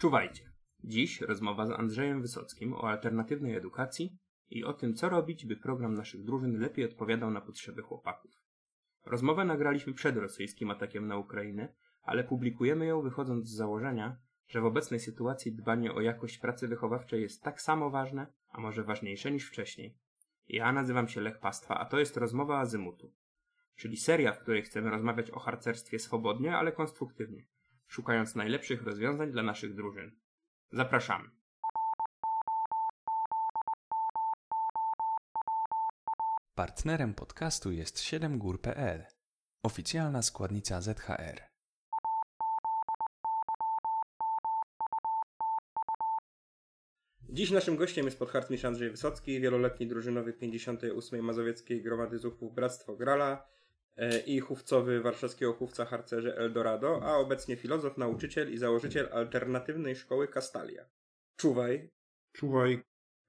Czuwajcie. 0.00 0.52
Dziś 0.84 1.20
rozmowa 1.20 1.66
z 1.66 1.70
Andrzejem 1.70 2.22
Wysockim 2.22 2.72
o 2.72 2.88
alternatywnej 2.88 3.56
edukacji 3.56 4.18
i 4.50 4.64
o 4.64 4.72
tym, 4.72 4.94
co 4.94 5.08
robić, 5.08 5.46
by 5.46 5.56
program 5.56 5.94
naszych 5.94 6.24
drużyn 6.24 6.60
lepiej 6.60 6.84
odpowiadał 6.84 7.30
na 7.30 7.40
potrzeby 7.40 7.82
chłopaków. 7.82 8.30
Rozmowę 9.06 9.44
nagraliśmy 9.44 9.94
przed 9.94 10.16
rosyjskim 10.16 10.70
atakiem 10.70 11.06
na 11.06 11.16
Ukrainę, 11.16 11.74
ale 12.02 12.24
publikujemy 12.24 12.86
ją 12.86 13.02
wychodząc 13.02 13.48
z 13.48 13.56
założenia, 13.56 14.16
że 14.48 14.60
w 14.60 14.64
obecnej 14.64 15.00
sytuacji 15.00 15.52
dbanie 15.52 15.92
o 15.94 16.00
jakość 16.00 16.38
pracy 16.38 16.68
wychowawczej 16.68 17.22
jest 17.22 17.42
tak 17.42 17.62
samo 17.62 17.90
ważne, 17.90 18.26
a 18.48 18.60
może 18.60 18.84
ważniejsze 18.84 19.30
niż 19.30 19.48
wcześniej. 19.48 19.96
Ja 20.48 20.72
nazywam 20.72 21.08
się 21.08 21.20
Lech 21.20 21.38
Pastwa, 21.38 21.78
a 21.78 21.84
to 21.84 21.98
jest 21.98 22.16
rozmowa 22.16 22.58
Azymutu, 22.58 23.12
czyli 23.76 23.96
seria, 23.96 24.32
w 24.32 24.40
której 24.40 24.62
chcemy 24.62 24.90
rozmawiać 24.90 25.30
o 25.30 25.38
harcerstwie 25.38 25.98
swobodnie, 25.98 26.56
ale 26.56 26.72
konstruktywnie, 26.72 27.44
szukając 27.90 28.34
najlepszych 28.34 28.82
rozwiązań 28.82 29.32
dla 29.32 29.42
naszych 29.42 29.74
drużyn. 29.74 30.10
Zapraszamy. 30.72 31.30
Partnerem 36.54 37.14
podcastu 37.14 37.72
jest 37.72 37.98
7gór.pl, 37.98 39.04
oficjalna 39.62 40.22
składnica 40.22 40.80
ZHR. 40.80 41.40
Dziś 47.28 47.50
naszym 47.50 47.76
gościem 47.76 48.04
jest 48.04 48.18
podharcmistrz 48.18 48.64
Andrzej 48.64 48.90
Wysocki, 48.90 49.40
wieloletni 49.40 49.86
drużynowy 49.86 50.32
58. 50.32 51.24
Mazowieckiej 51.24 51.82
Gromady 51.82 52.18
Zuchów 52.18 52.54
Bractwo 52.54 52.96
Grala 52.96 53.46
i 54.26 54.40
chówcowy 54.40 55.00
warszawskiego 55.00 55.52
chówca 55.52 55.84
harcerzy 55.84 56.36
Eldorado, 56.36 57.02
a 57.02 57.16
obecnie 57.16 57.56
filozof, 57.56 57.96
nauczyciel 57.96 58.52
i 58.52 58.58
założyciel 58.58 59.08
alternatywnej 59.12 59.96
szkoły 59.96 60.28
Kastalia. 60.28 60.84
Czuwaj. 61.36 61.90
Czuwaj. 62.32 62.82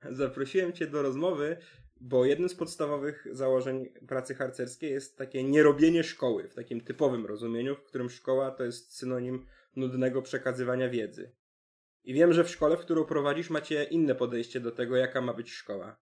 Zaprosiłem 0.09 0.73
Cię 0.73 0.87
do 0.87 1.01
rozmowy, 1.01 1.57
bo 2.01 2.25
jednym 2.25 2.49
z 2.49 2.55
podstawowych 2.55 3.27
założeń 3.31 3.93
pracy 4.07 4.35
harcerskiej 4.35 4.91
jest 4.91 5.17
takie 5.17 5.43
nierobienie 5.43 6.03
szkoły 6.03 6.49
w 6.49 6.55
takim 6.55 6.81
typowym 6.81 7.25
rozumieniu, 7.25 7.75
w 7.75 7.83
którym 7.83 8.09
szkoła 8.09 8.51
to 8.51 8.63
jest 8.63 8.95
synonim 8.95 9.45
nudnego 9.75 10.21
przekazywania 10.21 10.89
wiedzy. 10.89 11.35
I 12.03 12.13
wiem, 12.13 12.33
że 12.33 12.43
w 12.43 12.49
szkole, 12.49 12.77
w 12.77 12.79
którą 12.79 13.05
prowadzisz, 13.05 13.49
macie 13.49 13.83
inne 13.83 14.15
podejście 14.15 14.59
do 14.59 14.71
tego, 14.71 14.95
jaka 14.95 15.21
ma 15.21 15.33
być 15.33 15.51
szkoła. 15.51 16.01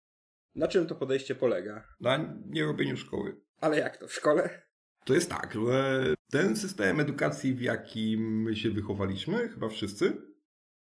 Na 0.55 0.67
czym 0.67 0.87
to 0.87 0.95
podejście 0.95 1.35
polega? 1.35 1.87
Na 1.99 2.37
nierobieniu 2.45 2.97
szkoły. 2.97 3.46
Ale 3.61 3.79
jak 3.79 3.97
to 3.97 4.07
w 4.07 4.13
szkole? 4.13 4.61
To 5.05 5.13
jest 5.13 5.29
tak, 5.29 5.53
że 5.53 6.03
ten 6.31 6.55
system 6.55 6.99
edukacji, 6.99 7.53
w 7.53 7.61
jakim 7.61 8.49
się 8.53 8.69
wychowaliśmy, 8.69 9.49
chyba 9.49 9.69
wszyscy, 9.69 10.17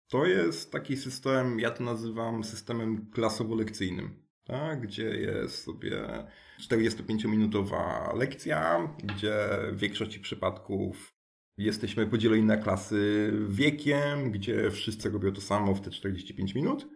to 0.08 0.26
jest 0.26 0.72
taki 0.72 0.96
system, 0.96 1.60
ja 1.60 1.70
to 1.70 1.84
nazywam 1.84 2.44
systemem 2.44 3.10
klasowo-lekcyjnym, 3.14 4.08
tak? 4.44 4.80
gdzie 4.80 5.04
jest 5.04 5.64
sobie 5.64 6.26
45-minutowa 6.60 8.14
lekcja, 8.16 8.88
gdzie 9.04 9.48
w 9.72 9.78
większości 9.78 10.20
przypadków 10.20 11.18
Jesteśmy 11.58 12.06
podzieleni 12.06 12.42
na 12.42 12.56
klasy 12.56 13.32
wiekiem, 13.48 14.30
gdzie 14.30 14.70
wszyscy 14.70 15.10
robią 15.10 15.32
to 15.32 15.40
samo 15.40 15.74
w 15.74 15.80
te 15.80 15.90
45 15.90 16.54
minut, 16.54 16.88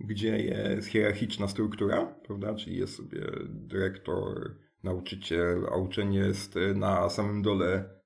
gdzie 0.00 0.38
jest 0.38 0.88
hierarchiczna 0.88 1.48
struktura, 1.48 2.06
prawda? 2.06 2.54
Czyli 2.54 2.76
jest 2.76 2.96
sobie 2.96 3.20
dyrektor, 3.48 4.56
nauczyciel, 4.82 5.66
a 5.72 5.76
uczeń 5.76 6.14
jest 6.14 6.54
na 6.74 7.10
samym 7.10 7.42
dole 7.42 8.00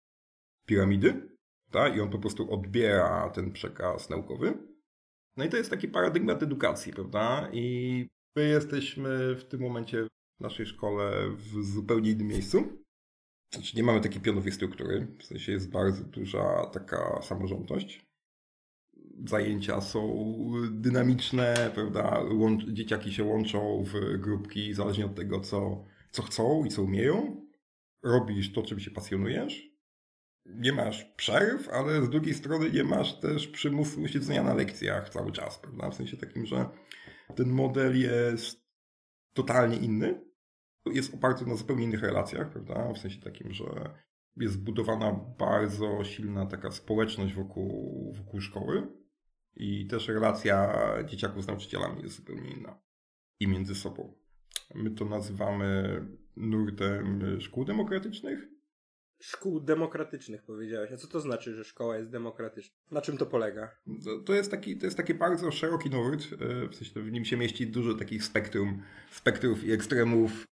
piramidy, 0.66 1.36
tak? 1.70 1.96
I 1.96 2.00
on 2.00 2.10
po 2.10 2.18
prostu 2.18 2.52
odbiera 2.52 3.30
ten 3.30 3.52
przekaz 3.52 4.10
naukowy. 4.10 4.58
No 5.36 5.44
i 5.44 5.48
to 5.48 5.56
jest 5.56 5.70
taki 5.70 5.88
paradygmat 5.88 6.42
edukacji, 6.42 6.92
prawda? 6.92 7.48
I 7.52 8.06
my 8.36 8.48
jesteśmy 8.48 9.34
w 9.34 9.44
tym 9.44 9.60
momencie 9.60 10.05
w 10.05 10.08
naszej 10.41 10.66
szkole 10.66 11.30
w 11.30 11.64
zupełnie 11.64 12.11
innym 12.11 12.27
miejscu. 12.27 12.64
Znaczy 13.55 13.77
nie 13.77 13.83
mamy 13.83 14.01
takiej 14.01 14.20
pionowej 14.20 14.52
struktury, 14.52 15.06
w 15.18 15.24
sensie 15.24 15.52
jest 15.52 15.70
bardzo 15.70 16.05
duża 16.05 16.67
taka 16.72 17.22
samorządność. 17.22 18.06
Zajęcia 19.27 19.80
są 19.80 20.27
dynamiczne, 20.70 21.70
prawda? 21.74 22.22
Dzieciaki 22.72 23.12
się 23.12 23.24
łączą 23.24 23.84
w 23.84 24.18
grupki 24.18 24.74
zależnie 24.74 25.06
od 25.06 25.14
tego, 25.14 25.40
co, 25.40 25.84
co 26.11 26.22
chcą 26.22 26.64
i 26.64 26.68
co 26.68 26.83
umieją. 26.83 27.46
Robisz 28.02 28.52
to, 28.52 28.62
czym 28.62 28.80
się 28.80 28.90
pasjonujesz. 28.90 29.77
Nie 30.46 30.72
masz 30.72 31.05
przerw, 31.05 31.68
ale 31.68 32.02
z 32.02 32.11
drugiej 32.11 32.34
strony 32.34 32.70
nie 32.70 32.84
masz 32.84 33.20
też 33.20 33.48
przymusu 33.48 34.08
siedzenia 34.08 34.42
na 34.42 34.55
lekcjach 34.55 35.08
cały 35.08 35.33
czas, 35.33 35.58
prawda? 35.58 35.90
W 35.90 35.95
sensie 35.95 36.16
takim, 36.16 36.46
że 36.46 36.68
ten 37.36 37.48
model 37.48 38.00
jest 38.00 38.66
totalnie 39.33 39.77
inny 39.77 40.27
jest 40.92 41.14
oparty 41.14 41.46
na 41.46 41.56
zupełnie 41.56 41.84
innych 41.84 42.02
relacjach, 42.02 42.50
prawda? 42.50 42.92
W 42.92 42.98
sensie 42.98 43.20
takim, 43.20 43.52
że 43.52 43.64
jest 44.36 44.55
zbudowana 44.55 45.12
bardzo 45.39 46.05
silna 46.05 46.46
taka 46.46 46.70
społeczność 46.70 47.34
wokół, 47.34 48.12
wokół 48.16 48.40
szkoły 48.40 48.86
i 49.56 49.86
też 49.86 50.08
relacja 50.08 50.78
dzieciaków 51.05 51.45
z 51.45 51.46
nauczycielami 51.46 52.02
jest 52.02 52.16
zupełnie 52.16 52.50
inna 52.50 52.80
i 53.40 53.48
między 53.48 53.74
sobą. 53.74 54.14
My 54.74 54.90
to 54.90 55.04
nazywamy 55.04 56.00
nurtem 56.36 57.22
szkół 57.40 57.64
demokratycznych. 57.64 58.48
Szkół 59.20 59.60
demokratycznych 59.60 60.42
powiedziałeś. 60.42 60.92
A 60.92 60.96
co 60.96 61.08
to 61.08 61.20
znaczy, 61.20 61.54
że 61.54 61.64
szkoła 61.64 61.96
jest 61.96 62.10
demokratyczna? 62.10 62.77
Na 62.90 63.00
czym 63.00 63.16
to 63.16 63.27
polega? 63.27 63.70
To, 64.04 64.20
to 64.20 64.34
jest, 64.34 64.50
taki, 64.50 64.78
to 64.78 64.86
jest 64.86 64.96
taki 64.96 65.14
bardzo 65.14 65.50
szeroki 65.50 65.90
nurt. 65.90 66.22
E, 66.32 66.68
w 66.68 66.74
sensie 66.74 67.02
w 67.02 67.12
nim 67.12 67.24
się 67.24 67.36
mieści 67.36 67.66
dużo 67.66 67.94
takich 67.94 68.24
spektrum, 68.24 68.82
spektrów 69.10 69.64
i 69.64 69.72
ekstremów 69.72 70.46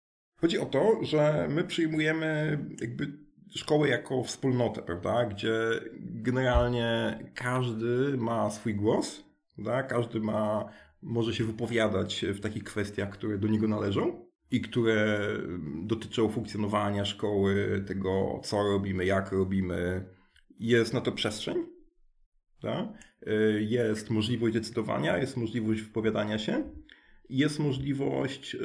Chodzi 0.45 0.59
o 0.59 0.67
to, 0.67 0.99
że 1.03 1.49
my 1.51 1.65
przyjmujemy 1.65 2.59
jakby 2.81 3.13
szkołę 3.55 3.89
jako 3.89 4.23
wspólnotę, 4.23 4.83
prawda? 4.83 5.27
Gdzie 5.27 5.55
generalnie 6.01 7.19
każdy 7.35 8.17
ma 8.17 8.51
swój 8.51 8.75
głos, 8.75 9.25
prawda? 9.55 9.83
każdy 9.83 10.21
ma, 10.21 10.69
może 11.05 11.35
się 11.35 11.45
wypowiadać 11.45 12.25
w 12.29 12.41
takich 12.41 12.65
kwestiach, 12.65 13.11
które 13.11 13.39
do 13.39 13.49
niego 13.49 13.69
należą 13.69 14.27
i 14.51 14.61
które 14.61 15.29
dotyczą 15.83 16.29
funkcjonowania 16.29 17.05
szkoły, 17.05 17.85
tego 17.87 18.41
co 18.45 18.63
robimy, 18.63 19.05
jak 19.05 19.33
robimy. 19.33 20.05
Jest 20.59 20.95
na 20.95 21.01
to 21.01 21.13
przestrzeń, 21.13 21.67
prawda? 22.61 22.93
jest 23.59 24.11
możliwość 24.11 24.55
decydowania, 24.55 25.19
jest 25.19 25.37
możliwość 25.37 25.83
wypowiadania 25.83 26.39
się, 26.39 26.71
jest 27.29 27.59
możliwość 27.59 28.55
y, 28.55 28.59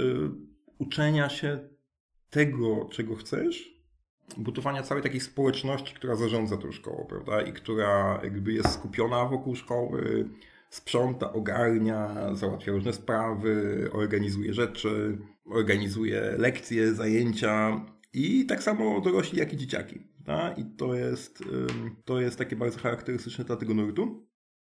uczenia 0.77 1.29
się 1.29 1.59
tego, 2.29 2.89
czego 2.91 3.15
chcesz, 3.15 3.79
budowania 4.37 4.83
całej 4.83 5.03
takiej 5.03 5.19
społeczności, 5.19 5.95
która 5.95 6.15
zarządza 6.15 6.57
tą 6.57 6.71
szkołą, 6.71 7.05
prawda? 7.09 7.41
I 7.41 7.53
która 7.53 8.19
jakby 8.23 8.53
jest 8.53 8.73
skupiona 8.73 9.25
wokół 9.25 9.55
szkoły, 9.55 10.29
sprząta, 10.69 11.33
ogarnia, 11.33 12.29
załatwia 12.35 12.71
różne 12.71 12.93
sprawy, 12.93 13.89
organizuje 13.93 14.53
rzeczy, 14.53 15.17
organizuje 15.45 16.35
lekcje, 16.37 16.93
zajęcia 16.93 17.85
i 18.13 18.45
tak 18.45 18.63
samo 18.63 19.01
dorośli, 19.01 19.39
jak 19.39 19.53
i 19.53 19.57
dzieciaki. 19.57 19.99
Prawda? 20.25 20.61
I 20.61 20.65
to 20.77 20.95
jest, 20.95 21.43
to 22.05 22.19
jest 22.19 22.37
takie 22.37 22.55
bardzo 22.55 22.79
charakterystyczne 22.79 23.45
dla 23.45 23.55
tego 23.55 23.73
nurtu. 23.73 24.29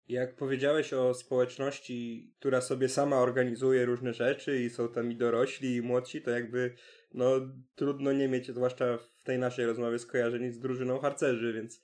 Jak 0.07 0.35
powiedziałeś 0.35 0.93
o 0.93 1.13
społeczności, 1.13 2.31
która 2.39 2.61
sobie 2.61 2.89
sama 2.89 3.17
organizuje 3.17 3.85
różne 3.85 4.13
rzeczy 4.13 4.63
i 4.63 4.69
są 4.69 4.87
tam 4.87 5.11
i 5.11 5.15
dorośli, 5.15 5.75
i 5.75 5.81
młodsi, 5.81 6.21
to 6.21 6.31
jakby 6.31 6.75
no 7.13 7.27
trudno 7.75 8.11
nie 8.11 8.27
mieć, 8.27 8.51
zwłaszcza 8.51 8.97
w 8.97 9.23
tej 9.23 9.39
naszej 9.39 9.65
rozmowie, 9.65 9.99
skojarzeń 9.99 10.51
z 10.51 10.59
drużyną 10.59 10.99
harcerzy, 10.99 11.53
więc 11.53 11.81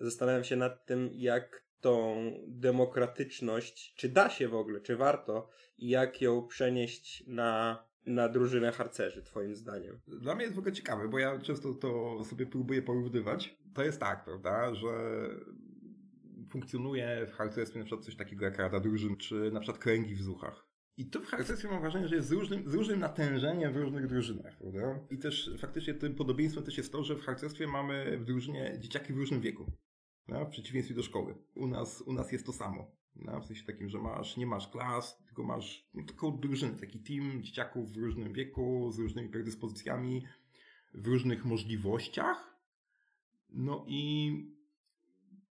zastanawiam 0.00 0.44
się 0.44 0.56
nad 0.56 0.86
tym, 0.86 1.10
jak 1.12 1.65
tą 1.80 2.16
demokratyczność, 2.48 3.94
czy 3.96 4.08
da 4.08 4.30
się 4.30 4.48
w 4.48 4.54
ogóle, 4.54 4.80
czy 4.80 4.96
warto 4.96 5.50
i 5.78 5.88
jak 5.88 6.20
ją 6.20 6.46
przenieść 6.46 7.24
na, 7.26 7.84
na 8.06 8.28
drużynę 8.28 8.72
harcerzy, 8.72 9.22
twoim 9.22 9.56
zdaniem? 9.56 10.00
Dla 10.06 10.34
mnie 10.34 10.44
jest 10.44 10.56
w 10.56 10.58
ogóle 10.58 10.72
ciekawe, 10.72 11.08
bo 11.08 11.18
ja 11.18 11.38
często 11.38 11.74
to 11.74 12.24
sobie 12.24 12.46
próbuję 12.46 12.82
porównywać. 12.82 13.56
To 13.74 13.84
jest 13.84 14.00
tak, 14.00 14.24
prawda, 14.24 14.74
że 14.74 14.90
funkcjonuje 16.50 17.26
w 17.26 17.32
harcerstwie 17.32 17.78
na 17.78 17.84
przykład 17.84 18.04
coś 18.04 18.16
takiego 18.16 18.44
jak 18.44 18.58
Rada 18.58 18.80
Drużyn, 18.80 19.16
czy 19.16 19.50
na 19.52 19.60
przykład 19.60 19.82
kręgi 19.82 20.14
w 20.14 20.22
zuchach. 20.22 20.66
I 20.98 21.10
to 21.10 21.20
w 21.20 21.26
harcerstwie 21.26 21.68
mam 21.68 21.80
wrażenie, 21.80 22.08
że 22.08 22.16
jest 22.16 22.28
z 22.28 22.32
różnym, 22.32 22.70
z 22.70 22.74
różnym 22.74 23.00
natężeniem 23.00 23.72
w 23.72 23.76
różnych 23.76 24.06
drużynach, 24.06 24.58
prawda? 24.58 25.00
I 25.10 25.18
też 25.18 25.50
faktycznie 25.58 25.94
tym 25.94 26.14
podobieństwem 26.14 26.64
też 26.64 26.78
jest 26.78 26.92
to, 26.92 27.04
że 27.04 27.14
w 27.14 27.22
harcerstwie 27.22 27.66
mamy 27.66 28.18
w 28.18 28.24
drużynie 28.24 28.76
dzieciaki 28.80 29.12
w 29.12 29.16
różnym 29.16 29.40
wieku. 29.40 29.72
W 30.28 30.50
przeciwieństwie 30.50 30.94
do 30.94 31.02
szkoły. 31.02 31.34
U 31.54 31.66
nas, 31.66 32.02
u 32.02 32.12
nas 32.12 32.32
jest 32.32 32.46
to 32.46 32.52
samo. 32.52 32.96
W 33.42 33.46
sensie 33.46 33.64
takim, 33.66 33.88
że 33.88 33.98
masz, 33.98 34.36
nie 34.36 34.46
masz 34.46 34.68
klas, 34.68 35.22
tylko 35.26 35.42
masz 35.42 35.88
no, 35.94 36.02
taką 36.04 36.38
drużynę, 36.38 36.78
taki 36.78 36.98
team 37.00 37.42
dzieciaków 37.42 37.92
w 37.92 37.96
różnym 37.96 38.32
wieku, 38.32 38.90
z 38.92 38.98
różnymi 38.98 39.28
predyspozycjami, 39.28 40.26
w 40.94 41.06
różnych 41.06 41.44
możliwościach. 41.44 42.56
No 43.50 43.84
i 43.88 44.32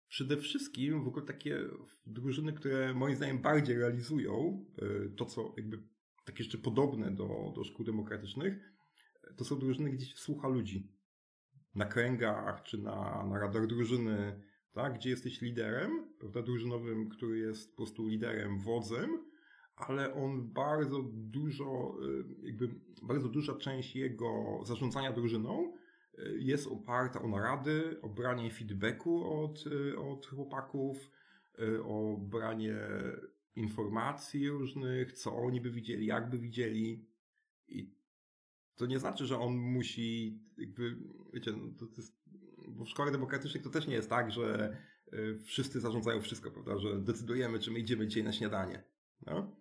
przede 0.08 0.36
wszystkim 0.36 1.04
w 1.04 1.08
ogóle 1.08 1.26
takie 1.26 1.60
drużyny, 2.06 2.52
które 2.52 2.94
moim 2.94 3.16
zdaniem 3.16 3.38
bardziej 3.38 3.78
realizują 3.78 4.64
y, 5.06 5.10
to, 5.16 5.26
co 5.26 5.54
jakby 5.56 5.82
takie 6.24 6.44
rzeczy 6.44 6.58
podobne 6.58 7.10
do, 7.10 7.52
do 7.54 7.64
szkół 7.64 7.86
demokratycznych, 7.86 8.72
to 9.36 9.44
są 9.44 9.58
drużyny, 9.58 9.90
gdzie 9.90 10.06
się 10.06 10.16
słucha 10.16 10.48
ludzi. 10.48 10.92
Na 11.74 11.84
kręgach, 11.84 12.62
czy 12.62 12.78
na, 12.78 13.26
na 13.26 13.38
radach 13.38 13.66
drużyny, 13.66 14.42
tak, 14.76 14.94
gdzie 14.94 15.10
jesteś 15.10 15.40
liderem, 15.40 16.06
prawda, 16.18 16.42
drużynowym, 16.42 17.08
który 17.08 17.38
jest 17.38 17.70
po 17.70 17.76
prostu 17.76 18.06
liderem, 18.06 18.58
wodzem, 18.58 19.10
ale 19.76 20.14
on 20.14 20.52
bardzo 20.52 21.02
dużo, 21.12 21.96
y, 22.42 22.46
jakby 22.46 22.68
bardzo 23.02 23.28
duża 23.28 23.54
część 23.54 23.96
jego 23.96 24.60
zarządzania 24.64 25.12
drużyną 25.12 25.72
y, 26.18 26.38
jest 26.38 26.66
oparta 26.66 27.22
o 27.22 27.28
narady, 27.28 28.00
o 28.02 28.08
branie 28.08 28.50
feedbacku 28.50 29.42
od, 29.42 29.66
y, 29.66 29.98
od 29.98 30.26
chłopaków, 30.26 31.10
o 31.84 32.16
branie 32.20 32.78
informacji 33.54 34.48
różnych, 34.48 35.12
co 35.12 35.36
oni 35.36 35.60
by 35.60 35.70
widzieli, 35.70 36.06
jak 36.06 36.30
by 36.30 36.38
widzieli. 36.38 37.06
I 37.68 37.90
to 38.74 38.86
nie 38.86 38.98
znaczy, 38.98 39.26
że 39.26 39.38
on 39.38 39.56
musi, 39.56 40.40
jakby, 40.58 40.96
wiecie, 41.32 41.52
no 41.52 41.72
to, 41.78 41.86
to 41.86 41.96
jest, 41.96 42.16
bo 42.66 42.84
w 42.84 42.88
szkole 42.88 43.12
demokratycznych 43.12 43.62
to 43.62 43.70
też 43.70 43.86
nie 43.86 43.94
jest 43.94 44.10
tak, 44.10 44.32
że 44.32 44.76
wszyscy 45.44 45.80
zarządzają 45.80 46.20
wszystko, 46.20 46.50
prawda, 46.50 46.78
że 46.78 46.98
decydujemy, 46.98 47.58
czy 47.58 47.70
my 47.70 47.78
idziemy 47.78 48.06
dzisiaj 48.06 48.24
na 48.24 48.32
śniadanie. 48.32 48.84
No? 49.26 49.56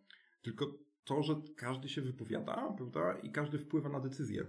tylko 0.46 0.78
to, 1.04 1.24
że 1.24 1.36
każdy 1.56 1.90
się 1.90 2.02
wypowiada, 2.02 2.74
prawda, 2.78 3.20
i 3.24 3.32
każdy 3.32 3.58
wpływa 3.58 3.90
na 3.90 4.00
decyzję. 4.00 4.46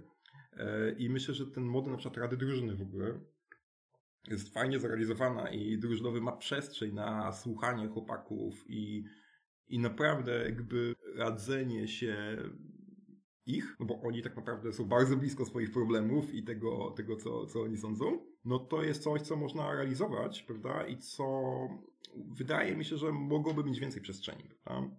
E, 0.53 0.91
I 0.91 1.09
myślę, 1.09 1.33
że 1.33 1.47
ten 1.47 1.63
model 1.63 1.91
na 1.91 1.97
przykład 1.97 2.17
Rady 2.17 2.37
Drużyny 2.37 2.75
w 2.75 2.81
ogóle 2.81 3.19
jest 4.27 4.53
fajnie 4.53 4.79
zrealizowana 4.79 5.49
i 5.49 5.77
drużynowy 5.77 6.21
ma 6.21 6.31
przestrzeń 6.31 6.93
na 6.93 7.31
słuchanie 7.31 7.87
chłopaków 7.87 8.63
i, 8.67 9.03
i 9.67 9.79
naprawdę 9.79 10.45
jakby 10.45 10.95
radzenie 11.15 11.87
się 11.87 12.37
ich, 13.45 13.75
no 13.79 13.85
bo 13.85 14.01
oni 14.01 14.21
tak 14.21 14.35
naprawdę 14.35 14.73
są 14.73 14.85
bardzo 14.85 15.17
blisko 15.17 15.45
swoich 15.45 15.71
problemów 15.71 16.33
i 16.33 16.43
tego, 16.43 16.91
tego 16.97 17.15
co, 17.15 17.45
co 17.45 17.61
oni 17.61 17.77
sądzą, 17.77 18.25
no 18.47 18.59
to 18.59 18.83
jest 18.83 19.03
coś, 19.03 19.21
co 19.21 19.35
można 19.35 19.73
realizować, 19.73 20.43
prawda, 20.43 20.87
i 20.87 20.97
co 20.97 21.53
wydaje 22.15 22.75
mi 22.75 22.85
się, 22.85 22.97
że 22.97 23.11
mogłoby 23.11 23.63
mieć 23.63 23.79
więcej 23.79 24.01
przestrzeni, 24.01 24.43
prawda 24.63 24.97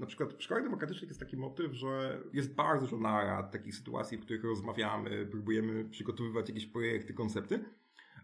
na 0.00 0.06
przykład 0.06 0.34
w 0.34 0.42
szkołach 0.42 0.62
demokratycznych 0.62 1.08
jest 1.08 1.20
taki 1.20 1.36
motyw, 1.36 1.72
że 1.72 2.22
jest 2.32 2.54
bardzo 2.54 2.86
dużo 2.86 2.96
narad, 2.96 3.52
takich 3.52 3.74
sytuacji, 3.74 4.18
w 4.18 4.20
których 4.20 4.44
rozmawiamy, 4.44 5.26
próbujemy 5.26 5.84
przygotowywać 5.84 6.48
jakieś 6.48 6.66
projekty, 6.66 7.14
koncepty, 7.14 7.64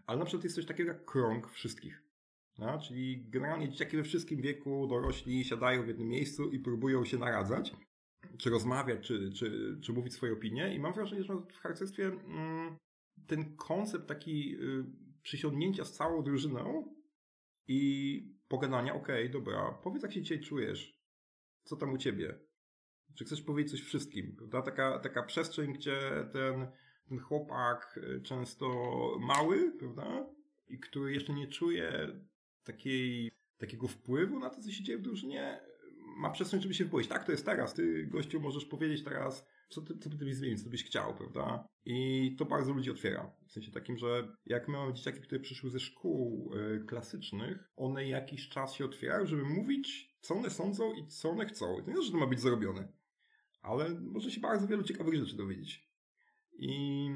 ale 0.05 0.19
na 0.19 0.25
przykład 0.25 0.43
jest 0.43 0.55
coś 0.55 0.65
takiego 0.65 0.91
jak 0.91 1.05
krąg 1.05 1.49
wszystkich. 1.49 2.03
Czyli 2.87 3.29
generalnie 3.29 3.69
dzieciaki 3.69 3.97
we 3.97 4.03
wszystkim 4.03 4.41
wieku, 4.41 4.87
dorośli 4.87 5.45
siadają 5.45 5.83
w 5.83 5.87
jednym 5.87 6.07
miejscu 6.07 6.51
i 6.51 6.59
próbują 6.59 7.05
się 7.05 7.17
naradzać, 7.17 7.75
czy 8.37 8.49
rozmawiać, 8.49 9.07
czy, 9.07 9.31
czy, 9.31 9.77
czy 9.81 9.93
mówić 9.93 10.13
swoje 10.13 10.33
opinie. 10.33 10.75
I 10.75 10.79
mam 10.79 10.93
wrażenie, 10.93 11.23
że 11.23 11.35
w 11.35 11.57
harcerstwie 11.57 12.05
mm, 12.05 12.77
ten 13.27 13.55
koncept 13.55 14.07
taki 14.07 14.55
y, 14.55 14.85
przysiągnięcia 15.21 15.85
z 15.85 15.93
całą 15.93 16.23
drużyną 16.23 16.95
i 17.67 18.21
pogadania, 18.47 18.95
okej, 18.95 19.27
okay, 19.27 19.29
dobra, 19.29 19.79
powiedz 19.83 20.03
jak 20.03 20.13
się 20.13 20.21
dzisiaj 20.21 20.39
czujesz, 20.39 20.99
co 21.63 21.75
tam 21.75 21.93
u 21.93 21.97
ciebie? 21.97 22.39
Czy 23.15 23.25
chcesz 23.25 23.41
powiedzieć 23.41 23.71
coś 23.71 23.81
wszystkim? 23.81 24.35
Prawda? 24.35 24.61
Taka, 24.61 24.99
taka 24.99 25.23
przestrzeń, 25.23 25.73
gdzie 25.73 25.99
ten, 26.33 26.67
ten 27.09 27.19
chłopak 27.19 27.99
y, 28.03 28.21
często 28.21 28.67
mały, 29.19 29.71
prawda? 29.79 30.25
I 30.69 30.79
który 30.79 31.13
jeszcze 31.13 31.33
nie 31.33 31.47
czuje 31.47 32.07
takiej, 32.63 33.31
takiego 33.57 33.87
wpływu 33.87 34.39
na 34.39 34.49
to, 34.49 34.61
co 34.61 34.71
się 34.71 34.83
dzieje 34.83 34.97
w 34.97 35.01
drużynie, 35.01 35.59
ma 36.17 36.29
przestrzeń, 36.29 36.61
żeby 36.61 36.73
się 36.73 36.83
wypowiedzieć. 36.83 37.11
Tak, 37.11 37.25
to 37.25 37.31
jest 37.31 37.45
teraz. 37.45 37.73
Ty, 37.73 38.05
gościu, 38.05 38.39
możesz 38.39 38.65
powiedzieć 38.65 39.03
teraz, 39.03 39.47
co 39.69 39.81
ty, 39.81 39.97
co 39.97 40.09
ty 40.09 40.15
byś 40.15 40.35
zmienić, 40.35 40.63
co 40.63 40.69
byś 40.69 40.83
chciał, 40.83 41.15
prawda? 41.17 41.67
I 41.85 42.35
to 42.39 42.45
bardzo 42.45 42.73
ludzi 42.73 42.91
otwiera. 42.91 43.31
W 43.47 43.51
sensie 43.51 43.71
takim, 43.71 43.97
że 43.97 44.27
jak 44.45 44.67
my 44.67 44.77
mamy 44.77 44.93
dzieciaki, 44.93 45.21
które 45.21 45.41
przyszły 45.41 45.69
ze 45.69 45.79
szkół 45.79 46.51
y, 46.55 46.85
klasycznych, 46.85 47.71
one 47.75 48.07
jakiś 48.07 48.49
czas 48.49 48.73
się 48.73 48.85
otwierają, 48.85 49.25
żeby 49.25 49.43
mówić 49.43 50.17
co 50.21 50.35
one 50.35 50.49
sądzą 50.49 50.93
i 50.93 51.07
co 51.07 51.29
one 51.29 51.45
chcą. 51.45 51.81
To 51.85 51.91
nie 51.91 52.01
że 52.01 52.11
to 52.11 52.17
ma 52.17 52.27
być 52.27 52.39
zrobione, 52.39 52.93
ale 53.61 53.99
może 54.01 54.31
się 54.31 54.41
bardzo 54.41 54.67
wielu 54.67 54.83
ciekawych 54.83 55.15
rzeczy 55.15 55.37
dowiedzieć. 55.37 55.89
I 56.59 57.09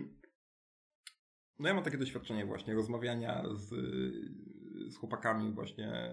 no 1.59 1.68
ja 1.68 1.74
mam 1.74 1.83
takie 1.83 1.98
doświadczenie 1.98 2.45
właśnie 2.45 2.74
rozmawiania 2.74 3.44
z, 3.53 3.69
z 4.94 4.98
chłopakami 4.98 5.53
właśnie 5.53 6.12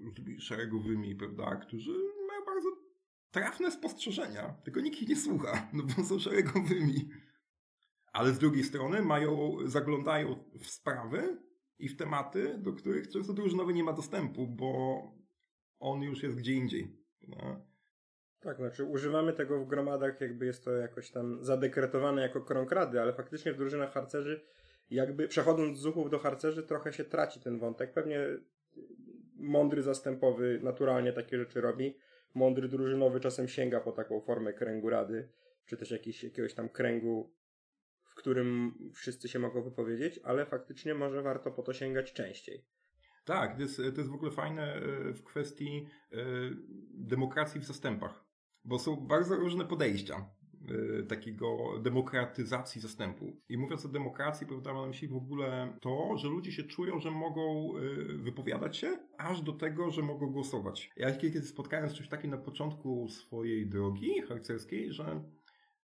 ludźmi 0.00 0.40
szeregowymi, 0.40 1.16
prawda, 1.16 1.56
którzy 1.56 1.92
mają 2.28 2.44
bardzo 2.46 2.79
trafne 3.30 3.70
spostrzeżenia, 3.70 4.54
tylko 4.64 4.80
nikt 4.80 5.02
ich 5.02 5.08
nie 5.08 5.16
słucha, 5.16 5.68
no 5.72 5.82
bo 5.82 6.04
są 6.04 6.18
szeregowymi. 6.18 7.10
Ale 8.12 8.32
z 8.32 8.38
drugiej 8.38 8.64
strony 8.64 9.02
mają, 9.02 9.56
zaglądają 9.64 10.44
w 10.60 10.66
sprawy 10.66 11.38
i 11.78 11.88
w 11.88 11.96
tematy, 11.96 12.58
do 12.58 12.72
których 12.72 13.08
często 13.08 13.32
drużynowy 13.32 13.72
nie 13.72 13.84
ma 13.84 13.92
dostępu, 13.92 14.46
bo 14.46 15.02
on 15.78 16.02
już 16.02 16.22
jest 16.22 16.36
gdzie 16.36 16.52
indziej. 16.52 16.96
No. 17.28 17.66
Tak, 18.40 18.56
znaczy 18.56 18.84
używamy 18.84 19.32
tego 19.32 19.60
w 19.60 19.68
gromadach, 19.68 20.20
jakby 20.20 20.46
jest 20.46 20.64
to 20.64 20.72
jakoś 20.72 21.10
tam 21.10 21.44
zadekretowane 21.44 22.22
jako 22.22 22.40
krąg 22.40 22.72
rady, 22.72 23.00
ale 23.00 23.12
faktycznie 23.12 23.52
w 23.52 23.56
drużynach 23.56 23.92
harcerzy, 23.92 24.44
jakby 24.90 25.28
przechodząc 25.28 25.78
z 25.78 25.80
zuchów 25.80 26.10
do 26.10 26.18
harcerzy, 26.18 26.62
trochę 26.62 26.92
się 26.92 27.04
traci 27.04 27.40
ten 27.40 27.58
wątek. 27.58 27.92
Pewnie 27.92 28.20
mądry 29.36 29.82
zastępowy 29.82 30.60
naturalnie 30.62 31.12
takie 31.12 31.38
rzeczy 31.38 31.60
robi. 31.60 31.96
Mądry 32.34 32.68
drużynowy 32.68 33.20
czasem 33.20 33.48
sięga 33.48 33.80
po 33.80 33.92
taką 33.92 34.20
formę 34.20 34.52
kręgu 34.52 34.90
rady, 34.90 35.28
czy 35.66 35.76
też 35.76 35.90
jakiś, 35.90 36.24
jakiegoś 36.24 36.54
tam 36.54 36.68
kręgu, 36.68 37.34
w 38.04 38.14
którym 38.14 38.74
wszyscy 38.94 39.28
się 39.28 39.38
mogą 39.38 39.62
wypowiedzieć, 39.62 40.20
ale 40.24 40.46
faktycznie 40.46 40.94
może 40.94 41.22
warto 41.22 41.50
po 41.50 41.62
to 41.62 41.72
sięgać 41.72 42.12
częściej. 42.12 42.64
Tak, 43.24 43.56
to 43.56 43.62
jest, 43.62 43.76
to 43.76 43.82
jest 43.82 44.08
w 44.08 44.14
ogóle 44.14 44.30
fajne 44.30 44.74
e, 44.74 44.80
w 45.12 45.24
kwestii 45.24 45.86
e, 46.12 46.16
demokracji 46.94 47.60
w 47.60 47.64
zastępach, 47.64 48.24
bo 48.64 48.78
są 48.78 48.96
bardzo 48.96 49.36
różne 49.36 49.64
podejścia 49.64 50.30
takiego 51.08 51.58
demokratyzacji 51.82 52.80
zastępu. 52.80 53.36
I 53.48 53.58
mówiąc 53.58 53.86
o 53.86 53.88
demokracji, 53.88 54.46
prawda, 54.46 54.72
mam 54.72 54.82
na 54.82 54.88
myśli 54.88 55.08
w 55.08 55.16
ogóle 55.16 55.76
to, 55.80 56.16
że 56.16 56.28
ludzie 56.28 56.52
się 56.52 56.62
czują, 56.62 57.00
że 57.00 57.10
mogą 57.10 57.72
wypowiadać 58.16 58.76
się, 58.76 58.98
aż 59.18 59.42
do 59.42 59.52
tego, 59.52 59.90
że 59.90 60.02
mogą 60.02 60.26
głosować. 60.26 60.90
Ja 60.96 61.12
kiedy 61.12 61.42
spotkałem 61.42 61.90
z 61.90 61.94
czymś 61.94 62.08
takim 62.08 62.30
na 62.30 62.38
początku 62.38 63.08
swojej 63.08 63.68
drogi 63.68 64.20
harcerskiej, 64.20 64.92
że 64.92 65.24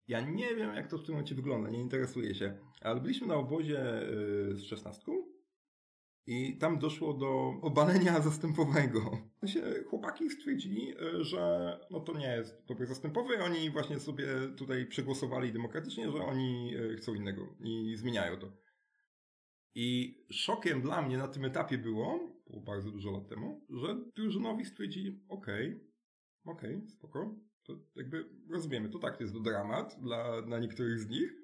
ja 0.08 0.20
nie 0.20 0.54
wiem, 0.54 0.74
jak 0.74 0.88
to 0.88 0.98
w 0.98 1.04
tym 1.04 1.14
momencie 1.14 1.34
wygląda, 1.34 1.70
nie 1.70 1.80
interesuję 1.80 2.34
się, 2.34 2.58
ale 2.80 3.00
byliśmy 3.00 3.26
na 3.26 3.34
obozie 3.34 3.84
z 4.50 4.62
szesnastką 4.62 5.31
i 6.26 6.58
tam 6.58 6.78
doszło 6.78 7.14
do 7.14 7.54
obalenia 7.62 8.20
zastępowego. 8.30 9.18
Chłopaki 9.90 10.30
stwierdzili, 10.30 10.92
e, 10.92 11.24
że 11.24 11.78
no 11.90 12.00
to 12.00 12.18
nie 12.18 12.26
jest 12.26 12.66
dobry 12.66 12.86
zastępowy. 12.86 13.44
Oni 13.44 13.70
właśnie 13.70 14.00
sobie 14.00 14.26
tutaj 14.56 14.86
przegłosowali 14.86 15.52
demokratycznie, 15.52 16.10
że 16.10 16.24
oni 16.24 16.74
e, 16.76 16.96
chcą 16.96 17.14
innego 17.14 17.56
i 17.60 17.96
zmieniają 17.96 18.36
to. 18.36 18.52
I 19.74 20.18
szokiem 20.30 20.82
dla 20.82 21.02
mnie 21.02 21.18
na 21.18 21.28
tym 21.28 21.44
etapie 21.44 21.78
było, 21.78 22.42
było 22.50 22.62
bardzo 22.62 22.90
dużo 22.90 23.10
lat 23.10 23.28
temu, 23.28 23.66
że 23.70 23.96
drużynowi 24.16 24.64
stwierdzili, 24.64 25.24
okej, 25.28 25.66
okay, 26.44 26.54
okej, 26.56 26.76
okay, 26.76 26.88
spoko, 26.88 27.34
to 27.62 27.72
jakby 27.96 28.24
rozumiemy, 28.50 28.88
to 28.88 28.98
tak, 28.98 29.16
to 29.16 29.22
jest 29.22 29.42
dramat 29.42 29.96
dla, 30.00 30.42
dla 30.42 30.58
niektórych 30.58 31.00
z 31.00 31.08
nich, 31.08 31.41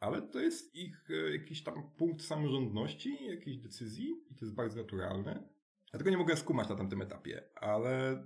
ale 0.00 0.22
to 0.22 0.40
jest 0.40 0.74
ich 0.74 1.10
e, 1.10 1.32
jakiś 1.32 1.62
tam 1.62 1.90
punkt 1.96 2.22
samorządności, 2.22 3.26
jakiejś 3.26 3.56
decyzji 3.56 4.24
i 4.30 4.34
to 4.34 4.44
jest 4.44 4.54
bardzo 4.54 4.80
naturalne. 4.80 5.48
Ja 5.92 5.98
tego 5.98 6.10
nie 6.10 6.18
mogę 6.18 6.36
skumać 6.36 6.68
na 6.68 6.76
tamtym 6.76 7.02
etapie, 7.02 7.42
ale 7.54 8.24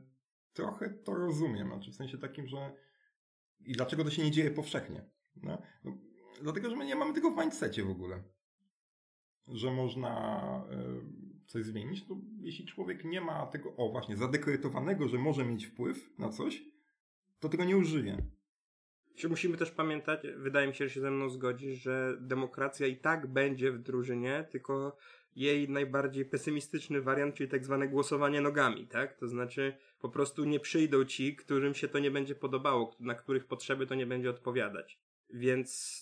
trochę 0.52 0.90
to 0.90 1.14
rozumiem, 1.14 1.68
znaczy 1.68 1.90
w 1.90 1.94
sensie 1.94 2.18
takim, 2.18 2.46
że 2.46 2.76
i 3.60 3.72
dlaczego 3.72 4.04
to 4.04 4.10
się 4.10 4.24
nie 4.24 4.30
dzieje 4.30 4.50
powszechnie. 4.50 5.04
No, 5.42 5.62
no, 5.84 5.98
dlatego, 6.42 6.70
że 6.70 6.76
my 6.76 6.84
nie 6.84 6.96
mamy 6.96 7.14
tego 7.14 7.30
w 7.30 7.40
mindsetie 7.40 7.82
w 7.84 7.90
ogóle. 7.90 8.22
Że 9.48 9.70
można 9.70 10.64
y, 11.44 11.46
coś 11.46 11.64
zmienić, 11.64 12.04
to 12.04 12.16
jeśli 12.40 12.66
człowiek 12.66 13.04
nie 13.04 13.20
ma 13.20 13.46
tego, 13.46 13.76
o 13.76 13.88
właśnie, 13.88 14.16
zadekretowanego, 14.16 15.08
że 15.08 15.18
może 15.18 15.44
mieć 15.44 15.66
wpływ 15.66 16.18
na 16.18 16.28
coś, 16.28 16.64
to 17.40 17.48
tego 17.48 17.64
nie 17.64 17.76
użyje. 17.76 18.22
Musimy 19.28 19.56
też 19.56 19.70
pamiętać, 19.70 20.20
wydaje 20.36 20.68
mi 20.68 20.74
się, 20.74 20.88
że 20.88 20.94
się 20.94 21.00
ze 21.00 21.10
mną 21.10 21.30
zgodzisz, 21.30 21.78
że 21.78 22.16
demokracja 22.20 22.86
i 22.86 22.96
tak 22.96 23.26
będzie 23.26 23.72
w 23.72 23.78
drużynie, 23.78 24.48
tylko 24.50 24.96
jej 25.36 25.68
najbardziej 25.68 26.24
pesymistyczny 26.24 27.00
wariant, 27.00 27.34
czyli 27.34 27.48
tak 27.48 27.64
zwane 27.64 27.88
głosowanie 27.88 28.40
nogami, 28.40 28.86
tak? 28.86 29.16
To 29.16 29.28
znaczy 29.28 29.76
po 30.00 30.08
prostu 30.08 30.44
nie 30.44 30.60
przyjdą 30.60 31.04
ci, 31.04 31.36
którym 31.36 31.74
się 31.74 31.88
to 31.88 31.98
nie 31.98 32.10
będzie 32.10 32.34
podobało, 32.34 32.96
na 33.00 33.14
których 33.14 33.46
potrzeby 33.46 33.86
to 33.86 33.94
nie 33.94 34.06
będzie 34.06 34.30
odpowiadać. 34.30 34.98
Więc 35.30 36.00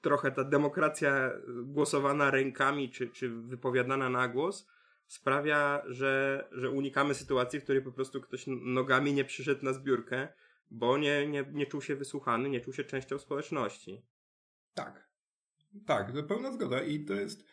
trochę 0.00 0.30
ta 0.30 0.44
demokracja 0.44 1.32
głosowana 1.62 2.30
rękami, 2.30 2.90
czy, 2.90 3.08
czy 3.08 3.28
wypowiadana 3.28 4.10
na 4.10 4.28
głos, 4.28 4.68
sprawia, 5.06 5.82
że, 5.86 6.44
że 6.52 6.70
unikamy 6.70 7.14
sytuacji, 7.14 7.60
w 7.60 7.62
której 7.62 7.82
po 7.82 7.92
prostu 7.92 8.20
ktoś 8.20 8.44
nogami 8.46 9.12
nie 9.12 9.24
przyszedł 9.24 9.64
na 9.64 9.72
zbiórkę, 9.72 10.28
bo 10.70 10.98
nie, 10.98 11.26
nie, 11.26 11.44
nie 11.52 11.66
czuł 11.66 11.80
się 11.82 11.96
wysłuchany, 11.96 12.48
nie 12.48 12.60
czuł 12.60 12.72
się 12.72 12.84
częścią 12.84 13.18
społeczności. 13.18 14.02
Tak. 14.74 15.08
Tak, 15.86 16.12
to 16.12 16.22
pełna 16.22 16.52
zgoda 16.52 16.82
i 16.82 17.04
to 17.04 17.14
jest 17.14 17.44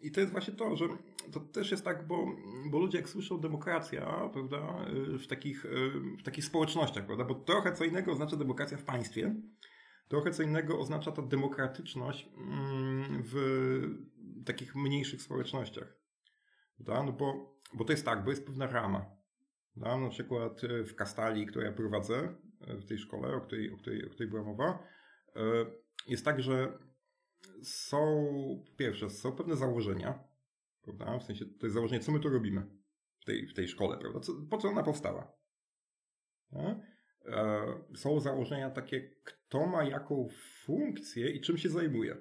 i 0.00 0.10
to 0.12 0.20
jest 0.20 0.32
właśnie 0.32 0.54
to, 0.54 0.76
że 0.76 0.84
to 1.32 1.40
też 1.40 1.70
jest 1.70 1.84
tak, 1.84 2.06
bo, 2.06 2.26
bo 2.70 2.78
ludzie 2.78 2.98
jak 2.98 3.08
słyszą 3.08 3.40
demokracja, 3.40 4.28
prawda, 4.32 4.86
y, 5.14 5.18
w 5.18 5.26
takich, 5.26 5.66
w 6.18 6.22
takich 6.22 6.44
społecznościach, 6.44 7.06
prawda, 7.06 7.24
bo 7.24 7.34
trochę 7.34 7.72
co 7.72 7.84
innego 7.84 8.12
oznacza 8.12 8.36
demokracja 8.36 8.78
w 8.78 8.84
państwie, 8.84 9.34
trochę 10.08 10.30
co 10.30 10.42
innego 10.42 10.78
oznacza 10.78 11.12
ta 11.12 11.22
demokratyczność 11.22 12.28
w 13.24 13.80
takich 14.46 14.74
mniejszych 14.74 15.22
społecznościach. 15.22 15.96
Prawda? 16.76 17.02
No 17.02 17.12
bo, 17.12 17.58
bo 17.74 17.84
to 17.84 17.92
jest 17.92 18.04
tak, 18.04 18.24
bo 18.24 18.30
jest 18.30 18.46
pewna 18.46 18.66
rama. 18.66 19.21
Prawda? 19.74 19.98
Na 19.98 20.08
przykład 20.08 20.64
y, 20.64 20.84
w 20.84 20.94
Kastali, 20.94 21.46
którą 21.46 21.64
ja 21.64 21.72
prowadzę, 21.72 22.34
y, 22.70 22.76
w 22.76 22.84
tej 22.84 22.98
szkole, 22.98 23.34
o 23.34 23.40
której, 23.40 23.72
o 23.72 23.76
której, 23.76 24.06
o 24.06 24.10
której 24.10 24.28
była 24.30 24.42
mowa, 24.42 24.86
jest 26.06 26.24
tak, 26.24 26.42
że 26.42 26.78
są, 27.62 28.26
po 28.66 28.76
pierwsze, 28.76 29.10
są 29.10 29.32
pewne 29.32 29.56
założenia, 29.56 30.24
prawda? 30.82 31.18
W 31.18 31.24
sensie 31.24 31.44
to 31.44 31.66
jest 31.66 31.74
założenie, 31.74 32.00
co 32.00 32.12
my 32.12 32.20
tu 32.20 32.28
robimy 32.28 32.66
w 33.20 33.24
tej, 33.24 33.46
w 33.46 33.54
tej 33.54 33.68
szkole, 33.68 33.98
prawda? 33.98 34.20
Co, 34.20 34.32
po 34.50 34.58
co 34.58 34.68
ona 34.68 34.82
powstała? 34.82 35.32
E, 37.26 37.66
są 37.94 38.20
założenia 38.20 38.70
takie, 38.70 39.10
kto 39.24 39.66
ma 39.66 39.84
jaką 39.84 40.28
funkcję 40.64 41.30
i 41.30 41.40
czym 41.40 41.58
się 41.58 41.68
zajmuje. 41.68 42.16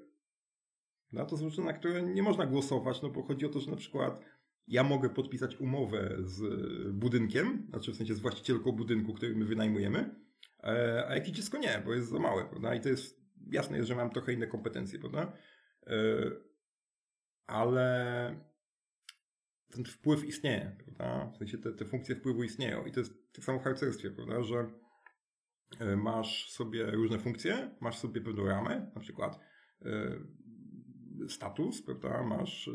No, 1.12 1.25
to 1.25 1.38
są 1.38 1.50
rzeczy, 1.50 1.62
na 1.62 1.74
które 1.74 2.03
nie 2.03 2.24
można 2.24 2.46
głosować, 2.46 3.01
no 3.01 3.10
bo 3.10 3.24
chodzi 3.24 3.46
o 3.46 3.50
to, 3.50 3.60
że 3.60 3.72
na 3.72 3.77
przykład 3.77 4.25
ja 4.68 4.84
mogę 4.84 5.10
podpisać 5.10 5.58
umowę 5.60 6.18
z 6.20 6.41
budynkiem, 6.94 7.68
znaczy 7.70 7.91
w 7.91 7.96
sensie 7.96 8.13
z 8.15 8.20
właścicielką 8.20 8.72
budynku, 8.72 9.13
który 9.13 9.36
my 9.36 9.46
wynajmujemy, 9.46 10.15
e, 10.63 11.06
a 11.08 11.15
jakieś 11.15 11.32
dziecko 11.32 11.58
nie, 11.58 11.82
bo 11.86 11.94
jest 11.94 12.10
za 12.10 12.20
małe, 12.20 12.46
prawda? 12.46 12.75
I 12.75 12.82
to 12.82 12.89
jest 12.89 13.22
jasne 13.51 13.77
jest, 13.77 13.89
że 13.89 13.96
mam 13.96 14.10
trochę 14.10 14.34
inne 14.34 14.48
kompetencje, 14.48 15.00
prawda? 15.00 15.34
E, 15.88 15.96
ale 17.48 18.36
ten 19.72 19.86
wpływ 19.86 20.25
istnieje, 20.25 20.77
prawda? 20.86 21.32
W 21.32 21.38
sensie 21.38 21.58
te, 21.58 21.74
te 21.74 21.86
funkcje 21.86 22.15
wpływu 22.15 22.44
istnieją 22.44 22.86
i 22.86 22.91
to 22.91 23.00
jest 23.00 23.34
tak 23.34 23.46
samo 23.46 23.60
w 23.60 23.63
harcerstwie, 23.63 24.12
prawda? 24.12 24.44
Że 24.44 24.72
e, 25.80 25.96
masz 25.96 26.51
sobie 26.51 26.91
różne 26.91 27.20
funkcje, 27.20 27.75
masz 27.82 27.98
sobie 27.98 28.22
pewną 28.22 28.46
ramę, 28.46 28.91
na 28.96 29.01
przykład 29.01 29.39
e, 29.82 30.20
status, 31.28 31.82
prawda? 31.82 32.24
Masz 32.24 32.70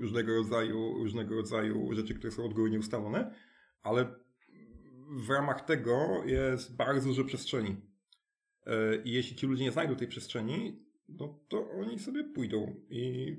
różnego 0.00 0.34
rodzaju, 0.34 0.94
różnego 0.94 1.34
rodzaju 1.34 1.92
rzeczy, 1.92 2.14
które 2.14 2.30
są 2.30 2.44
od 2.44 2.54
góry 2.54 2.70
nieustalone, 2.70 3.34
ale 3.82 4.14
w 5.10 5.30
ramach 5.30 5.64
tego 5.64 6.22
jest 6.26 6.76
bardzo 6.76 7.08
dużo 7.08 7.24
przestrzeni. 7.24 7.76
E, 8.66 9.02
I 9.02 9.12
jeśli 9.12 9.36
ci 9.36 9.46
ludzie 9.46 9.64
nie 9.64 9.72
znajdą 9.72 9.96
tej 9.96 10.08
przestrzeni, 10.08 10.86
no 11.08 11.40
to 11.48 11.70
oni 11.70 11.98
sobie 11.98 12.24
pójdą. 12.24 12.84
I, 12.90 13.36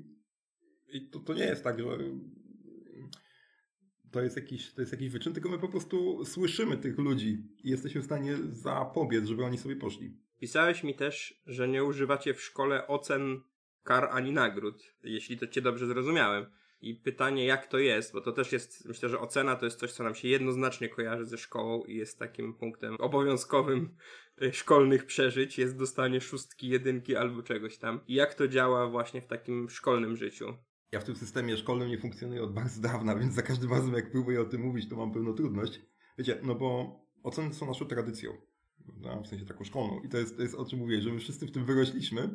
i 0.92 1.10
to, 1.10 1.20
to 1.20 1.34
nie 1.34 1.44
jest 1.44 1.64
tak, 1.64 1.78
że 1.78 1.98
to 4.10 4.22
jest, 4.22 4.36
jakiś, 4.36 4.72
to 4.72 4.80
jest 4.80 4.92
jakiś 4.92 5.08
wyczyn, 5.08 5.32
tylko 5.32 5.48
my 5.48 5.58
po 5.58 5.68
prostu 5.68 6.24
słyszymy 6.24 6.76
tych 6.76 6.98
ludzi 6.98 7.48
i 7.64 7.70
jesteśmy 7.70 8.00
w 8.00 8.04
stanie 8.04 8.36
zapobiec, 8.52 9.24
żeby 9.24 9.44
oni 9.44 9.58
sobie 9.58 9.76
poszli. 9.76 10.16
Pisałeś 10.38 10.84
mi 10.84 10.94
też, 10.94 11.42
że 11.46 11.68
nie 11.68 11.84
używacie 11.84 12.34
w 12.34 12.42
szkole 12.42 12.86
ocen, 12.86 13.40
kar 13.84 14.08
ani 14.12 14.32
nagród, 14.32 14.94
jeśli 15.02 15.38
to 15.38 15.46
cię 15.46 15.62
dobrze 15.62 15.86
zrozumiałem. 15.86 16.46
I 16.82 16.94
pytanie, 16.94 17.44
jak 17.44 17.66
to 17.66 17.78
jest, 17.78 18.12
bo 18.12 18.20
to 18.20 18.32
też 18.32 18.52
jest, 18.52 18.88
myślę, 18.88 19.08
że 19.08 19.20
ocena 19.20 19.56
to 19.56 19.64
jest 19.64 19.78
coś, 19.78 19.92
co 19.92 20.04
nam 20.04 20.14
się 20.14 20.28
jednoznacznie 20.28 20.88
kojarzy 20.88 21.24
ze 21.24 21.38
szkołą 21.38 21.84
i 21.84 21.96
jest 21.96 22.18
takim 22.18 22.54
punktem 22.54 22.96
obowiązkowym 22.98 23.96
szkolnych 24.52 25.06
przeżyć, 25.06 25.58
jest 25.58 25.78
dostanie 25.78 26.20
szóstki, 26.20 26.68
jedynki 26.68 27.16
albo 27.16 27.42
czegoś 27.42 27.78
tam. 27.78 28.00
I 28.08 28.14
jak 28.14 28.34
to 28.34 28.48
działa 28.48 28.88
właśnie 28.88 29.22
w 29.22 29.26
takim 29.26 29.70
szkolnym 29.70 30.16
życiu? 30.16 30.54
Ja 30.92 31.00
w 31.00 31.04
tym 31.04 31.16
systemie 31.16 31.56
szkolnym 31.56 31.88
nie 31.88 31.98
funkcjonuję 31.98 32.42
od 32.42 32.54
bardzo 32.54 32.82
dawna, 32.88 33.16
więc 33.16 33.34
za 33.34 33.42
każdym 33.42 33.70
razem, 33.70 33.94
jak 33.94 34.10
próbuję 34.10 34.40
o 34.40 34.44
tym 34.44 34.60
mówić, 34.60 34.88
to 34.88 34.96
mam 34.96 35.12
pewną 35.12 35.34
trudność. 35.34 35.80
Wiecie, 36.18 36.38
no 36.42 36.54
bo 36.54 37.00
oceny 37.22 37.54
są 37.54 37.66
naszą 37.66 37.84
tradycją, 37.84 38.32
w 39.24 39.26
sensie 39.26 39.46
taką 39.46 39.64
szkolną. 39.64 40.00
I 40.00 40.08
to 40.08 40.18
jest, 40.18 40.36
to 40.36 40.42
jest 40.42 40.54
o 40.54 40.64
czym 40.64 40.78
mówię, 40.78 41.00
że 41.00 41.12
my 41.12 41.18
wszyscy 41.18 41.46
w 41.46 41.52
tym 41.52 41.64
wyrośliśmy 41.64 42.34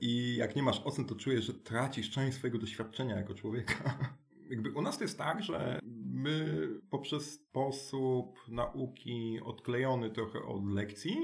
I 0.00 0.36
jak 0.36 0.56
nie 0.56 0.62
masz 0.62 0.80
ocen, 0.84 1.04
to 1.04 1.14
czujesz, 1.14 1.44
że 1.44 1.54
tracisz 1.54 2.10
część 2.10 2.36
swojego 2.36 2.58
doświadczenia 2.58 3.16
jako 3.16 3.34
człowieka. 3.34 3.98
Jakby 4.50 4.72
u 4.72 4.82
nas 4.82 4.98
to 4.98 5.04
jest 5.04 5.18
tak, 5.18 5.42
że 5.42 5.80
my 6.12 6.68
poprzez 6.90 7.32
sposób 7.34 8.38
nauki 8.48 9.40
odklejony 9.44 10.10
trochę 10.10 10.42
od 10.42 10.66
lekcji 10.66 11.16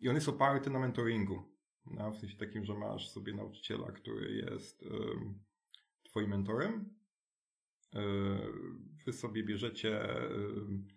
i 0.00 0.08
on 0.08 0.14
jest 0.14 0.28
oparty 0.28 0.70
na 0.70 0.78
mentoringu. 0.78 1.54
No, 1.86 2.10
w 2.10 2.18
sensie 2.18 2.36
takim, 2.36 2.64
że 2.64 2.74
masz 2.74 3.10
sobie 3.10 3.34
nauczyciela, 3.34 3.92
który 3.92 4.32
jest 4.34 4.82
um, 4.82 5.44
twoim 6.02 6.30
mentorem. 6.30 6.94
E, 7.94 8.00
wy 9.06 9.12
sobie 9.12 9.44
bierzecie 9.44 10.00
um, 10.30 10.88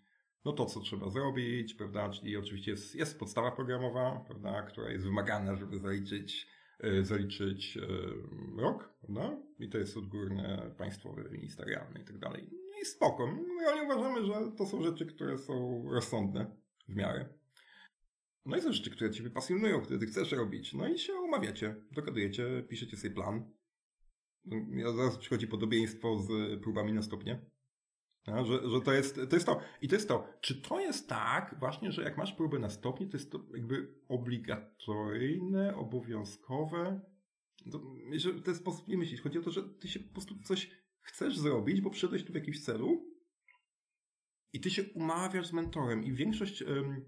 no 0.47 0.53
to, 0.53 0.65
co 0.65 0.79
trzeba 0.79 1.09
zrobić, 1.09 1.73
prawda, 1.73 2.09
czyli 2.09 2.37
oczywiście 2.37 2.71
jest, 2.71 2.95
jest 2.95 3.19
podstawa 3.19 3.51
programowa, 3.51 4.23
prawda, 4.27 4.61
która 4.61 4.91
jest 4.91 5.05
wymagana, 5.05 5.55
żeby 5.55 5.79
zaliczyć, 5.79 6.47
e, 6.79 7.05
zaliczyć 7.05 7.77
e, 7.77 7.81
rok, 8.61 8.93
prawda, 9.01 9.37
i 9.59 9.69
to 9.69 9.77
jest 9.77 9.97
odgórne, 9.97 10.75
państwowe, 10.77 11.29
ministerialne 11.31 12.01
i 12.01 12.05
tak 12.05 12.17
dalej. 12.17 12.49
No 12.51 12.81
I 12.81 12.85
spoko. 12.85 13.27
My 13.27 13.71
oni 13.71 13.81
uważamy, 13.81 14.25
że 14.25 14.51
to 14.57 14.65
są 14.65 14.83
rzeczy, 14.83 15.05
które 15.05 15.37
są 15.37 15.85
rozsądne 15.91 16.55
w 16.89 16.95
miarę. 16.95 17.29
No 18.45 18.57
i 18.57 18.61
są 18.61 18.73
rzeczy, 18.73 18.91
które 18.91 19.11
Ciebie 19.11 19.29
pasjonują, 19.29 19.81
które 19.81 19.99
Ty 19.99 20.05
chcesz 20.05 20.31
robić. 20.31 20.73
No 20.73 20.87
i 20.87 20.99
się 20.99 21.13
umawiacie, 21.13 21.75
dogadujecie, 21.91 22.63
piszecie 22.69 22.97
sobie 22.97 23.13
plan. 23.13 23.51
Ja 24.75 24.91
zaraz 24.91 25.17
przychodzi 25.17 25.47
podobieństwo 25.47 26.19
z 26.19 26.61
próbami 26.63 26.93
na 26.93 27.01
stopnie. 27.01 27.56
No, 28.27 28.45
że, 28.45 28.69
że 28.69 28.81
to, 28.81 28.93
jest, 28.93 29.15
to 29.29 29.35
jest 29.35 29.45
to. 29.45 29.59
I 29.81 29.87
to 29.87 29.95
jest 29.95 30.07
to. 30.07 30.27
Czy 30.41 30.61
to 30.61 30.79
jest 30.79 31.09
tak, 31.09 31.55
właśnie, 31.59 31.91
że 31.91 32.03
jak 32.03 32.17
masz 32.17 32.33
próbę 32.33 32.59
na 32.59 32.69
stopnie, 32.69 33.07
to 33.07 33.17
jest 33.17 33.31
to 33.31 33.39
jakby 33.53 33.93
obligatoryjne, 34.07 35.75
obowiązkowe? 35.75 37.01
To, 37.71 37.81
że 38.11 38.33
w 38.33 38.43
ten 38.43 38.55
sposób 38.55 38.87
nie 38.87 38.97
myślisz. 38.97 39.21
Chodzi 39.21 39.39
o 39.39 39.41
to, 39.41 39.51
że 39.51 39.63
ty 39.63 39.87
się 39.87 39.99
po 39.99 40.13
prostu 40.13 40.35
coś 40.43 40.71
chcesz 41.01 41.37
zrobić, 41.37 41.81
bo 41.81 41.89
przyszedłeś 41.89 42.23
tu 42.23 42.31
w 42.31 42.35
jakimś 42.35 42.63
celu 42.63 43.05
i 44.53 44.59
ty 44.59 44.69
się 44.69 44.83
umawiasz 44.83 45.47
z 45.47 45.53
mentorem 45.53 46.03
i 46.03 46.13
większość 46.13 46.61
um, 46.61 47.05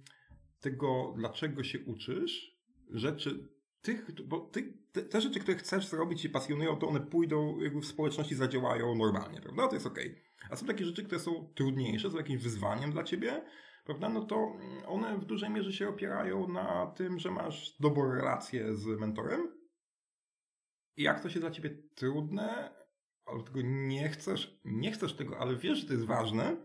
tego, 0.60 1.14
dlaczego 1.18 1.64
się 1.64 1.80
uczysz, 1.80 2.60
rzeczy 2.90 3.50
tych, 3.82 4.26
bo 4.28 4.40
ty, 4.40 4.74
te, 4.92 5.02
te, 5.02 5.22
rzeczy, 5.22 5.40
które 5.40 5.58
chcesz 5.58 5.88
zrobić 5.88 6.26
i 6.26 6.30
pasjonują, 6.30 6.76
to 6.76 6.88
one 6.88 7.00
pójdą, 7.00 7.58
w 7.82 7.86
społeczności 7.86 8.36
zadziałają 8.36 8.96
normalnie, 8.96 9.42
prawda? 9.42 9.68
To 9.68 9.74
jest. 9.74 9.86
Okay. 9.86 10.22
A 10.50 10.56
są 10.56 10.66
takie 10.66 10.86
rzeczy, 10.86 11.04
które 11.04 11.20
są 11.20 11.54
trudniejsze, 11.56 12.12
są 12.12 12.18
jakimś 12.18 12.44
wyzwaniem 12.44 12.92
dla 12.92 13.04
ciebie, 13.04 13.46
prawda? 13.86 14.10
No 14.10 14.26
to 14.26 14.54
one 14.88 15.18
w 15.18 15.26
dużej 15.26 15.50
mierze 15.50 15.74
się 15.74 15.90
opierają 15.90 16.48
na 16.48 16.94
tym, 16.98 17.20
że 17.20 17.32
masz 17.32 17.76
dobrą 17.80 18.12
relację 18.12 18.76
z 18.76 18.86
mentorem. 18.86 19.60
I 20.98 21.04
jak 21.04 21.24
to 21.24 21.30
się 21.30 21.40
dla 21.40 21.52
ciebie 21.52 21.78
trudne, 21.96 22.76
albo 23.26 23.44
tego 23.44 23.60
nie 23.64 24.10
chcesz, 24.10 24.60
nie 24.66 24.92
chcesz 24.92 25.14
tego, 25.14 25.40
ale 25.40 25.56
wiesz, 25.56 25.80
że 25.80 25.88
to 25.88 25.94
jest 25.94 26.06
ważne, 26.06 26.58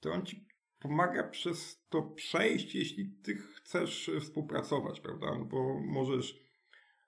to 0.00 0.12
on 0.12 0.26
ci 0.26 0.49
pomaga 0.80 1.28
przez 1.28 1.86
to 1.88 2.02
przejść, 2.02 2.74
jeśli 2.74 3.12
ty 3.22 3.34
chcesz 3.34 4.10
współpracować, 4.20 5.00
prawda? 5.00 5.38
No 5.38 5.44
bo 5.44 5.80
możesz 5.80 6.44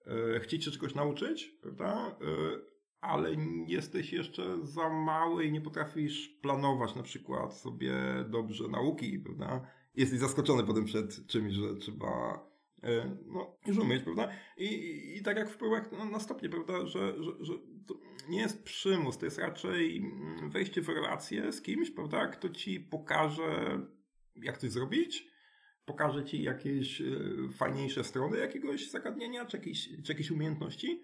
e, 0.06 0.40
chcieć 0.40 0.64
się 0.64 0.70
czegoś 0.70 0.94
nauczyć, 0.94 1.58
prawda? 1.62 2.16
E, 2.20 2.72
ale 3.00 3.36
jesteś 3.66 4.12
jeszcze 4.12 4.66
za 4.66 4.88
mały 4.88 5.44
i 5.44 5.52
nie 5.52 5.60
potrafisz 5.60 6.28
planować 6.28 6.94
na 6.94 7.02
przykład 7.02 7.54
sobie 7.56 7.94
dobrze 8.28 8.68
nauki, 8.68 9.18
prawda? 9.18 9.66
Jesteś 9.94 10.18
zaskoczony 10.18 10.64
potem 10.64 10.84
przed 10.84 11.26
czymś, 11.26 11.52
że 11.54 11.76
trzeba 11.76 12.44
no, 13.26 13.58
już 13.66 13.78
umieć, 13.78 14.02
prawda? 14.02 14.28
I, 14.56 14.64
i, 14.64 15.16
i 15.18 15.22
tak 15.22 15.36
jak 15.36 15.50
w 15.50 15.56
próbach 15.56 15.92
na, 15.92 16.04
na 16.04 16.20
stopnie, 16.20 16.48
prawda, 16.48 16.86
że, 16.86 17.22
że, 17.22 17.32
że 17.40 17.52
to 17.86 17.94
nie 18.28 18.38
jest 18.38 18.64
przymus, 18.64 19.18
to 19.18 19.24
jest 19.24 19.38
raczej 19.38 19.96
mm, 19.96 20.50
wejście 20.50 20.82
w 20.82 20.88
relację 20.88 21.52
z 21.52 21.62
kimś, 21.62 21.90
prawda, 21.90 22.26
kto 22.26 22.48
ci 22.48 22.80
pokaże, 22.80 23.80
jak 24.36 24.58
coś 24.58 24.70
zrobić, 24.70 25.28
pokaże 25.84 26.24
ci 26.24 26.42
jakieś 26.42 27.00
e, 27.00 27.04
fajniejsze 27.52 28.04
strony 28.04 28.38
jakiegoś 28.38 28.90
zagadnienia, 28.90 29.46
czy 29.46 29.56
jakieś, 29.56 29.88
czy 30.04 30.12
jakieś 30.12 30.30
umiejętności, 30.30 31.02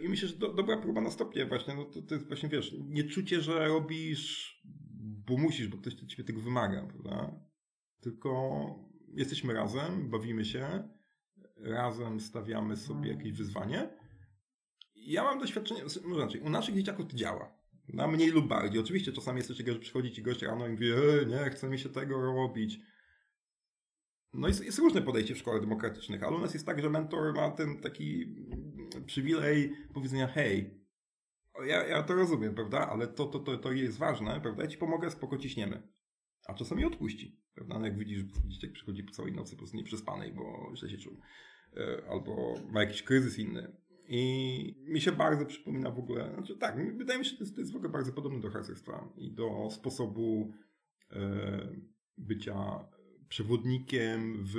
i 0.00 0.08
myślę, 0.08 0.28
że 0.28 0.36
do, 0.36 0.52
dobra 0.52 0.76
próba 0.76 1.00
na 1.00 1.10
stopnie 1.10 1.46
właśnie, 1.46 1.74
no 1.74 1.84
to, 1.84 2.02
to 2.02 2.14
jest 2.14 2.26
właśnie, 2.26 2.48
wiesz, 2.48 2.74
nie 2.88 3.04
czucie, 3.04 3.40
że 3.40 3.68
robisz, 3.68 4.62
bo 5.26 5.36
musisz, 5.36 5.68
bo 5.68 5.78
ktoś 5.78 5.94
ciebie 5.94 6.24
tego 6.24 6.40
wymaga, 6.40 6.86
prawda? 6.86 7.40
Tylko 8.00 8.30
jesteśmy 9.16 9.54
razem, 9.54 10.10
bawimy 10.10 10.44
się, 10.44 10.88
razem 11.56 12.20
stawiamy 12.20 12.76
sobie 12.76 13.10
jakieś 13.10 13.32
wyzwanie 13.32 13.88
ja 15.06 15.24
mam 15.24 15.38
doświadczenie, 15.38 15.82
no 16.08 16.14
znaczy, 16.14 16.40
u 16.40 16.50
naszych 16.50 16.74
dzieciaków 16.74 17.06
to 17.06 17.16
działa. 17.16 17.54
Na 17.88 18.06
mniej 18.06 18.30
lub 18.30 18.48
bardziej. 18.48 18.80
Oczywiście 18.80 19.12
czasami 19.12 19.36
jest 19.36 19.48
coś 19.48 19.56
takiego, 19.56 19.74
że 19.74 19.80
przychodzi 19.80 20.12
ci 20.12 20.22
gość 20.22 20.42
rano 20.42 20.66
i 20.66 20.70
mówi, 20.70 20.90
e, 20.90 21.26
nie, 21.26 21.50
chce 21.50 21.68
mi 21.68 21.78
się 21.78 21.88
tego 21.88 22.20
robić. 22.20 22.80
No 24.34 24.48
jest, 24.48 24.64
jest 24.64 24.78
różne 24.78 25.02
podejście 25.02 25.34
w 25.34 25.38
szkołach 25.38 25.60
demokratycznych, 25.60 26.22
ale 26.22 26.36
u 26.36 26.40
nas 26.40 26.54
jest 26.54 26.66
tak, 26.66 26.82
że 26.82 26.90
mentor 26.90 27.34
ma 27.34 27.50
ten 27.50 27.80
taki 27.80 28.36
przywilej 29.06 29.72
powiedzenia, 29.94 30.26
hej, 30.26 30.84
ja, 31.66 31.86
ja 31.86 32.02
to 32.02 32.14
rozumiem, 32.14 32.54
prawda, 32.54 32.88
ale 32.88 33.06
to, 33.06 33.26
to, 33.26 33.38
to, 33.38 33.58
to 33.58 33.72
jest 33.72 33.98
ważne, 33.98 34.40
prawda, 34.40 34.62
ja 34.62 34.68
ci 34.68 34.78
pomogę, 34.78 35.10
spoko 35.10 35.38
ciśniemy. 35.38 35.82
A 36.46 36.54
czasami 36.54 36.84
odpuści, 36.84 37.40
prawda, 37.54 37.78
no 37.78 37.86
jak 37.86 37.98
widzisz, 37.98 38.22
dzieciak 38.46 38.72
przychodzi 38.72 39.04
po 39.04 39.12
całej 39.12 39.32
nocy 39.32 39.52
po 39.52 39.58
prostu 39.58 39.76
nieprzespanej, 39.76 40.32
bo 40.32 40.72
źle 40.76 40.90
się 40.90 40.98
czuł. 40.98 41.16
E, 41.76 42.02
albo 42.10 42.54
ma 42.70 42.80
jakiś 42.80 43.02
kryzys 43.02 43.38
inny. 43.38 43.76
I 44.08 44.84
mi 44.86 45.00
się 45.00 45.12
bardzo 45.12 45.46
przypomina 45.46 45.90
w 45.90 45.98
ogóle, 45.98 46.32
znaczy 46.34 46.56
tak, 46.56 46.96
wydaje 46.96 47.18
mi 47.18 47.24
się, 47.24 47.30
że 47.30 47.36
to 47.36 47.44
jest, 47.44 47.54
to 47.54 47.60
jest 47.60 47.72
w 47.72 47.76
ogóle 47.76 47.92
bardzo 47.92 48.12
podobne 48.12 48.40
do 48.40 48.50
harcerstwa 48.50 49.08
i 49.16 49.32
do 49.32 49.68
sposobu 49.70 50.52
e, 51.10 51.68
bycia 52.18 52.88
przewodnikiem 53.28 54.44
w 54.44 54.54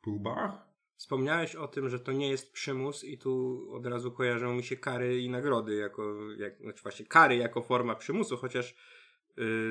próbach. 0.00 0.68
Wspomniałeś 0.96 1.54
o 1.54 1.68
tym, 1.68 1.88
że 1.88 2.00
to 2.00 2.12
nie 2.12 2.28
jest 2.28 2.52
przymus 2.52 3.04
i 3.04 3.18
tu 3.18 3.64
od 3.72 3.86
razu 3.86 4.12
kojarzą 4.12 4.54
mi 4.54 4.62
się 4.62 4.76
kary 4.76 5.20
i 5.20 5.30
nagrody 5.30 5.74
jako, 5.74 6.32
jak, 6.38 6.60
znaczy 6.60 6.82
właśnie 6.82 7.06
kary 7.06 7.36
jako 7.36 7.62
forma 7.62 7.94
przymusu, 7.94 8.36
chociaż 8.36 8.74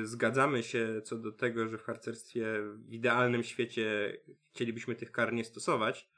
zgadzamy 0.02 0.62
się 0.62 1.00
co 1.04 1.18
do 1.18 1.32
tego, 1.32 1.68
że 1.68 1.78
w 1.78 1.82
harcerstwie 1.82 2.46
w 2.76 2.92
idealnym 2.92 3.42
świecie 3.42 4.16
chcielibyśmy 4.50 4.94
tych 4.94 5.12
kar 5.12 5.32
nie 5.32 5.44
stosować, 5.44 6.08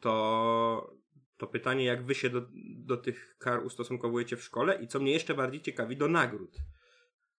to, 0.00 0.94
to 1.36 1.46
pytanie, 1.46 1.84
jak 1.84 2.04
wy 2.04 2.14
się 2.14 2.30
do, 2.30 2.42
do 2.76 2.96
tych 2.96 3.36
kar 3.38 3.66
ustosunkowujecie 3.66 4.36
w 4.36 4.42
szkole 4.42 4.82
i 4.82 4.88
co 4.88 5.00
mnie 5.00 5.12
jeszcze 5.12 5.34
bardziej 5.34 5.60
ciekawi, 5.60 5.96
do 5.96 6.08
nagród. 6.08 6.58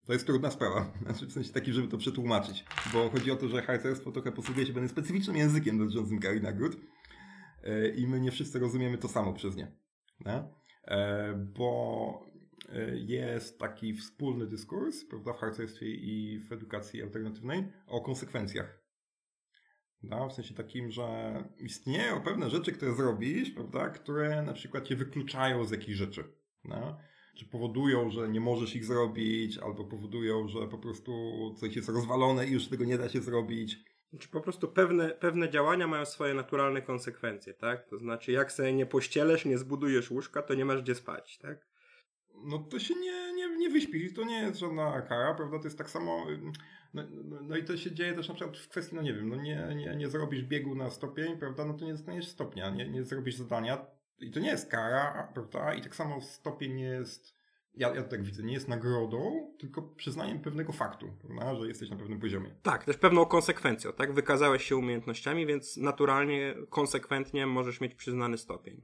To 0.07 0.13
jest 0.13 0.27
trudna 0.27 0.51
sprawa, 0.51 0.93
znaczy 1.03 1.27
w 1.27 1.33
sensie 1.33 1.53
takim, 1.53 1.75
żeby 1.75 1.89
to 1.89 1.99
przetłumaczyć, 1.99 2.65
bo 2.93 3.11
chodzi 3.11 3.31
o 3.31 3.37
to, 3.37 3.49
że 3.49 3.63
harcerstwo 3.63 4.13
trochę 4.13 4.33
posługuje 4.33 4.67
się 4.67 4.73
pewnym 4.73 4.89
specyficznym 4.89 5.37
językiem 5.37 5.79
dotyczącym 5.79 6.21
kar 6.21 6.37
i 6.37 6.41
nagród 6.41 6.77
e, 7.63 7.89
i 7.89 8.07
my 8.07 8.21
nie 8.21 8.31
wszyscy 8.31 8.59
rozumiemy 8.59 8.99
to 8.99 9.09
samo 9.09 9.33
przez 9.33 9.57
nie. 9.57 9.73
E, 10.85 11.35
bo 11.57 12.32
jest 12.95 13.59
taki 13.59 13.95
wspólny 13.95 14.47
dyskurs 14.47 15.05
prawda, 15.05 15.33
w 15.33 15.37
harcerstwie 15.37 15.87
i 15.87 16.39
w 16.39 16.53
edukacji 16.53 17.03
alternatywnej 17.03 17.65
o 17.87 18.01
konsekwencjach. 18.01 18.83
W 20.31 20.33
sensie 20.33 20.55
takim, 20.55 20.91
że 20.91 21.05
istnieją 21.59 22.21
pewne 22.21 22.51
rzeczy, 22.51 22.73
które 22.73 22.95
zrobisz, 22.95 23.51
prawda, 23.51 23.91
które 23.91 24.43
na 24.43 24.53
przykład 24.53 24.85
cię 24.85 24.97
wykluczają 24.97 25.65
z 25.65 25.71
jakichś 25.71 25.99
rzeczy. 25.99 26.25
Czy 27.37 27.47
powodują, 27.47 28.11
że 28.11 28.29
nie 28.29 28.41
możesz 28.41 28.77
ich 28.77 28.85
zrobić, 28.85 29.59
albo 29.59 29.85
powodują, 29.85 30.49
że 30.49 30.69
po 30.69 30.79
prostu 30.79 31.13
coś 31.61 31.77
jest 31.77 31.89
rozwalone 31.89 32.47
i 32.47 32.53
już 32.53 32.69
tego 32.69 32.85
nie 32.85 32.99
da 32.99 33.09
się 33.09 33.21
zrobić. 33.21 33.77
Czy 34.19 34.29
po 34.29 34.41
prostu 34.41 34.69
pewne, 34.69 35.11
pewne 35.11 35.51
działania 35.51 35.87
mają 35.87 36.05
swoje 36.05 36.35
naturalne 36.35 36.83
konsekwencje, 36.83 37.55
tak? 37.55 37.89
To 37.89 37.99
znaczy, 37.99 38.33
jak 38.33 38.53
sobie 38.53 38.73
nie 38.73 38.87
pościelesz, 38.87 39.45
nie 39.45 39.59
zbudujesz 39.59 40.11
łóżka, 40.11 40.43
to 40.43 40.55
nie 40.55 40.65
masz 40.65 40.83
gdzie 40.83 40.95
spać, 40.95 41.39
tak? 41.39 41.72
No 42.45 42.59
to 42.59 42.79
się 42.79 42.95
nie, 42.95 43.33
nie, 43.35 43.57
nie 43.57 43.71
wyśpisz, 43.71 44.15
to 44.15 44.25
nie 44.25 44.39
jest 44.39 44.59
żadna 44.61 45.03
kara, 45.03 45.35
prawda? 45.35 45.59
To 45.59 45.65
jest 45.65 45.79
tak 45.79 45.91
samo. 45.91 46.27
No, 46.95 47.03
no, 47.25 47.39
no, 47.43 47.57
i 47.57 47.65
to 47.65 47.77
się 47.77 47.93
dzieje 47.93 48.15
też 48.15 48.29
na 48.29 48.35
przykład 48.35 48.59
w 48.59 48.69
kwestii, 48.69 48.97
no 48.97 49.03
nie 49.03 49.15
wiem, 49.15 49.29
no 49.29 49.37
nie, 49.37 49.75
nie, 49.77 49.97
nie 49.97 50.09
zrobisz 50.09 50.43
biegu 50.43 50.75
na 50.75 50.91
stopień, 50.91 51.39
prawda? 51.39 51.65
No 51.65 51.75
to 51.75 51.85
nie 51.85 51.93
dostaniesz 51.93 52.29
stopnia, 52.29 52.71
nie, 52.71 52.89
nie 52.89 53.05
zrobisz 53.05 53.35
zadania, 53.35 53.87
i 54.19 54.31
to 54.31 54.41
nie 54.41 54.49
jest 54.49 54.71
kara, 54.71 55.31
prawda? 55.35 55.75
I 55.75 55.83
tak 55.83 55.95
samo 55.95 56.21
stopień 56.21 56.75
nie 56.75 56.85
jest, 56.85 57.39
ja, 57.75 57.95
ja 57.95 58.03
tak 58.03 58.23
widzę, 58.23 58.43
nie 58.43 58.53
jest 58.53 58.69
nagrodą, 58.69 59.53
tylko 59.59 59.83
przyznaniem 59.83 60.41
pewnego 60.41 60.73
faktu, 60.73 61.13
prawda? 61.21 61.55
że 61.55 61.69
jesteś 61.69 61.91
na 61.91 61.97
pewnym 61.97 62.21
poziomie. 62.21 62.55
Tak, 62.63 62.85
też 62.85 62.97
pewną 62.97 63.27
konsekwencją, 63.27 63.93
tak? 63.93 64.15
Wykazałeś 64.15 64.65
się 64.65 64.77
umiejętnościami, 64.77 65.47
więc 65.47 65.77
naturalnie, 65.77 66.55
konsekwentnie 66.71 67.47
możesz 67.47 67.81
mieć 67.81 67.95
przyznany 67.95 68.39
stopień. 68.39 68.83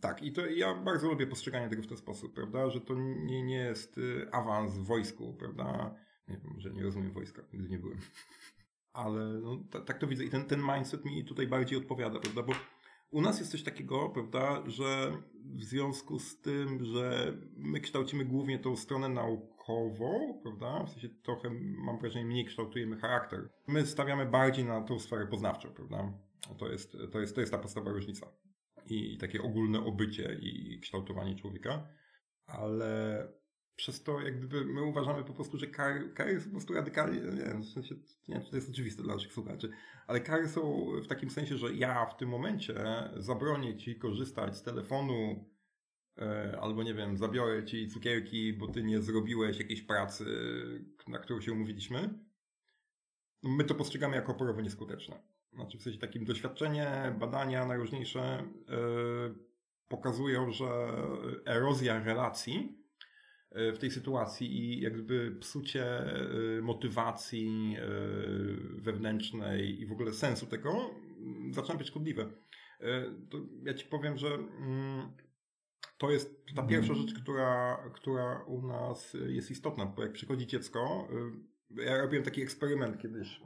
Tak, 0.00 0.22
i 0.22 0.32
to 0.32 0.46
ja 0.46 0.74
bardzo 0.74 1.08
lubię 1.08 1.26
postrzeganie 1.26 1.68
tego 1.68 1.82
w 1.82 1.86
ten 1.86 1.96
sposób, 1.96 2.34
prawda? 2.34 2.70
Że 2.70 2.80
to 2.80 2.94
nie, 2.94 3.42
nie 3.42 3.56
jest 3.56 3.98
y, 3.98 4.28
awans 4.32 4.78
w 4.78 4.84
wojsku, 4.84 5.34
prawda? 5.34 5.94
Nie 6.28 6.36
wiem, 6.36 6.60
że 6.60 6.70
nie 6.70 6.82
rozumiem 6.82 7.12
wojska, 7.12 7.42
nigdy 7.52 7.68
nie 7.68 7.78
byłem. 7.78 7.98
Ale 8.92 9.24
no, 9.24 9.64
tak 9.86 9.98
to 9.98 10.06
widzę 10.06 10.24
i 10.24 10.30
ten, 10.30 10.44
ten 10.44 10.62
mindset 10.74 11.04
mi 11.04 11.24
tutaj 11.24 11.46
bardziej 11.46 11.78
odpowiada, 11.78 12.20
prawda? 12.20 12.42
Bo 12.42 12.52
u 13.10 13.20
nas 13.20 13.38
jest 13.38 13.50
coś 13.50 13.62
takiego, 13.62 14.08
prawda, 14.08 14.62
że 14.66 15.12
w 15.44 15.64
związku 15.64 16.18
z 16.18 16.40
tym, 16.40 16.84
że 16.84 17.36
my 17.56 17.80
kształcimy 17.80 18.24
głównie 18.24 18.58
tą 18.58 18.76
stronę 18.76 19.08
naukową, 19.08 20.40
prawda, 20.42 20.84
w 20.84 20.90
sensie 20.90 21.08
trochę, 21.08 21.50
mam 21.60 21.98
wrażenie, 21.98 22.24
mniej 22.24 22.44
kształtujemy 22.44 22.96
charakter. 22.96 23.48
My 23.66 23.86
stawiamy 23.86 24.26
bardziej 24.26 24.64
na 24.64 24.80
tą 24.80 24.98
sferę 24.98 25.26
poznawczą, 25.26 25.68
prawda. 25.70 26.12
To 26.58 26.68
jest, 26.68 26.96
to 27.12 27.20
jest, 27.20 27.34
to 27.34 27.40
jest 27.40 27.52
ta 27.52 27.58
podstawowa 27.58 27.92
różnica. 27.92 28.26
I, 28.90 29.18
takie 29.18 29.42
ogólne 29.42 29.84
obycie 29.84 30.38
i 30.42 30.80
kształtowanie 30.80 31.36
człowieka. 31.36 31.88
Ale 32.46 33.28
przez 33.78 34.02
to 34.02 34.20
jakby 34.20 34.64
my 34.64 34.82
uważamy 34.82 35.24
po 35.24 35.32
prostu, 35.32 35.58
że 35.58 35.66
kary, 35.66 36.10
kary 36.10 36.40
są 36.40 36.46
po 36.46 36.50
prostu 36.50 36.74
radykalnie, 36.74 37.20
nie 37.20 37.44
wiem, 37.44 37.62
w 37.62 37.68
sensie, 37.68 37.94
nie 38.28 38.34
wiem, 38.34 38.44
czy 38.44 38.50
to 38.50 38.56
jest 38.56 38.70
oczywiste 38.70 39.02
dla 39.02 39.14
naszych 39.14 39.32
słuchaczy, 39.32 39.70
ale 40.06 40.20
kary 40.20 40.48
są 40.48 40.86
w 41.04 41.06
takim 41.06 41.30
sensie, 41.30 41.56
że 41.56 41.74
ja 41.74 42.06
w 42.06 42.16
tym 42.16 42.28
momencie 42.28 42.74
zabronię 43.16 43.76
ci 43.76 43.98
korzystać 43.98 44.56
z 44.56 44.62
telefonu 44.62 45.44
e, 46.18 46.58
albo 46.60 46.82
nie 46.82 46.94
wiem, 46.94 47.16
zabiorę 47.16 47.64
ci 47.64 47.88
cukierki, 47.88 48.52
bo 48.52 48.68
ty 48.68 48.82
nie 48.82 49.02
zrobiłeś 49.02 49.58
jakiejś 49.58 49.82
pracy, 49.82 50.24
na 51.08 51.18
którą 51.18 51.40
się 51.40 51.52
umówiliśmy. 51.52 52.18
No, 53.42 53.50
my 53.50 53.64
to 53.64 53.74
postrzegamy 53.74 54.16
jako 54.16 54.32
oporowo 54.32 54.60
nieskuteczne. 54.60 55.22
Znaczy 55.52 55.78
w 55.78 55.82
sensie 55.82 55.98
takim 55.98 56.24
doświadczenie, 56.24 57.14
badania 57.18 57.66
najróżniejsze 57.66 58.42
yy, 58.68 59.34
pokazują, 59.88 60.52
że 60.52 60.66
erozja 61.46 62.04
relacji 62.04 62.78
E, 63.50 63.72
w 63.72 63.78
tej 63.78 63.90
sytuacji 63.90 64.58
i 64.58 64.80
jakby 64.80 65.36
psucie 65.40 65.84
e, 65.84 66.62
motywacji 66.62 67.76
e, 67.78 67.82
wewnętrznej 68.80 69.80
i 69.80 69.86
w 69.86 69.92
ogóle 69.92 70.12
sensu 70.12 70.46
tego 70.46 70.90
mm, 71.18 71.52
zaczyna 71.54 71.78
być 71.78 71.88
szkodliwe. 71.88 72.26
To 73.30 73.38
ja 73.62 73.74
ci 73.74 73.86
powiem, 73.86 74.18
że 74.18 74.28
mm, 74.28 75.12
to 75.98 76.10
jest 76.10 76.44
ta 76.56 76.62
pierwsza 76.62 76.94
rzecz, 76.94 77.14
która, 77.14 77.78
która 77.94 78.44
u 78.46 78.66
nas 78.66 79.16
jest 79.26 79.50
istotna, 79.50 79.86
bo 79.86 80.02
jak 80.02 80.12
przychodzi 80.12 80.46
dziecko, 80.46 81.08
ja 81.70 81.98
robiłem 81.98 82.24
taki 82.24 82.42
eksperyment 82.42 83.02
kiedyś 83.02 83.40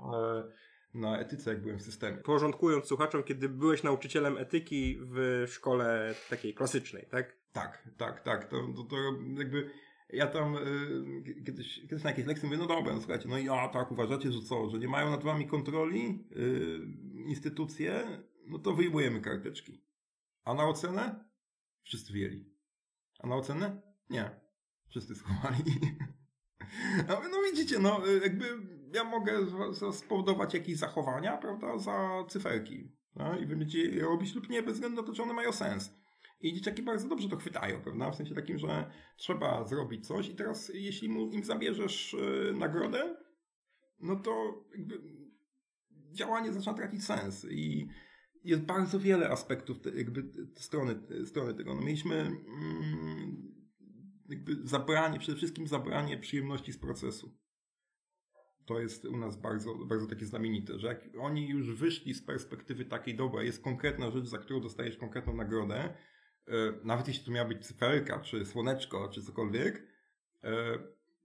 na 0.94 1.18
etyce, 1.18 1.50
jak 1.50 1.62
byłem 1.62 1.78
w 1.78 1.82
systemie. 1.82 2.18
Porządkując 2.18 2.86
słuchaczom, 2.86 3.22
kiedy 3.22 3.48
byłeś 3.48 3.82
nauczycielem 3.82 4.38
etyki 4.38 4.98
w 5.00 5.44
szkole 5.48 6.14
takiej 6.30 6.54
klasycznej, 6.54 7.06
tak? 7.10 7.36
Tak, 7.52 7.88
tak, 7.96 8.20
tak. 8.20 8.48
To, 8.48 8.56
to, 8.76 8.82
to 8.82 8.96
jakby 9.38 9.70
ja 10.12 10.26
tam 10.26 10.56
y, 10.56 11.44
kiedyś, 11.46 11.80
kiedyś 11.80 12.04
na 12.04 12.10
jakiejś 12.10 12.26
lekcji 12.26 12.46
mówię, 12.48 12.58
no 12.58 12.66
dobra, 12.66 12.94
no 12.94 12.98
słuchajcie, 13.00 13.28
no 13.28 13.38
i 13.38 13.48
a 13.48 13.68
tak 13.68 13.92
uważacie, 13.92 14.32
że 14.32 14.40
co, 14.40 14.70
że 14.70 14.78
nie 14.78 14.88
mają 14.88 15.10
nad 15.10 15.24
wami 15.24 15.46
kontroli 15.46 16.28
y, 16.36 16.80
instytucje, 17.26 18.22
no 18.46 18.58
to 18.58 18.72
wyjmujemy 18.72 19.20
karteczki. 19.20 19.84
A 20.44 20.54
na 20.54 20.68
ocenę? 20.68 21.24
Wszyscy 21.82 22.12
wieli. 22.12 22.52
A 23.18 23.26
na 23.26 23.36
ocenę? 23.36 23.82
Nie. 24.10 24.30
Wszyscy 24.88 25.14
schowali. 25.14 25.64
No, 27.08 27.20
no 27.30 27.42
widzicie, 27.50 27.78
no 27.78 28.08
y, 28.08 28.20
jakby 28.22 28.44
ja 28.94 29.04
mogę 29.04 29.32
spowodować 29.92 30.54
jakieś 30.54 30.76
zachowania, 30.76 31.36
prawda, 31.36 31.78
za 31.78 32.24
cyferki. 32.28 32.92
No, 33.16 33.38
I 33.38 33.46
będziecie 33.46 33.78
je 33.78 34.02
robić 34.02 34.34
lub 34.34 34.48
nie, 34.48 34.62
bez 34.62 34.74
względu 34.74 35.00
na 35.00 35.06
to, 35.06 35.14
czy 35.14 35.22
one 35.22 35.34
mają 35.34 35.52
sens. 35.52 35.94
I 36.40 36.52
dzieciaki 36.54 36.82
bardzo 36.82 37.08
dobrze 37.08 37.28
to 37.28 37.36
chwytają, 37.36 37.82
prawda? 37.82 38.10
W 38.10 38.16
sensie 38.16 38.34
takim, 38.34 38.58
że 38.58 38.90
trzeba 39.16 39.64
zrobić 39.64 40.06
coś 40.06 40.28
i 40.28 40.34
teraz 40.34 40.72
jeśli 40.74 41.08
mu, 41.08 41.30
im 41.30 41.44
zabierzesz 41.44 42.12
yy, 42.12 42.54
nagrodę, 42.58 43.16
no 44.00 44.16
to 44.16 44.64
jakby 44.78 45.02
działanie 46.12 46.52
zaczyna 46.52 46.74
tracić 46.74 47.04
sens 47.04 47.46
i 47.50 47.88
jest 48.44 48.62
bardzo 48.62 49.00
wiele 49.00 49.30
aspektów 49.30 49.80
te, 49.80 49.90
jakby 49.90 50.30
strony, 50.54 50.94
strony 51.26 51.54
tego. 51.54 51.74
No 51.74 51.80
mieliśmy 51.80 52.14
mm, 52.16 53.52
jakby 54.28 54.68
zabranie, 54.68 55.18
przede 55.18 55.38
wszystkim 55.38 55.66
zabranie 55.66 56.18
przyjemności 56.18 56.72
z 56.72 56.78
procesu. 56.78 57.38
To 58.66 58.80
jest 58.80 59.04
u 59.04 59.16
nas 59.16 59.36
bardzo, 59.36 59.74
bardzo 59.74 60.06
takie 60.06 60.26
znamienite, 60.26 60.78
że 60.78 60.86
jak 60.86 61.00
oni 61.20 61.48
już 61.48 61.74
wyszli 61.74 62.14
z 62.14 62.22
perspektywy 62.22 62.84
takiej, 62.84 63.14
dobra, 63.14 63.42
jest 63.42 63.62
konkretna 63.62 64.10
rzecz, 64.10 64.26
za 64.26 64.38
którą 64.38 64.60
dostajesz 64.60 64.96
konkretną 64.96 65.34
nagrodę, 65.34 65.94
E, 66.48 66.72
nawet 66.84 67.08
jeśli 67.08 67.24
to 67.24 67.30
miała 67.30 67.48
być 67.48 67.66
cyferka, 67.66 68.20
czy 68.20 68.46
słoneczko, 68.46 69.08
czy 69.08 69.22
cokolwiek, 69.22 69.86
e, 70.44 70.78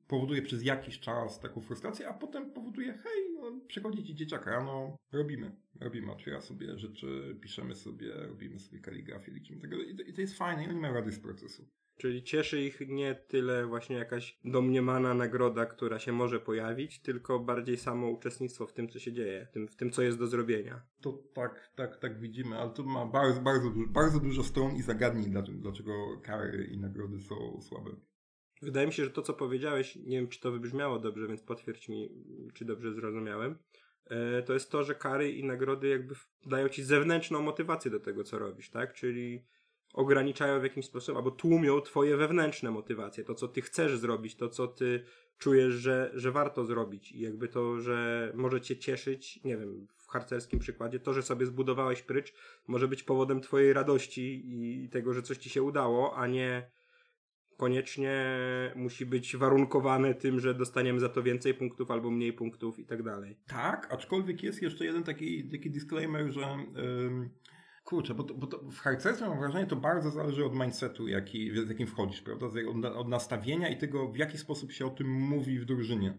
powoduje 0.08 0.42
przez 0.42 0.64
jakiś 0.64 1.00
czas 1.00 1.40
taką 1.40 1.62
frustrację, 1.62 2.08
a 2.08 2.14
potem 2.14 2.52
powoduje, 2.52 2.94
hej, 2.94 3.34
no, 3.34 3.62
przychodzi 3.68 4.04
ci 4.04 4.16
dzieciaka, 4.16 4.64
no 4.64 4.98
robimy, 5.12 5.56
robimy, 5.80 6.12
otwiera 6.12 6.42
sobie 6.42 6.78
rzeczy, 6.78 7.38
piszemy 7.42 7.76
sobie, 7.76 8.14
robimy 8.14 8.60
sobie 8.60 8.80
kaligrafię, 8.80 9.32
liczymy 9.32 9.62
tego 9.62 9.78
i 9.78 9.96
to, 9.96 10.04
i 10.04 10.14
to 10.14 10.22
jest 10.22 10.38
fajne 10.38 10.66
i 10.66 10.70
oni 10.70 10.80
mają 10.80 10.94
radość 10.94 11.18
z 11.18 11.20
procesu. 11.20 11.68
Czyli 11.98 12.24
cieszy 12.24 12.62
ich 12.62 12.80
nie 12.88 13.16
tyle 13.16 13.66
właśnie 13.66 13.96
jakaś 13.96 14.40
domniemana 14.46 15.14
nagroda, 15.14 15.66
która 15.66 16.00
się 16.00 16.12
może 16.12 16.40
pojawić, 16.40 17.02
tylko 17.02 17.40
bardziej 17.40 17.78
samo 17.78 18.10
uczestnictwo 18.10 18.68
w 18.68 18.74
tym, 18.74 18.90
co 18.90 19.00
się 19.00 19.14
dzieje, 19.14 19.46
w 19.46 19.52
tym, 19.52 19.68
w 19.68 19.76
tym 19.76 19.92
co 19.92 20.02
jest 20.02 20.20
do 20.20 20.28
zrobienia. 20.28 20.82
To 21.02 21.24
tak, 21.34 21.72
tak, 21.76 21.98
tak 21.98 22.20
widzimy, 22.20 22.58
ale 22.58 22.70
to 22.70 22.84
ma 22.84 23.06
bardzo, 23.06 23.42
bardzo, 23.42 23.70
dużo, 23.70 23.88
bardzo 23.88 24.20
dużo 24.20 24.44
stron 24.44 24.76
i 24.76 24.82
zagadnień, 24.82 25.34
dlaczego 25.48 25.94
kary 26.24 26.70
i 26.72 26.78
nagrody 26.78 27.22
są 27.22 27.62
słabe. 27.62 27.92
Wydaje 28.62 28.88
mi 28.88 28.94
się, 28.94 29.04
że 29.04 29.12
to, 29.12 29.22
co 29.22 29.34
powiedziałeś, 29.34 29.96
nie 29.96 30.18
wiem, 30.18 30.28
czy 30.28 30.40
to 30.40 30.52
wybrzmiało 30.52 31.00
dobrze, 31.00 31.28
więc 31.28 31.42
potwierdź 31.42 31.90
mi, 31.90 32.10
czy 32.54 32.66
dobrze 32.66 32.94
zrozumiałem. 32.94 33.58
E, 34.06 34.44
to 34.44 34.54
jest 34.54 34.72
to, 34.72 34.84
że 34.84 34.96
kary 34.96 35.32
i 35.32 35.44
nagrody 35.44 35.88
jakby 35.88 36.16
dają 36.46 36.70
ci 36.70 36.84
zewnętrzną 36.84 37.42
motywację 37.42 37.92
do 37.92 38.00
tego, 38.00 38.24
co 38.24 38.40
robisz, 38.40 38.70
tak? 38.70 38.94
Czyli 38.94 39.46
ograniczają 39.98 40.60
w 40.60 40.64
jakimś 40.64 40.86
sposób, 40.86 41.18
albo 41.18 41.32
tłumią 41.32 41.82
twoje 41.82 42.18
wewnętrzne 42.18 42.72
motywacje, 42.72 43.24
to 43.24 43.36
co 43.36 43.48
ty 43.48 43.62
chcesz 43.62 43.98
zrobić, 43.98 44.36
to 44.36 44.50
co 44.50 44.68
ty 44.68 45.04
czujesz, 45.38 45.74
że, 45.74 46.12
że 46.14 46.32
warto 46.32 46.66
zrobić 46.66 47.12
i 47.12 47.20
jakby 47.20 47.48
to, 47.48 47.80
że 47.80 48.32
może 48.36 48.62
cię 48.62 48.78
cieszyć, 48.78 49.44
nie 49.44 49.58
wiem, 49.58 49.88
w 49.98 50.08
harcerskim 50.08 50.60
przykładzie, 50.60 51.00
to, 51.00 51.14
że 51.14 51.22
sobie 51.22 51.46
zbudowałeś 51.46 52.02
prycz, 52.02 52.34
może 52.68 52.88
być 52.88 53.04
powodem 53.04 53.42
twojej 53.42 53.74
radości 53.74 54.44
i 54.46 54.90
tego, 54.90 55.14
że 55.14 55.22
coś 55.22 55.38
ci 55.38 55.50
się 55.50 55.64
udało, 55.64 56.18
a 56.18 56.28
nie 56.28 56.70
koniecznie 57.58 58.40
musi 58.76 59.06
być 59.06 59.38
warunkowane 59.38 60.14
tym, 60.14 60.40
że 60.40 60.54
dostaniemy 60.54 61.00
za 61.00 61.10
to 61.10 61.24
więcej 61.24 61.54
punktów 61.54 61.92
albo 61.92 62.12
mniej 62.12 62.34
punktów 62.34 62.80
i 62.80 62.86
tak 62.86 63.04
dalej. 63.04 63.38
Tak, 63.48 63.94
aczkolwiek 63.94 64.44
jest 64.44 64.62
jeszcze 64.62 64.86
jeden 64.86 65.04
taki, 65.04 65.50
taki 65.50 65.72
disclaimer, 65.72 66.32
że 66.32 66.42
yy, 66.42 67.30
kurczę, 67.88 68.14
bo, 68.14 68.24
to, 68.24 68.34
bo 68.34 68.48
to 68.48 68.58
w 68.58 68.80
harcerstwie 68.80 69.30
mam 69.30 69.40
wrażenie, 69.40 69.66
to 69.66 69.76
bardzo 69.76 70.12
zależy 70.12 70.46
od 70.46 70.56
mindsetu, 70.56 71.08
jaki, 71.08 71.66
z 71.66 71.70
jakim 71.70 71.88
wchodzisz, 71.88 72.22
prawda? 72.22 72.46
Od, 72.46 72.86
od 72.86 73.08
nastawienia 73.08 73.70
i 73.70 73.78
tego, 73.78 74.12
w 74.12 74.18
jaki 74.18 74.38
sposób 74.38 74.72
się 74.72 74.86
o 74.86 74.90
tym 74.90 75.12
mówi 75.12 75.60
w 75.60 75.66
drużynie. 75.66 76.18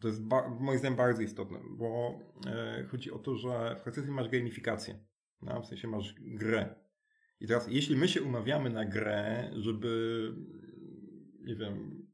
To 0.00 0.08
jest 0.08 0.22
moim 0.60 0.78
zdaniem 0.78 0.96
bardzo 0.96 1.22
istotne, 1.22 1.58
bo 1.70 2.18
e, 2.46 2.84
chodzi 2.90 3.10
o 3.10 3.18
to, 3.18 3.36
że 3.36 3.76
w 3.78 3.82
harcerstwie 3.82 4.14
masz 4.14 4.28
gamifikację. 4.28 4.98
No? 5.42 5.62
W 5.62 5.66
sensie 5.66 5.88
masz 5.88 6.14
grę. 6.18 6.74
I 7.40 7.46
teraz, 7.46 7.68
jeśli 7.68 7.96
my 7.96 8.08
się 8.08 8.22
umawiamy 8.22 8.70
na 8.70 8.84
grę, 8.84 9.50
żeby, 9.56 10.32
nie 11.40 11.56
wiem, 11.56 12.06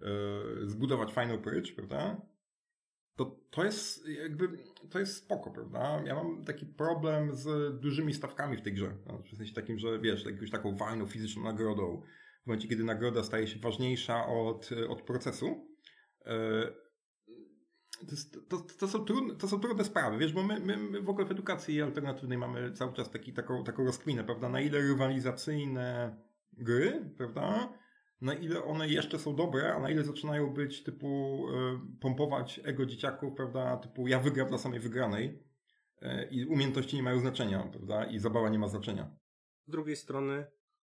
yy, 0.00 0.68
zbudować 0.68 1.12
fajną 1.12 1.38
prycz, 1.38 1.74
prawda? 1.74 2.27
To, 3.18 3.36
to 3.50 3.64
jest 3.64 4.08
jakby, 4.08 4.48
to 4.90 4.98
jest 4.98 5.16
spoko, 5.16 5.50
prawda? 5.50 6.02
Ja 6.06 6.14
mam 6.14 6.44
taki 6.44 6.66
problem 6.66 7.34
z 7.34 7.80
dużymi 7.80 8.14
stawkami 8.14 8.56
w 8.56 8.62
tej 8.62 8.72
grze. 8.72 8.94
No, 9.06 9.18
w 9.18 9.36
sensie 9.36 9.54
takim, 9.54 9.78
że 9.78 9.98
wiesz, 9.98 10.24
jakąś 10.24 10.50
taką 10.50 10.76
fajną 10.76 11.06
fizyczną 11.06 11.42
nagrodą. 11.42 12.02
W 12.42 12.46
momencie, 12.46 12.68
kiedy 12.68 12.84
nagroda 12.84 13.22
staje 13.22 13.46
się 13.46 13.58
ważniejsza 13.58 14.26
od, 14.26 14.70
od 14.88 15.02
procesu, 15.02 15.66
yy, 16.26 16.32
to, 18.06 18.10
jest, 18.10 18.48
to, 18.48 18.58
to, 18.78 18.88
są 18.88 19.04
trudne, 19.04 19.34
to 19.34 19.48
są 19.48 19.60
trudne 19.60 19.84
sprawy, 19.84 20.18
wiesz, 20.18 20.32
bo 20.32 20.42
my, 20.42 20.60
my, 20.60 20.76
my, 20.76 21.02
w 21.02 21.08
ogóle 21.08 21.26
w 21.26 21.30
edukacji 21.30 21.82
alternatywnej 21.82 22.38
mamy 22.38 22.72
cały 22.72 22.92
czas 22.92 23.10
taki, 23.10 23.32
taką, 23.32 23.64
taką 23.64 23.84
rozkminę, 23.84 24.24
prawda, 24.24 24.48
na 24.48 24.60
ile 24.60 24.78
rywalizacyjne 24.78 26.16
gry, 26.52 27.14
prawda, 27.16 27.72
na 28.20 28.34
ile 28.34 28.64
one 28.64 28.88
jeszcze 28.88 29.18
są 29.18 29.36
dobre, 29.36 29.74
a 29.74 29.80
na 29.80 29.90
ile 29.90 30.04
zaczynają 30.04 30.54
być 30.54 30.82
typu 30.82 31.42
y, 31.48 32.00
pompować 32.00 32.60
ego 32.64 32.86
dzieciaków, 32.86 33.34
prawda, 33.36 33.76
typu 33.76 34.08
ja 34.08 34.20
wygram 34.20 34.48
dla 34.48 34.58
samej 34.58 34.80
wygranej 34.80 35.42
y, 36.02 36.06
i 36.30 36.46
umiejętności 36.46 36.96
nie 36.96 37.02
mają 37.02 37.20
znaczenia, 37.20 37.68
prawda, 37.72 38.04
i 38.04 38.18
zabawa 38.18 38.48
nie 38.48 38.58
ma 38.58 38.68
znaczenia. 38.68 39.16
Z 39.66 39.70
drugiej 39.70 39.96
strony 39.96 40.46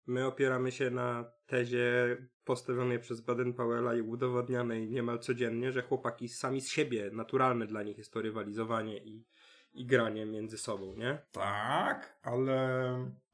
My 0.07 0.25
opieramy 0.25 0.71
się 0.71 0.91
na 0.91 1.31
tezie 1.45 2.17
postawionej 2.43 2.99
przez 2.99 3.21
Baden-Powella 3.21 3.97
i 3.97 4.01
udowodnianej 4.01 4.89
niemal 4.89 5.19
codziennie, 5.19 5.71
że 5.71 5.81
chłopaki 5.81 6.29
sami 6.29 6.61
z 6.61 6.69
siebie, 6.69 7.09
naturalne 7.13 7.67
dla 7.67 7.83
nich 7.83 7.97
jest 7.97 8.13
to 8.13 8.21
rywalizowanie 8.21 8.97
i, 8.97 9.25
i 9.73 9.85
granie 9.85 10.25
między 10.25 10.57
sobą, 10.57 10.95
nie? 10.97 11.21
Tak, 11.31 12.19
ale 12.23 12.59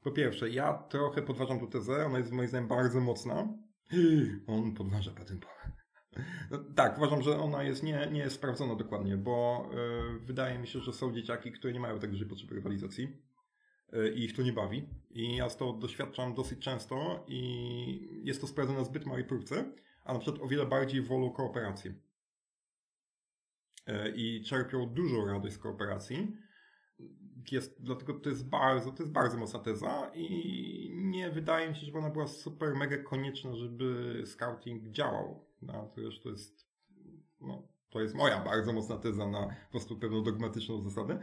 po 0.02 0.10
pierwsze, 0.10 0.50
ja 0.50 0.72
trochę 0.72 1.22
podważam 1.22 1.60
tę 1.60 1.66
tezę, 1.66 2.06
ona 2.06 2.18
jest 2.18 2.32
moim 2.32 2.48
zdaniem 2.48 2.68
bardzo 2.68 3.00
mocna. 3.00 3.48
On 4.46 4.74
podważa 4.74 5.10
Baden-Powell. 5.10 5.72
No, 6.50 6.58
tak, 6.58 6.98
uważam, 6.98 7.22
że 7.22 7.38
ona 7.38 7.62
jest 7.62 7.82
nie, 7.82 8.08
nie 8.12 8.20
jest 8.20 8.36
sprawdzona 8.36 8.74
dokładnie, 8.74 9.16
bo 9.16 9.68
yy, 9.72 10.18
wydaje 10.18 10.58
mi 10.58 10.66
się, 10.66 10.80
że 10.80 10.92
są 10.92 11.12
dzieciaki, 11.12 11.52
które 11.52 11.72
nie 11.72 11.80
mają 11.80 11.98
tak 11.98 12.10
dużej 12.10 12.28
potrzeby 12.28 12.54
rywalizacji 12.54 13.24
E, 13.94 14.08
i 14.08 14.24
ich 14.24 14.36
to 14.36 14.42
nie 14.42 14.52
bawi. 14.52 14.88
I 15.10 15.36
ja 15.36 15.50
to 15.50 15.72
doświadczam 15.72 16.34
dosyć 16.34 16.58
często 16.58 17.24
i 17.28 18.20
jest 18.24 18.40
to 18.40 18.46
sprawdzone 18.46 18.78
na 18.78 18.84
zbyt 18.84 19.06
małej 19.06 19.24
próbce, 19.24 19.64
a 20.04 20.12
na 20.12 20.18
przykład 20.18 20.42
o 20.42 20.48
wiele 20.48 20.66
bardziej 20.66 21.02
wolą 21.02 21.30
kooperację. 21.30 21.94
E, 23.86 24.10
I 24.10 24.44
czerpią 24.44 24.86
dużo 24.86 25.26
radość 25.26 25.54
z 25.54 25.58
kooperacji. 25.58 26.36
Jest, 27.52 27.82
dlatego 27.82 28.14
to 28.14 28.28
jest 28.28 28.48
bardzo, 28.48 28.92
to 28.92 29.02
jest 29.02 29.12
bardzo 29.12 29.38
mocna 29.38 29.58
teza 29.58 30.10
i 30.14 30.90
nie 30.94 31.30
wydaje 31.30 31.68
mi 31.68 31.76
się, 31.76 31.86
żeby 31.86 31.98
ona 31.98 32.10
była 32.10 32.26
super 32.26 32.74
mega 32.74 32.96
konieczna, 32.98 33.54
żeby 33.54 34.22
scouting 34.26 34.88
działał. 34.88 35.44
No, 35.62 35.90
to 35.94 36.00
już 36.00 36.20
to 36.20 36.28
jest, 36.28 36.68
no, 37.40 37.68
to 37.90 38.00
jest 38.00 38.14
moja 38.14 38.44
bardzo 38.44 38.72
mocna 38.72 38.96
teza 38.96 39.26
na 39.26 39.46
po 39.46 39.70
prostu 39.70 39.98
pewną 39.98 40.22
dogmatyczną 40.22 40.82
zasadę, 40.82 41.22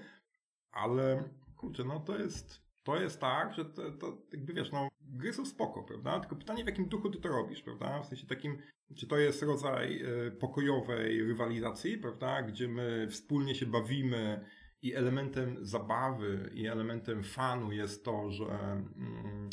ale 0.72 1.30
kurczę, 1.58 1.84
no 1.84 2.00
to 2.00 2.18
jest, 2.18 2.62
to 2.84 3.02
jest 3.02 3.20
tak, 3.20 3.54
że 3.54 3.66
to, 3.66 3.92
to 3.92 4.18
jakby 4.32 4.54
wiesz, 4.54 4.72
no 4.72 4.88
gry 5.02 5.34
są 5.34 5.46
spoko, 5.46 5.84
prawda? 5.84 6.20
Tylko 6.20 6.36
pytanie 6.36 6.64
w 6.64 6.68
jakim 6.68 6.86
duchu 6.86 7.10
ty 7.10 7.20
to 7.20 7.30
robisz, 7.30 7.62
prawda? 7.62 8.02
W 8.04 8.06
sensie 8.06 8.28
takim, 8.28 8.58
czy 8.96 9.08
to 9.08 9.18
jest 9.18 9.44
rodzaj 9.44 10.04
y, 10.28 10.32
pokojowej 10.32 11.24
rywalizacji, 11.24 11.98
prawda? 11.98 12.42
Gdzie 12.42 12.68
my 12.68 13.08
wspólnie 13.10 13.56
się 13.56 13.66
bawimy 13.66 14.46
i 14.82 14.94
elementem 14.94 15.58
zabawy 15.66 16.52
i 16.54 16.68
elementem 16.68 17.24
fanu 17.24 17.72
jest 17.72 18.06
to, 18.06 18.32
że 18.32 18.46
mm, 18.46 19.50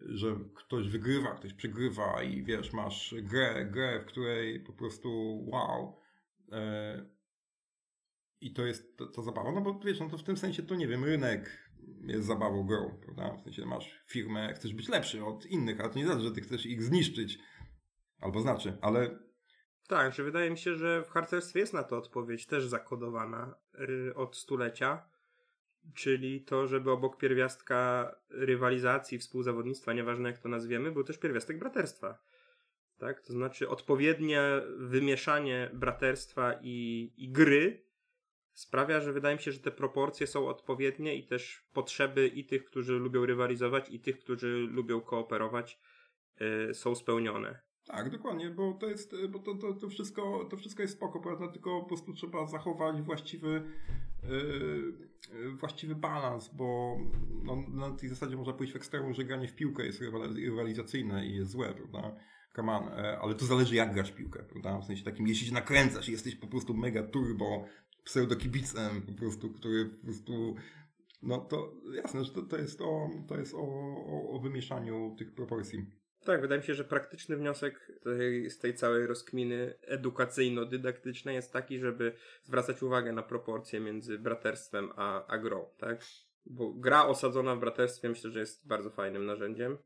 że 0.00 0.36
ktoś 0.54 0.88
wygrywa, 0.88 1.34
ktoś 1.34 1.54
przegrywa 1.54 2.22
i 2.22 2.42
wiesz, 2.42 2.72
masz 2.72 3.14
grę, 3.22 3.66
grę, 3.70 4.00
w 4.00 4.04
której 4.04 4.60
po 4.60 4.72
prostu 4.72 5.10
wow, 5.52 5.98
e, 6.52 7.06
i 8.40 8.52
to 8.52 8.66
jest 8.66 8.96
to, 8.96 9.06
to 9.06 9.22
zabawa, 9.22 9.52
no 9.52 9.60
bo 9.60 9.78
wiesz, 9.78 10.00
no 10.00 10.08
to 10.08 10.18
w 10.18 10.22
tym 10.22 10.36
sensie 10.36 10.62
to 10.62 10.74
nie 10.74 10.88
wiem, 10.88 11.04
rynek 11.04 11.70
jest 12.06 12.26
zabawą 12.26 12.66
grą, 12.66 12.98
prawda? 13.02 13.36
W 13.36 13.42
sensie 13.42 13.66
masz 13.66 14.04
firmę, 14.06 14.54
chcesz 14.54 14.74
być 14.74 14.88
lepszy 14.88 15.24
od 15.24 15.46
innych, 15.46 15.80
ale 15.80 15.90
to 15.90 15.98
nie 15.98 16.06
znaczy, 16.06 16.20
że 16.20 16.32
ty 16.32 16.40
chcesz 16.40 16.66
ich 16.66 16.82
zniszczyć. 16.82 17.38
Albo 18.18 18.40
znaczy, 18.40 18.78
ale... 18.80 19.24
Tak, 19.88 20.14
że 20.14 20.22
wydaje 20.22 20.50
mi 20.50 20.58
się, 20.58 20.76
że 20.76 21.02
w 21.02 21.10
harcerstwie 21.10 21.60
jest 21.60 21.72
na 21.72 21.82
to 21.82 21.96
odpowiedź 21.96 22.46
też 22.46 22.66
zakodowana 22.66 23.54
yy, 23.78 24.14
od 24.14 24.36
stulecia, 24.36 25.08
czyli 25.94 26.40
to, 26.40 26.66
żeby 26.66 26.90
obok 26.90 27.16
pierwiastka 27.16 28.10
rywalizacji, 28.30 29.18
współzawodnictwa, 29.18 29.92
nieważne 29.92 30.28
jak 30.28 30.38
to 30.38 30.48
nazwiemy, 30.48 30.92
był 30.92 31.04
też 31.04 31.18
pierwiastek 31.18 31.58
braterstwa. 31.58 32.18
Tak? 32.98 33.20
To 33.20 33.32
znaczy 33.32 33.68
odpowiednie 33.68 34.42
wymieszanie 34.76 35.70
braterstwa 35.72 36.54
i, 36.62 37.12
i 37.16 37.28
gry 37.28 37.84
sprawia, 38.52 39.00
że 39.00 39.12
wydaje 39.12 39.36
mi 39.36 39.42
się, 39.42 39.52
że 39.52 39.60
te 39.60 39.70
proporcje 39.70 40.26
są 40.26 40.48
odpowiednie 40.48 41.16
i 41.16 41.26
też 41.26 41.64
potrzeby 41.72 42.26
i 42.26 42.44
tych, 42.44 42.64
którzy 42.64 42.92
lubią 42.92 43.26
rywalizować, 43.26 43.90
i 43.90 44.00
tych, 44.00 44.18
którzy 44.18 44.48
lubią 44.70 45.00
kooperować, 45.00 45.80
yy, 46.40 46.74
są 46.74 46.94
spełnione. 46.94 47.63
Tak, 47.86 48.10
dokładnie, 48.10 48.50
bo 48.50 48.72
to 48.72 48.86
jest, 48.86 49.14
bo 49.30 49.38
to, 49.38 49.54
to, 49.54 49.74
to, 49.74 49.88
wszystko, 49.88 50.44
to 50.50 50.56
wszystko 50.56 50.82
jest 50.82 50.94
spoko, 50.94 51.20
prawda? 51.20 51.48
Tylko 51.48 51.80
po 51.80 51.86
prostu 51.86 52.12
trzeba 52.12 52.46
zachować 52.46 53.02
właściwy, 53.02 53.62
yy, 54.22 55.56
właściwy 55.56 55.94
balans, 55.94 56.54
bo 56.54 56.98
no, 57.42 57.56
na 57.68 57.90
tej 57.90 58.08
zasadzie 58.08 58.36
można 58.36 58.52
pójść 58.52 58.72
w 58.72 58.76
ekstremum, 58.76 59.14
że 59.14 59.24
granie 59.24 59.48
w 59.48 59.54
piłkę 59.54 59.86
jest 59.86 60.00
rywalizacyjne 60.36 61.26
i 61.26 61.34
jest 61.34 61.50
złe, 61.50 61.74
prawda? 61.74 62.16
Come 62.56 62.72
on, 62.72 62.88
e, 62.88 63.18
ale 63.18 63.34
to 63.34 63.46
zależy 63.46 63.74
jak 63.74 63.94
grasz 63.94 64.12
piłkę, 64.12 64.42
prawda? 64.42 64.80
W 64.80 64.84
sensie 64.84 65.04
takim, 65.04 65.28
jeśli 65.28 65.46
się 65.46 65.54
nakręcasz 65.54 66.08
jesteś 66.08 66.36
po 66.36 66.46
prostu 66.46 66.74
mega 66.74 67.02
turbo 67.02 67.64
pseudokibicem 68.04 69.02
po 69.02 69.12
prostu, 69.12 69.50
który 69.50 69.86
po 69.86 70.04
prostu 70.04 70.54
no 71.22 71.38
to 71.38 71.72
jasne, 71.94 72.24
że 72.24 72.32
to, 72.32 72.42
to 72.42 72.58
jest, 72.58 72.80
o, 72.80 73.10
to 73.28 73.38
jest 73.38 73.54
o, 73.54 73.58
o, 73.58 74.30
o 74.30 74.40
wymieszaniu 74.40 75.14
tych 75.18 75.34
proporcji. 75.34 75.86
Tak, 76.24 76.40
wydaje 76.40 76.60
mi 76.60 76.66
się, 76.66 76.74
że 76.74 76.84
praktyczny 76.84 77.36
wniosek 77.36 77.92
z 78.48 78.58
tej 78.58 78.74
całej 78.74 79.06
rozkminy 79.06 79.74
edukacyjno-dydaktycznej 79.82 81.34
jest 81.34 81.52
taki, 81.52 81.78
żeby 81.78 82.12
zwracać 82.42 82.82
uwagę 82.82 83.12
na 83.12 83.22
proporcje 83.22 83.80
między 83.80 84.18
braterstwem 84.18 84.90
a, 84.96 85.26
a 85.26 85.38
grą, 85.38 85.66
tak? 85.78 86.00
Bo 86.46 86.72
gra 86.72 87.06
osadzona 87.06 87.56
w 87.56 87.60
braterstwie 87.60 88.08
myślę, 88.08 88.30
że 88.30 88.40
jest 88.40 88.66
bardzo 88.66 88.90
fajnym 88.90 89.26
narzędziem, 89.26 89.78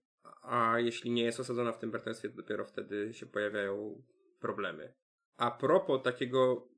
a 0.42 0.79
jeśli 0.79 1.11
nie 1.11 1.22
jest 1.22 1.40
osadzona 1.40 1.72
w 1.72 1.79
tym 1.79 1.90
partnerstwie, 1.90 2.29
to 2.29 2.37
dopiero 2.37 2.64
wtedy 2.64 3.14
się 3.14 3.27
pojawiają 3.27 4.03
problemy. 4.40 4.94
A 5.37 5.51
propos 5.51 6.03
takiego 6.03 6.68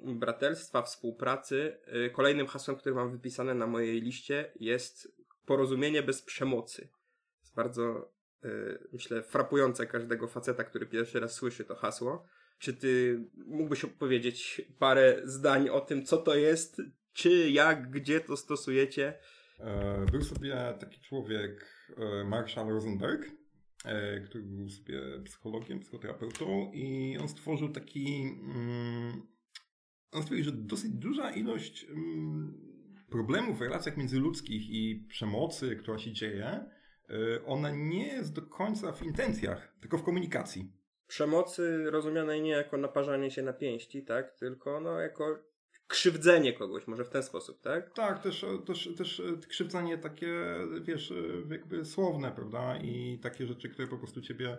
bratelstwa, 0.00 0.82
współpracy, 0.82 1.78
y, 2.06 2.10
kolejnym 2.10 2.46
hasłem, 2.46 2.76
które 2.76 2.94
mam 2.94 3.12
wypisane 3.12 3.54
na 3.54 3.66
mojej 3.66 4.00
liście 4.00 4.52
jest 4.60 5.16
porozumienie 5.46 6.02
bez 6.02 6.22
przemocy. 6.22 6.88
Jest 7.40 7.54
bardzo, 7.54 8.12
myślę, 8.92 9.22
frapujące 9.22 9.86
każdego 9.86 10.28
faceta, 10.28 10.64
który 10.64 10.86
pierwszy 10.86 11.20
raz 11.20 11.32
słyszy 11.32 11.64
to 11.64 11.74
hasło. 11.74 12.26
Czy 12.58 12.74
ty 12.74 13.24
mógłbyś 13.46 13.84
opowiedzieć 13.84 14.62
parę 14.78 15.20
zdań 15.24 15.68
o 15.68 15.80
tym, 15.80 16.04
co 16.04 16.16
to 16.16 16.34
jest, 16.34 16.82
czy, 17.12 17.50
jak, 17.50 17.90
gdzie 17.90 18.20
to 18.20 18.36
stosujecie? 18.36 19.18
E, 19.60 20.06
był 20.10 20.22
sobie 20.22 20.74
taki 20.80 21.00
człowiek, 21.00 21.66
e, 21.96 22.24
Marshall 22.24 22.68
Rosenberg, 22.68 23.30
e, 23.84 24.20
który 24.20 24.44
był 24.44 24.68
sobie 24.68 25.00
psychologiem, 25.24 25.80
psychoterapeutą 25.80 26.70
i 26.74 27.18
on 27.20 27.28
stworzył 27.28 27.68
taki... 27.68 28.22
Mm, 28.40 29.22
on 30.12 30.22
stwierdził, 30.22 30.44
że 30.44 30.52
dosyć 30.52 30.92
duża 30.92 31.30
ilość 31.30 31.84
mm, 31.84 32.68
problemów 33.10 33.58
w 33.58 33.62
relacjach 33.62 33.96
międzyludzkich 33.96 34.70
i 34.70 35.06
przemocy, 35.08 35.76
która 35.76 35.98
się 35.98 36.12
dzieje, 36.12 36.64
ona 37.46 37.70
nie 37.70 38.06
jest 38.06 38.32
do 38.32 38.42
końca 38.42 38.92
w 38.92 39.02
intencjach, 39.02 39.74
tylko 39.80 39.98
w 39.98 40.02
komunikacji. 40.02 40.72
Przemocy 41.06 41.90
rozumianej 41.90 42.42
nie 42.42 42.50
jako 42.50 42.76
naparzanie 42.76 43.30
się 43.30 43.42
na 43.42 43.52
pięści, 43.52 44.04
tak? 44.04 44.32
Tylko 44.38 44.80
no, 44.80 45.00
jako 45.00 45.48
krzywdzenie 45.88 46.52
kogoś, 46.52 46.86
może 46.86 47.04
w 47.04 47.10
ten 47.10 47.22
sposób, 47.22 47.60
tak? 47.60 47.94
Tak, 47.94 48.22
też, 48.22 48.44
też, 48.66 48.90
też 48.96 49.22
krzywdzenie 49.48 49.98
takie, 49.98 50.34
wiesz, 50.82 51.12
jakby 51.50 51.84
słowne, 51.84 52.32
prawda? 52.32 52.76
I 52.76 53.18
takie 53.22 53.46
rzeczy, 53.46 53.68
które 53.68 53.88
po 53.88 53.98
prostu 53.98 54.20
ciebie, 54.20 54.58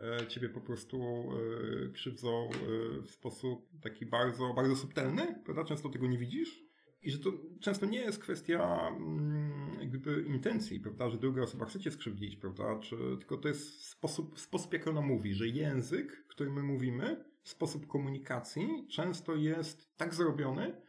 e, 0.00 0.26
ciebie 0.26 0.48
po 0.48 0.60
prostu 0.60 0.98
e, 1.02 1.92
krzywdzą 1.92 2.48
e, 2.48 3.02
w 3.02 3.10
sposób 3.10 3.68
taki 3.82 4.06
bardzo, 4.06 4.54
bardzo 4.54 4.76
subtelny, 4.76 5.42
prawda? 5.44 5.64
Często 5.64 5.88
tego 5.88 6.06
nie 6.06 6.18
widzisz. 6.18 6.69
I 7.02 7.10
że 7.10 7.18
to 7.18 7.32
często 7.60 7.86
nie 7.86 7.98
jest 7.98 8.18
kwestia 8.18 8.88
mm, 8.88 9.78
jakby 9.80 10.22
intencji, 10.22 10.80
prawda, 10.80 11.10
że 11.10 11.18
druga 11.18 11.42
osoba 11.42 11.66
chce 11.66 11.80
cię 11.80 11.90
skrzywdzić, 11.90 12.36
prawda, 12.36 12.78
czy, 12.78 12.96
tylko 12.96 13.36
to 13.36 13.48
jest 13.48 13.84
sposób, 13.84 14.40
sposób, 14.40 14.72
jak 14.72 14.86
ona 14.86 15.00
mówi, 15.00 15.34
że 15.34 15.48
język, 15.48 16.26
którym 16.28 16.54
my 16.54 16.62
mówimy, 16.62 17.24
sposób 17.42 17.86
komunikacji 17.86 18.86
często 18.90 19.36
jest 19.36 19.96
tak 19.96 20.14
zrobiony, 20.14 20.82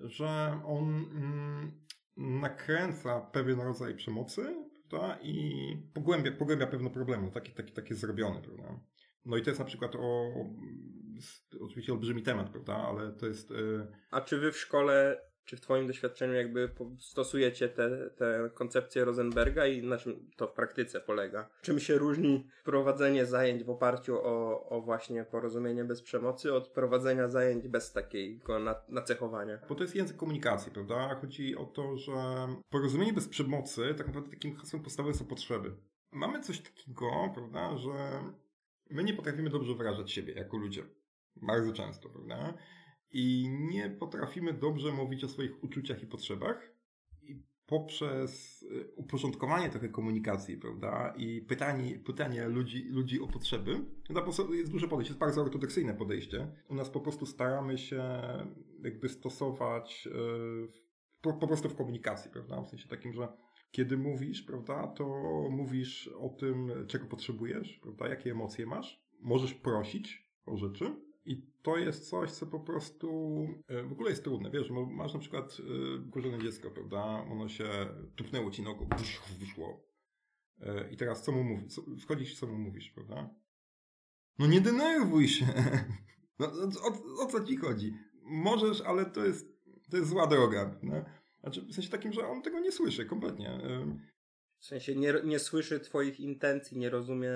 że 0.00 0.60
on 0.66 0.94
mm, 0.94 1.72
nakręca 2.16 3.20
pewien 3.20 3.60
rodzaj 3.60 3.94
przemocy 3.94 4.54
prawda? 4.88 5.18
i 5.22 5.76
pogłębia, 5.94 6.32
pogłębia 6.32 6.66
pewne 6.66 6.90
problemy, 6.90 7.30
takie, 7.30 7.52
takie, 7.52 7.72
takie 7.72 7.94
zrobione. 7.94 8.42
Prawda? 8.42 8.80
No 9.24 9.36
i 9.36 9.42
to 9.42 9.50
jest 9.50 9.60
na 9.60 9.66
przykład 9.66 9.96
o, 9.96 10.32
oczywiście 11.60 11.92
olbrzymi 11.92 12.22
temat, 12.22 12.50
prawda, 12.50 12.74
ale 12.74 13.12
to 13.12 13.26
jest... 13.26 13.50
Y, 13.50 13.86
A 14.10 14.20
czy 14.20 14.38
wy 14.38 14.52
w 14.52 14.58
szkole 14.58 15.20
czy 15.44 15.56
w 15.56 15.60
Twoim 15.60 15.86
doświadczeniu 15.86 16.34
jakby 16.34 16.70
stosujecie 16.98 17.68
te, 17.68 18.10
te 18.10 18.50
koncepcje 18.54 19.04
Rosenberga 19.04 19.66
i 19.66 19.82
na 19.82 19.96
czym 19.98 20.30
to 20.36 20.46
w 20.46 20.52
praktyce 20.52 21.00
polega? 21.00 21.48
Czym 21.62 21.80
się 21.80 21.98
różni 21.98 22.48
prowadzenie 22.64 23.26
zajęć 23.26 23.64
w 23.64 23.70
oparciu 23.70 24.18
o, 24.22 24.68
o 24.68 24.80
właśnie 24.80 25.24
porozumienie 25.24 25.84
bez 25.84 26.02
przemocy 26.02 26.54
od 26.54 26.68
prowadzenia 26.68 27.28
zajęć 27.28 27.68
bez 27.68 27.92
takiego 27.92 28.58
nacechowania? 28.88 29.58
Bo 29.68 29.74
to 29.74 29.82
jest 29.82 29.96
język 29.96 30.16
komunikacji, 30.16 30.72
prawda? 30.72 31.14
Chodzi 31.14 31.56
o 31.56 31.64
to, 31.64 31.96
że 31.96 32.12
porozumienie 32.70 33.12
bez 33.12 33.28
przemocy, 33.28 33.94
tak 33.94 34.06
naprawdę 34.06 34.30
takim 34.30 34.56
hasłem 34.56 34.82
podstawowym 34.82 35.18
są 35.18 35.24
potrzeby. 35.24 35.72
Mamy 36.12 36.40
coś 36.40 36.60
takiego, 36.60 37.10
prawda, 37.34 37.76
że 37.76 37.90
my 38.90 39.04
nie 39.04 39.14
potrafimy 39.14 39.50
dobrze 39.50 39.74
wyrażać 39.74 40.12
siebie 40.12 40.34
jako 40.34 40.56
ludzie. 40.56 40.82
Bardzo 41.36 41.72
często, 41.72 42.08
prawda? 42.08 42.54
I 43.12 43.48
nie 43.70 43.90
potrafimy 43.90 44.52
dobrze 44.52 44.92
mówić 44.92 45.24
o 45.24 45.28
swoich 45.28 45.64
uczuciach 45.64 46.02
i 46.02 46.06
potrzebach. 46.06 46.72
I 47.22 47.42
poprzez 47.66 48.62
y, 48.62 48.92
uporządkowanie 48.96 49.70
trochę 49.70 49.88
komunikacji, 49.88 50.56
prawda, 50.56 51.14
i 51.16 51.40
pytanie, 51.40 51.98
pytanie 51.98 52.48
ludzi, 52.48 52.84
ludzi 52.88 53.20
o 53.20 53.26
potrzeby, 53.26 53.80
to 54.08 54.54
jest 54.54 54.72
duże 54.72 54.88
podejście, 54.88 55.10
jest 55.10 55.20
bardzo 55.20 55.42
ortodoksyjne 55.42 55.94
podejście. 55.94 56.52
U 56.68 56.74
nas 56.74 56.90
po 56.90 57.00
prostu 57.00 57.26
staramy 57.26 57.78
się 57.78 58.02
jakby 58.82 59.08
stosować 59.08 60.06
y, 60.06 60.82
po, 61.22 61.32
po 61.32 61.46
prostu 61.46 61.68
w 61.68 61.76
komunikacji, 61.76 62.30
prawda, 62.30 62.62
w 62.62 62.68
sensie 62.68 62.88
takim, 62.88 63.12
że 63.12 63.28
kiedy 63.70 63.96
mówisz, 63.96 64.42
prawda, 64.42 64.86
to 64.86 65.06
mówisz 65.50 66.08
o 66.08 66.28
tym, 66.28 66.72
czego 66.86 67.06
potrzebujesz, 67.06 67.80
prawda, 67.82 68.08
jakie 68.08 68.30
emocje 68.30 68.66
masz, 68.66 69.02
możesz 69.20 69.54
prosić 69.54 70.32
o 70.46 70.56
rzeczy, 70.56 70.96
i 71.24 71.42
to 71.62 71.76
jest 71.76 72.10
coś, 72.10 72.30
co 72.30 72.46
po 72.46 72.60
prostu 72.60 73.38
e, 73.68 73.82
w 73.82 73.92
ogóle 73.92 74.10
jest 74.10 74.24
trudne. 74.24 74.50
Wiesz, 74.50 74.70
masz 74.90 75.14
na 75.14 75.20
przykład 75.20 75.56
korzenne 76.12 76.38
dziecko, 76.38 76.70
prawda? 76.70 77.02
Ono 77.04 77.48
się 77.48 77.68
tupnęło 78.16 78.50
ci 78.50 78.62
nogą, 78.62 78.88
wyszło. 79.38 79.92
E, 80.60 80.90
I 80.90 80.96
teraz 80.96 81.22
co 81.22 81.32
mu 81.32 81.44
mówisz? 81.44 81.80
Wchodzisz 82.00 82.38
co 82.38 82.46
mu 82.46 82.58
mówisz, 82.58 82.90
prawda? 82.90 83.34
No 84.38 84.46
nie 84.46 84.60
denerwuj 84.60 85.28
się. 85.28 85.46
No, 86.38 86.52
o, 86.82 87.22
o, 87.22 87.26
co 87.26 87.44
ci 87.44 87.56
chodzi? 87.56 87.94
Możesz, 88.22 88.80
ale 88.80 89.06
to 89.06 89.24
jest, 89.24 89.46
to 89.90 89.96
jest 89.96 90.10
zła 90.10 90.26
droga. 90.26 90.78
No? 90.82 91.04
Znaczy, 91.40 91.62
w 91.62 91.74
sensie 91.74 91.90
takim, 91.90 92.12
że 92.12 92.28
on 92.28 92.42
tego 92.42 92.60
nie 92.60 92.72
słyszy 92.72 93.06
kompletnie. 93.06 93.60
W 94.58 94.64
sensie 94.64 94.94
nie, 94.94 95.14
nie 95.24 95.38
słyszy 95.38 95.80
twoich 95.80 96.20
intencji, 96.20 96.78
nie 96.78 96.90
rozumie 96.90 97.30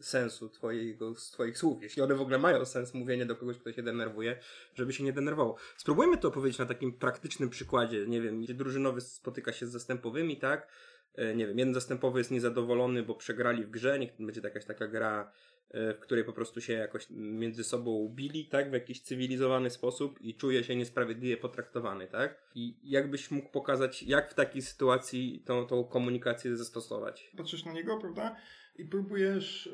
sensu 0.00 0.48
twojego, 0.48 1.14
twoich 1.14 1.58
słów, 1.58 1.82
jeśli 1.82 2.02
one 2.02 2.14
w 2.14 2.20
ogóle 2.20 2.38
mają 2.38 2.64
sens, 2.64 2.94
mówienie 2.94 3.26
do 3.26 3.36
kogoś, 3.36 3.58
kto 3.58 3.72
się 3.72 3.82
denerwuje, 3.82 4.38
żeby 4.74 4.92
się 4.92 5.04
nie 5.04 5.12
denerwował. 5.12 5.56
Spróbujmy 5.76 6.18
to 6.18 6.28
opowiedzieć 6.28 6.58
na 6.58 6.66
takim 6.66 6.92
praktycznym 6.92 7.50
przykładzie, 7.50 8.06
nie 8.06 8.20
wiem, 8.20 8.42
gdzie 8.42 8.54
drużynowy 8.54 9.00
spotyka 9.00 9.52
się 9.52 9.66
z 9.66 9.70
zastępowymi, 9.70 10.36
tak? 10.36 10.68
E, 11.14 11.34
nie 11.34 11.46
wiem, 11.46 11.58
jeden 11.58 11.74
zastępowy 11.74 12.20
jest 12.20 12.30
niezadowolony, 12.30 13.02
bo 13.02 13.14
przegrali 13.14 13.64
w 13.64 13.70
grze, 13.70 13.98
niech 13.98 14.10
będzie 14.18 14.40
jakaś 14.44 14.64
taka 14.64 14.88
gra, 14.88 15.32
e, 15.70 15.94
w 15.94 15.98
której 15.98 16.24
po 16.24 16.32
prostu 16.32 16.60
się 16.60 16.72
jakoś 16.72 17.06
między 17.10 17.64
sobą 17.64 18.12
bili, 18.14 18.46
tak? 18.46 18.70
W 18.70 18.72
jakiś 18.72 19.00
cywilizowany 19.00 19.70
sposób 19.70 20.20
i 20.20 20.34
czuje 20.34 20.64
się 20.64 20.76
niesprawiedliwie 20.76 21.36
potraktowany, 21.36 22.06
tak? 22.06 22.42
I 22.54 22.76
jakbyś 22.82 23.30
mógł 23.30 23.48
pokazać, 23.48 24.02
jak 24.02 24.30
w 24.30 24.34
takiej 24.34 24.62
sytuacji 24.62 25.42
tą, 25.46 25.66
tą 25.66 25.84
komunikację 25.84 26.56
zastosować? 26.56 27.30
Patrzysz 27.36 27.64
na 27.64 27.72
niego, 27.72 27.98
prawda? 27.98 28.36
I 28.78 28.84
próbujesz, 28.84 29.70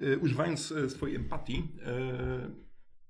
e, 0.00 0.12
e, 0.12 0.18
używając 0.18 0.72
e, 0.72 0.90
swojej 0.90 1.16
empatii, 1.16 1.68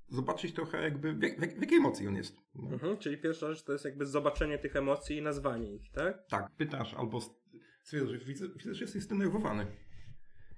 zobaczyć 0.08 0.54
trochę 0.54 0.82
jakby, 0.82 1.12
w, 1.12 1.22
jak, 1.22 1.38
w 1.38 1.60
jakiej 1.60 1.78
emocji 1.78 2.08
on 2.08 2.16
jest. 2.16 2.36
No. 2.54 2.72
Mhm, 2.72 2.98
czyli 2.98 3.18
pierwsza 3.18 3.52
rzecz 3.54 3.64
to 3.64 3.72
jest 3.72 3.84
jakby 3.84 4.06
zobaczenie 4.06 4.58
tych 4.58 4.76
emocji 4.76 5.16
i 5.16 5.22
nazwanie 5.22 5.74
ich, 5.74 5.90
tak? 5.92 6.26
Tak, 6.28 6.50
pytasz 6.56 6.94
albo 6.94 7.20
stwierdzasz, 7.82 8.12
że 8.12 8.18
widzę, 8.18 8.48
widzę, 8.48 8.74
że 8.74 8.84
jesteś 8.84 9.02
zdenerwowany. 9.02 9.66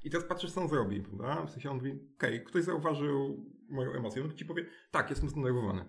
I 0.05 0.11
teraz 0.11 0.27
patrzysz, 0.27 0.53
co 0.53 0.61
on 0.61 0.69
zrobi, 0.69 1.01
prawda? 1.01 1.47
W 1.47 1.51
sensie 1.51 1.71
on 1.71 1.77
mówi, 1.77 1.91
okej, 1.91 2.35
okay, 2.35 2.41
ktoś 2.41 2.65
zauważył 2.65 3.47
moją 3.69 3.93
emocję. 3.93 4.25
On 4.25 4.37
ci 4.37 4.45
powie, 4.45 4.67
tak, 4.91 5.11
jestem 5.11 5.29
zdenerwowany. 5.29 5.85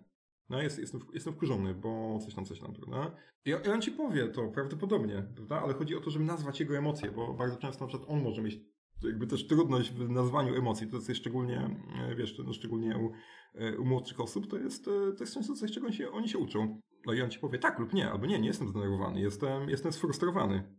No, 0.51 0.61
jest, 0.61 0.79
jestem, 0.79 1.01
jestem 1.13 1.33
wkurzony, 1.33 1.73
bo 1.73 2.19
coś 2.19 2.35
tam, 2.35 2.45
coś 2.45 2.59
tam, 2.59 2.73
prawda? 2.73 3.15
I, 3.45 3.53
on 3.53 3.81
ci 3.81 3.91
powie 3.91 4.27
to 4.27 4.47
prawdopodobnie, 4.47 5.23
prawda? 5.35 5.61
Ale 5.61 5.73
chodzi 5.73 5.95
o 5.95 6.01
to, 6.01 6.09
żeby 6.09 6.25
nazwać 6.25 6.59
jego 6.59 6.77
emocje, 6.77 7.11
bo 7.11 7.33
bardzo 7.33 7.57
często 7.57 7.85
na 7.85 7.87
przykład 7.87 8.09
on 8.09 8.23
może 8.23 8.41
mieć 8.41 8.59
jakby 9.03 9.27
też 9.27 9.47
trudność 9.47 9.91
w 9.91 10.09
nazwaniu 10.09 10.55
emocji. 10.55 10.87
To 10.87 10.95
jest 10.97 11.15
szczególnie, 11.15 11.77
e, 12.09 12.15
wiesz, 12.15 12.37
no 12.45 12.53
szczególnie 12.53 12.97
u, 12.97 13.11
e, 13.55 13.77
u 13.77 13.85
młodszych 13.85 14.19
osób, 14.19 14.47
to 14.47 14.57
jest, 14.57 14.87
e, 14.87 14.91
to 14.91 15.23
jest 15.23 15.33
często 15.33 15.53
coś, 15.53 15.71
czego 15.71 15.85
oni 15.85 15.95
się, 15.95 16.11
oni 16.11 16.29
się 16.29 16.37
uczą. 16.37 16.81
No 17.05 17.13
i 17.13 17.21
on 17.21 17.29
ci 17.29 17.39
powie 17.39 17.59
tak 17.59 17.79
lub 17.79 17.93
nie, 17.93 18.11
albo 18.11 18.25
nie, 18.25 18.39
nie 18.39 18.47
jestem 18.47 18.67
zdenerwowany, 18.67 19.21
jestem, 19.21 19.69
jestem 19.69 19.91
sfrustrowany, 19.91 20.75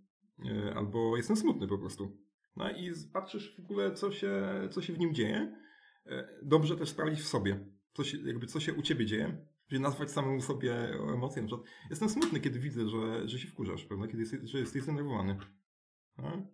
albo 0.75 1.17
jestem 1.17 1.37
smutny 1.37 1.69
po 1.69 1.79
prostu. 1.79 2.19
No 2.57 2.71
i 2.71 2.93
patrzysz 3.13 3.57
w 3.57 3.61
ogóle, 3.61 3.93
co 3.93 4.13
się, 4.13 4.43
co 4.71 4.83
się 4.83 4.93
w 4.93 4.99
nim 4.99 5.15
dzieje. 5.15 5.57
Dobrze 6.43 6.77
też 6.77 6.89
sprawdzić 6.89 7.21
w 7.21 7.29
sobie, 7.29 7.67
co 7.93 8.05
się, 8.05 8.19
jakby 8.19 8.47
co 8.47 8.61
się 8.61 8.75
u 8.75 8.83
ciebie 8.83 9.07
dzieje, 9.07 9.47
Czyli 9.73 9.83
nazwać 9.83 10.11
samemu 10.11 10.41
sobie 10.41 10.75
emocje. 11.15 11.43
Na 11.43 11.49
przykład 11.49 11.69
jestem 11.91 12.09
smutny, 12.09 12.41
kiedy 12.41 12.59
widzę, 12.59 12.89
że, 12.89 13.29
że 13.29 13.39
się 13.39 13.49
wkurzasz, 13.49 13.85
prawda? 13.85 14.07
Kiedy 14.07 14.19
jesteś, 14.19 14.41
że 14.51 14.59
jesteś 14.59 14.83
zdenerwowany. 14.83 15.37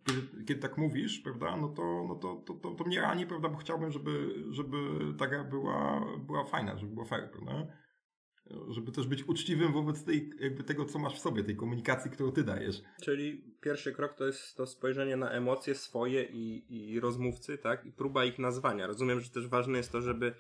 Kiedy, 0.07 0.44
kiedy, 0.44 0.61
tak 0.61 0.78
mówisz, 0.78 1.18
prawda, 1.18 1.57
no 1.57 1.68
to, 1.68 2.04
no 2.09 2.14
to, 2.14 2.37
to, 2.46 2.54
to, 2.54 2.70
to 2.74 2.85
mnie 2.85 3.00
rani, 3.00 3.26
prawda, 3.26 3.48
bo 3.48 3.57
chciałbym, 3.57 3.90
żeby, 3.90 4.35
żeby 4.50 4.76
ta 5.18 5.26
gra 5.26 5.44
była, 5.44 6.07
była 6.26 6.44
fajna, 6.44 6.78
żeby 6.78 6.92
była 6.94 7.07
fair, 7.07 7.31
prawda? 7.31 7.66
Żeby 8.68 8.92
też 8.92 9.07
być 9.07 9.28
uczciwym 9.28 9.72
wobec 9.72 10.04
tej, 10.04 10.31
jakby 10.40 10.64
tego, 10.64 10.85
co 10.85 10.98
masz 10.98 11.14
w 11.14 11.18
sobie, 11.18 11.44
tej 11.44 11.57
komunikacji, 11.57 12.11
którą 12.11 12.33
ty 12.33 12.44
dajesz. 12.44 12.83
Czyli 13.02 13.54
pierwszy 13.61 13.92
krok 13.92 14.14
to 14.14 14.26
jest 14.26 14.57
to 14.57 14.66
spojrzenie 14.66 15.16
na 15.16 15.31
emocje 15.31 15.74
swoje 15.74 16.24
i, 16.24 16.74
i 16.92 17.00
rozmówcy, 17.00 17.59
tak? 17.59 17.87
I 17.87 17.92
próba 17.92 18.24
ich 18.24 18.38
nazwania. 18.38 18.87
Rozumiem, 18.87 19.20
że 19.20 19.31
też 19.31 19.48
ważne 19.48 19.78
jest 19.78 19.92
to, 19.92 20.00
żeby 20.00 20.35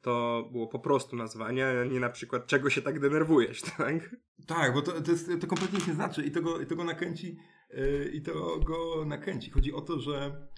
to 0.00 0.48
było 0.52 0.68
po 0.68 0.78
prostu 0.78 1.16
nazwanie, 1.16 1.66
a 1.66 1.84
nie 1.84 2.00
na 2.00 2.08
przykład 2.08 2.46
czego 2.46 2.70
się 2.70 2.82
tak 2.82 3.00
denerwujesz, 3.00 3.62
tak? 3.76 4.16
Tak, 4.46 4.74
bo 4.74 4.82
to, 4.82 5.00
to, 5.00 5.10
jest, 5.10 5.30
to 5.40 5.46
kompletnie 5.46 5.80
się 5.80 5.94
znaczy 5.94 6.22
i 6.22 6.30
to 6.30 6.42
go, 6.42 6.60
i 6.60 6.66
to 6.66 6.76
go 6.76 6.84
nakręci 6.84 7.38
e, 7.70 8.08
i 8.08 8.22
to 8.22 8.58
go 8.58 9.04
nakręci. 9.04 9.50
Chodzi 9.50 9.72
o 9.72 9.80
to, 9.80 9.98
że 9.98 10.48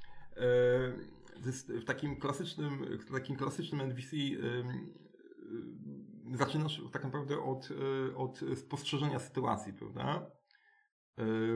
w 1.69 1.85
takim 1.85 2.17
klasycznym, 2.17 2.99
w 2.99 3.13
takim 3.13 3.37
klasycznym 3.37 3.81
NVC 3.81 4.17
zaczynasz 6.35 6.83
tak 6.93 7.05
naprawdę 7.05 7.43
od, 7.43 7.69
od 8.17 8.41
spostrzeżenia 8.57 9.19
sytuacji, 9.19 9.73
prawda? 9.73 10.31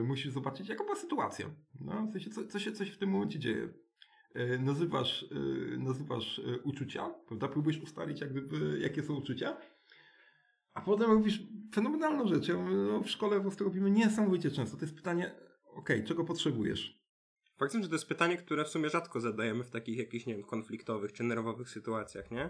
Musisz 0.03 0.33
zobaczyć, 0.33 0.69
jaka 0.69 0.83
była 0.83 0.95
sytuacja. 0.95 1.55
No, 1.79 2.07
w 2.07 2.11
sensie, 2.11 2.29
co, 2.29 2.47
co, 2.47 2.59
się, 2.59 2.71
co 2.71 2.85
się 2.85 2.91
w 2.91 2.97
tym 2.97 3.09
momencie 3.09 3.39
dzieje. 3.39 3.73
Nazywasz, 4.59 5.25
nazywasz 5.77 6.41
uczucia, 6.63 7.09
prawda? 7.27 7.47
Próbujesz 7.47 7.81
ustalić, 7.81 8.21
jak 8.21 8.31
gdyby, 8.31 8.79
jakie 8.79 9.03
są 9.03 9.15
uczucia 9.15 9.57
a 10.75 10.81
potem 10.81 11.11
robisz 11.11 11.39
fenomenalną 11.75 12.27
rzecz. 12.27 12.47
Ja 12.47 12.55
mówię, 12.57 12.75
no, 12.75 13.03
w 13.03 13.09
szkole 13.09 13.35
po 13.35 13.41
prostu 13.41 13.63
robimy 13.63 13.91
niesamowicie 13.91 14.51
często. 14.51 14.77
To 14.77 14.85
jest 14.85 14.95
pytanie, 14.95 15.35
okej, 15.65 15.97
okay, 15.97 16.03
czego 16.03 16.23
potrzebujesz? 16.23 17.05
Faktem, 17.57 17.83
że 17.83 17.89
to 17.89 17.95
jest 17.95 18.07
pytanie, 18.07 18.37
które 18.37 18.65
w 18.65 18.67
sumie 18.67 18.89
rzadko 18.89 19.19
zadajemy 19.19 19.63
w 19.63 19.71
takich 19.71 19.97
jakichś, 19.97 20.25
nie 20.25 20.35
wiem, 20.35 20.43
konfliktowych 20.43 21.13
czy 21.13 21.23
nerwowych 21.23 21.69
sytuacjach, 21.69 22.31
nie? 22.31 22.49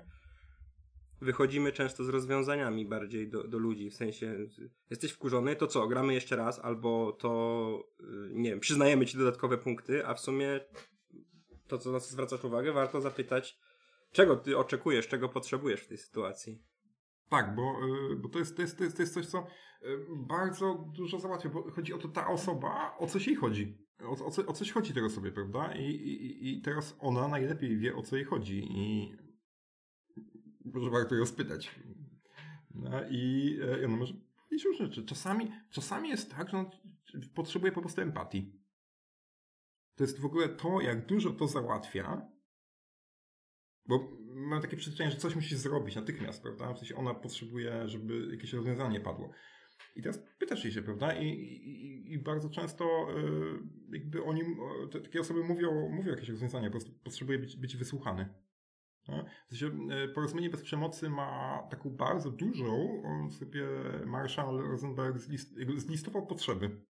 Wychodzimy 1.22 1.72
często 1.72 2.04
z 2.04 2.10
rozwiązaniami 2.10 2.86
bardziej 2.86 3.30
do, 3.30 3.48
do 3.48 3.58
ludzi, 3.58 3.90
w 3.90 3.96
sensie 3.96 4.38
jesteś 4.90 5.12
wkurzony, 5.12 5.56
to 5.56 5.68
co, 5.68 5.88
gramy 5.88 6.14
jeszcze 6.14 6.36
raz, 6.36 6.60
albo 6.60 7.12
to, 7.12 7.84
y, 8.00 8.06
nie 8.34 8.50
wiem, 8.50 8.60
przyznajemy 8.60 9.06
ci 9.06 9.18
dodatkowe 9.18 9.58
punkty, 9.58 10.08
a 10.08 10.14
w 10.14 10.20
sumie 10.20 10.60
to, 11.68 11.78
co 11.78 11.92
nas 11.92 12.12
zwracasz 12.12 12.44
uwagę, 12.44 12.74
warto 12.74 13.02
zapytać, 13.02 13.60
czego 14.12 14.36
ty 14.36 14.58
oczekujesz, 14.58 15.08
czego 15.08 15.30
potrzebujesz 15.30 15.82
w 15.82 15.88
tej 15.88 15.98
sytuacji. 15.98 16.64
Tak, 17.30 17.56
bo, 17.56 17.80
y, 18.12 18.16
bo 18.16 18.30
to, 18.30 18.40
jest, 18.40 18.56
to, 18.56 18.62
jest, 18.62 18.78
to, 18.78 18.84
jest, 18.84 18.98
to 18.98 19.04
jest 19.04 19.14
coś, 19.14 19.26
co 19.26 19.40
y, 19.40 19.98
bardzo 20.28 20.86
dużo 20.96 21.20
załatwia, 21.20 21.50
bo 21.50 21.72
chodzi 21.72 21.94
o 21.94 21.98
to, 21.98 22.08
ta 22.08 22.28
osoba, 22.28 22.96
o 23.00 23.08
coś 23.08 23.28
jej 23.28 23.36
chodzi. 23.36 23.86
O, 24.00 24.26
o, 24.26 24.32
co, 24.32 24.46
o 24.46 24.54
coś 24.54 24.72
chodzi 24.72 24.94
tej 24.94 25.04
osobie, 25.04 25.32
prawda? 25.32 25.76
I, 25.76 25.84
i, 25.84 26.58
I 26.58 26.62
teraz 26.62 26.96
ona 27.00 27.28
najlepiej 27.28 27.78
wie, 27.78 27.96
o 27.96 28.02
co 28.02 28.16
jej 28.16 28.26
chodzi 28.26 28.68
i 28.72 29.12
może 30.66 30.90
warto 30.90 31.16
ją 31.16 31.26
spytać. 31.26 31.80
No, 32.76 32.90
i, 33.10 33.58
I 33.82 33.86
ona 33.86 33.98
może 33.98 34.14
powiedzieć 34.14 34.66
różne 34.66 34.86
rzeczy. 34.86 35.06
Czasami, 35.06 35.52
czasami 35.70 36.10
jest 36.10 36.32
tak, 36.32 36.50
że 36.50 36.58
on 36.58 36.70
potrzebuje 37.36 37.72
po 37.72 37.82
prostu 37.82 38.02
empatii. 38.02 38.65
To 39.96 40.04
jest 40.04 40.20
w 40.20 40.26
ogóle 40.26 40.50
to, 40.50 40.82
jak 40.82 41.06
dużo 41.06 41.32
to 41.32 41.48
załatwia, 41.48 42.32
bo 43.86 44.18
mam 44.36 44.62
takie 44.62 44.78
przeczytanie, 44.78 45.12
że 45.12 45.18
coś 45.18 45.36
musi 45.36 45.56
zrobić 45.56 45.96
natychmiast, 45.96 46.42
prawda? 46.42 46.74
W 46.74 46.80
sensie 46.80 46.96
ona 46.96 47.14
potrzebuje, 47.14 47.88
żeby 47.88 48.28
jakieś 48.32 48.54
rozwiązanie 48.54 49.00
padło. 49.00 49.32
I 49.96 50.02
teraz 50.02 50.24
pytasz 50.40 50.64
jej 50.64 50.74
się, 50.74 50.82
prawda? 50.82 51.14
I, 51.14 51.28
i, 51.28 52.14
i 52.14 52.20
bardzo 52.20 52.50
często 52.50 53.08
y, 53.18 53.98
jakby 53.98 54.24
oni, 54.24 54.42
te, 54.92 55.02
takie 55.02 55.20
osoby 55.20 55.44
mówią, 55.44 55.90
mówią 55.90 56.12
jakieś 56.12 56.30
rozwiązania, 56.30 56.70
po 56.70 56.80
potrzebuje 57.04 57.40
być, 57.40 57.58
być 57.58 57.78
wysłuchany. 57.78 58.30
No? 59.08 59.26
W 59.48 59.50
sensie 59.50 59.66
y, 60.06 60.08
porozumienie 60.08 60.50
bez 60.50 60.62
przemocy 60.62 61.10
ma 61.10 61.64
taką 61.70 61.90
bardzo 61.90 62.32
dużą, 62.32 63.04
on 63.06 63.32
sobie 63.32 63.66
Marshall 64.06 64.58
Rosenberg 64.58 65.18
zlist, 65.18 65.56
zlistował 65.78 66.28
potrzeby. 66.28 66.86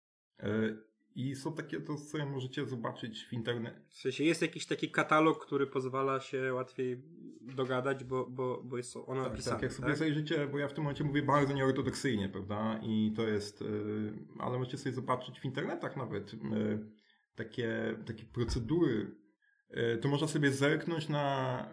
Y, 0.43 0.92
i 1.15 1.35
są 1.35 1.53
takie, 1.53 1.81
to 1.81 1.99
sobie 1.99 2.27
możecie 2.27 2.67
zobaczyć 2.67 3.27
w 3.27 3.33
internecie. 3.33 3.81
W 3.89 3.97
sensie 3.97 4.25
jest 4.25 4.43
jakiś 4.43 4.67
taki 4.67 4.91
katalog, 4.91 5.47
który 5.47 5.67
pozwala 5.67 6.21
się 6.21 6.55
łatwiej 6.55 7.03
dogadać, 7.41 8.05
bo, 8.05 8.27
bo, 8.31 8.63
bo 8.65 8.77
jest 8.77 8.97
ona 9.07 9.31
tak. 9.31 9.43
Tak, 9.43 9.63
jak 9.63 9.73
sobie 9.73 9.89
tak? 9.89 9.97
zajrzycie, 9.97 10.47
bo 10.47 10.59
ja 10.59 10.69
w 10.69 10.73
tym 10.73 10.85
momencie 10.85 11.05
mówię 11.05 11.23
bardzo 11.23 11.55
nieortodoksyjnie, 11.55 12.29
prawda? 12.29 12.81
I 12.83 13.13
to 13.17 13.29
jest, 13.29 13.61
yy, 13.61 14.13
ale 14.39 14.59
możecie 14.59 14.79
sobie 14.79 14.95
zobaczyć 14.95 15.41
w 15.41 15.45
internetach 15.45 15.97
nawet 15.97 16.33
yy, 16.33 16.91
takie, 17.35 17.97
takie 18.07 18.25
procedury. 18.25 19.17
Yy, 19.71 19.99
to 19.99 20.09
można 20.09 20.29
sobie 20.29 20.53
zerknąć 20.53 21.09
na, 21.09 21.69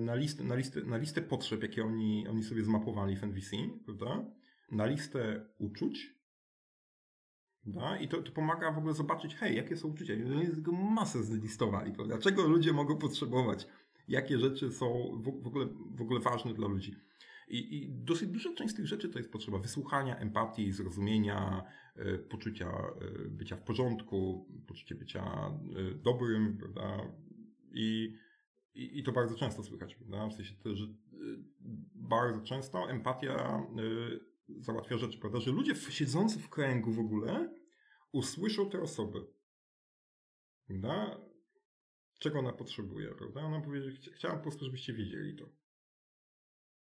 na, 0.00 0.14
listę, 0.14 0.44
na, 0.44 0.54
listę, 0.54 0.80
na 0.80 0.96
listę 0.96 1.22
potrzeb, 1.22 1.62
jakie 1.62 1.84
oni, 1.84 2.28
oni 2.28 2.42
sobie 2.42 2.62
zmapowali 2.62 3.16
w 3.16 3.22
NVC, 3.22 3.56
prawda? 3.84 4.24
Na 4.72 4.86
listę 4.86 5.46
uczuć, 5.58 6.17
da? 7.68 7.98
I 7.98 8.08
to, 8.08 8.22
to 8.22 8.32
pomaga 8.32 8.72
w 8.72 8.78
ogóle 8.78 8.94
zobaczyć, 8.94 9.34
hej, 9.34 9.56
jakie 9.56 9.76
są 9.76 9.88
uczucia. 9.88 10.14
Oni 10.14 10.46
tego 10.46 10.72
masę 10.72 11.22
zlistowali, 11.22 11.92
prawda? 11.92 12.18
Czego 12.18 12.46
ludzie 12.46 12.72
mogą 12.72 12.96
potrzebować? 12.96 13.66
Jakie 14.08 14.38
rzeczy 14.38 14.72
są 14.72 14.86
w, 15.16 15.42
w, 15.42 15.46
ogóle, 15.46 15.66
w 15.94 16.02
ogóle 16.02 16.20
ważne 16.20 16.54
dla 16.54 16.68
ludzi? 16.68 16.94
I, 17.48 17.76
I 17.76 17.88
dosyć 17.90 18.28
duża 18.28 18.54
część 18.54 18.74
z 18.74 18.76
tych 18.76 18.86
rzeczy 18.86 19.08
to 19.08 19.18
jest 19.18 19.32
potrzeba 19.32 19.58
wysłuchania, 19.58 20.16
empatii, 20.16 20.72
zrozumienia, 20.72 21.64
y, 21.96 22.18
poczucia 22.18 22.92
y, 23.26 23.28
bycia 23.30 23.56
w 23.56 23.62
porządku, 23.62 24.46
poczucie 24.66 24.94
bycia 24.94 25.50
y, 25.76 25.94
dobrym, 25.94 26.58
prawda? 26.58 27.12
I, 27.72 28.14
i, 28.74 28.98
I 28.98 29.02
to 29.02 29.12
bardzo 29.12 29.34
często 29.34 29.62
słychać, 29.62 29.94
prawda? 29.94 30.28
W 30.28 30.34
sensie 30.34 30.54
to, 30.62 30.74
że 30.74 30.86
bardzo 31.94 32.40
często 32.40 32.90
empatia 32.90 33.62
załatwia 34.60 34.98
rzeczy, 34.98 35.18
prawda? 35.18 35.40
Że 35.40 35.50
ludzie 35.50 35.74
siedzący 35.74 36.38
w 36.38 36.48
kręgu 36.48 36.92
w 36.92 36.98
ogóle 36.98 37.50
usłyszą 38.12 38.70
te 38.70 38.80
osoby. 38.80 39.26
Prawda? 40.66 41.20
Czego 42.18 42.38
ona 42.38 42.52
potrzebuje, 42.52 43.14
prawda? 43.14 43.40
Ona 43.40 43.60
powie, 43.60 43.82
że 43.82 43.90
chciałam 43.90 44.36
po 44.36 44.42
prostu, 44.42 44.64
żebyście 44.64 44.92
wiedzieli 44.92 45.36
to. 45.36 45.48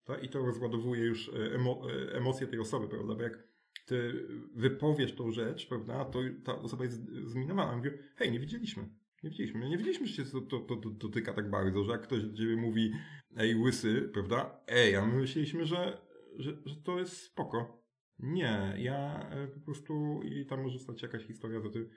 Tak? 0.04 0.24
I 0.24 0.30
to 0.30 0.45
rozładowuje 0.45 1.06
już 1.06 1.30
e, 1.30 1.56
emo 1.56 1.82
e, 1.91 2.13
emocje 2.13 2.47
tej 2.47 2.60
osoby, 2.60 2.88
prawda? 2.88 3.15
Bo 3.15 3.24
jak 3.24 3.52
ty 3.86 4.28
wypowiesz 4.56 5.15
tą 5.15 5.32
rzecz, 5.32 5.67
prawda, 5.67 6.06
to 6.06 6.19
ta 6.45 6.56
osoba 6.56 6.84
jest 6.84 7.02
zminowana. 7.26 7.76
Mówi, 7.76 7.89
hej, 8.15 8.32
nie 8.32 8.39
widzieliśmy. 8.39 8.89
Nie 9.24 9.30
widzieliśmy. 9.30 9.69
Nie 9.69 9.78
widzieliśmy, 9.78 10.08
że 10.08 10.13
się 10.13 10.32
to, 10.32 10.41
to, 10.41 10.60
to, 10.60 10.76
to 10.76 10.89
dotyka 10.89 11.34
tak 11.34 11.50
bardzo, 11.50 11.84
że 11.84 11.91
jak 11.91 12.02
ktoś 12.02 12.24
do 12.24 12.38
ciebie 12.38 12.56
mówi, 12.56 12.93
ej, 13.38 13.56
łysy, 13.56 14.10
prawda? 14.13 14.63
Ej, 14.67 14.95
a 14.95 15.06
my 15.06 15.13
myśleliśmy, 15.13 15.65
że, 15.65 16.02
że, 16.38 16.58
że 16.65 16.76
to 16.76 17.00
jest 17.00 17.17
spoko. 17.17 17.81
Nie, 18.22 18.74
ja 18.78 19.30
e, 19.30 19.48
po 19.48 19.60
prostu 19.60 20.22
i 20.24 20.46
tam 20.46 20.64
może 20.64 20.80
stać 20.80 21.02
jakaś 21.02 21.24
historia, 21.24 21.62
to 21.62 21.70
ty 21.70 21.90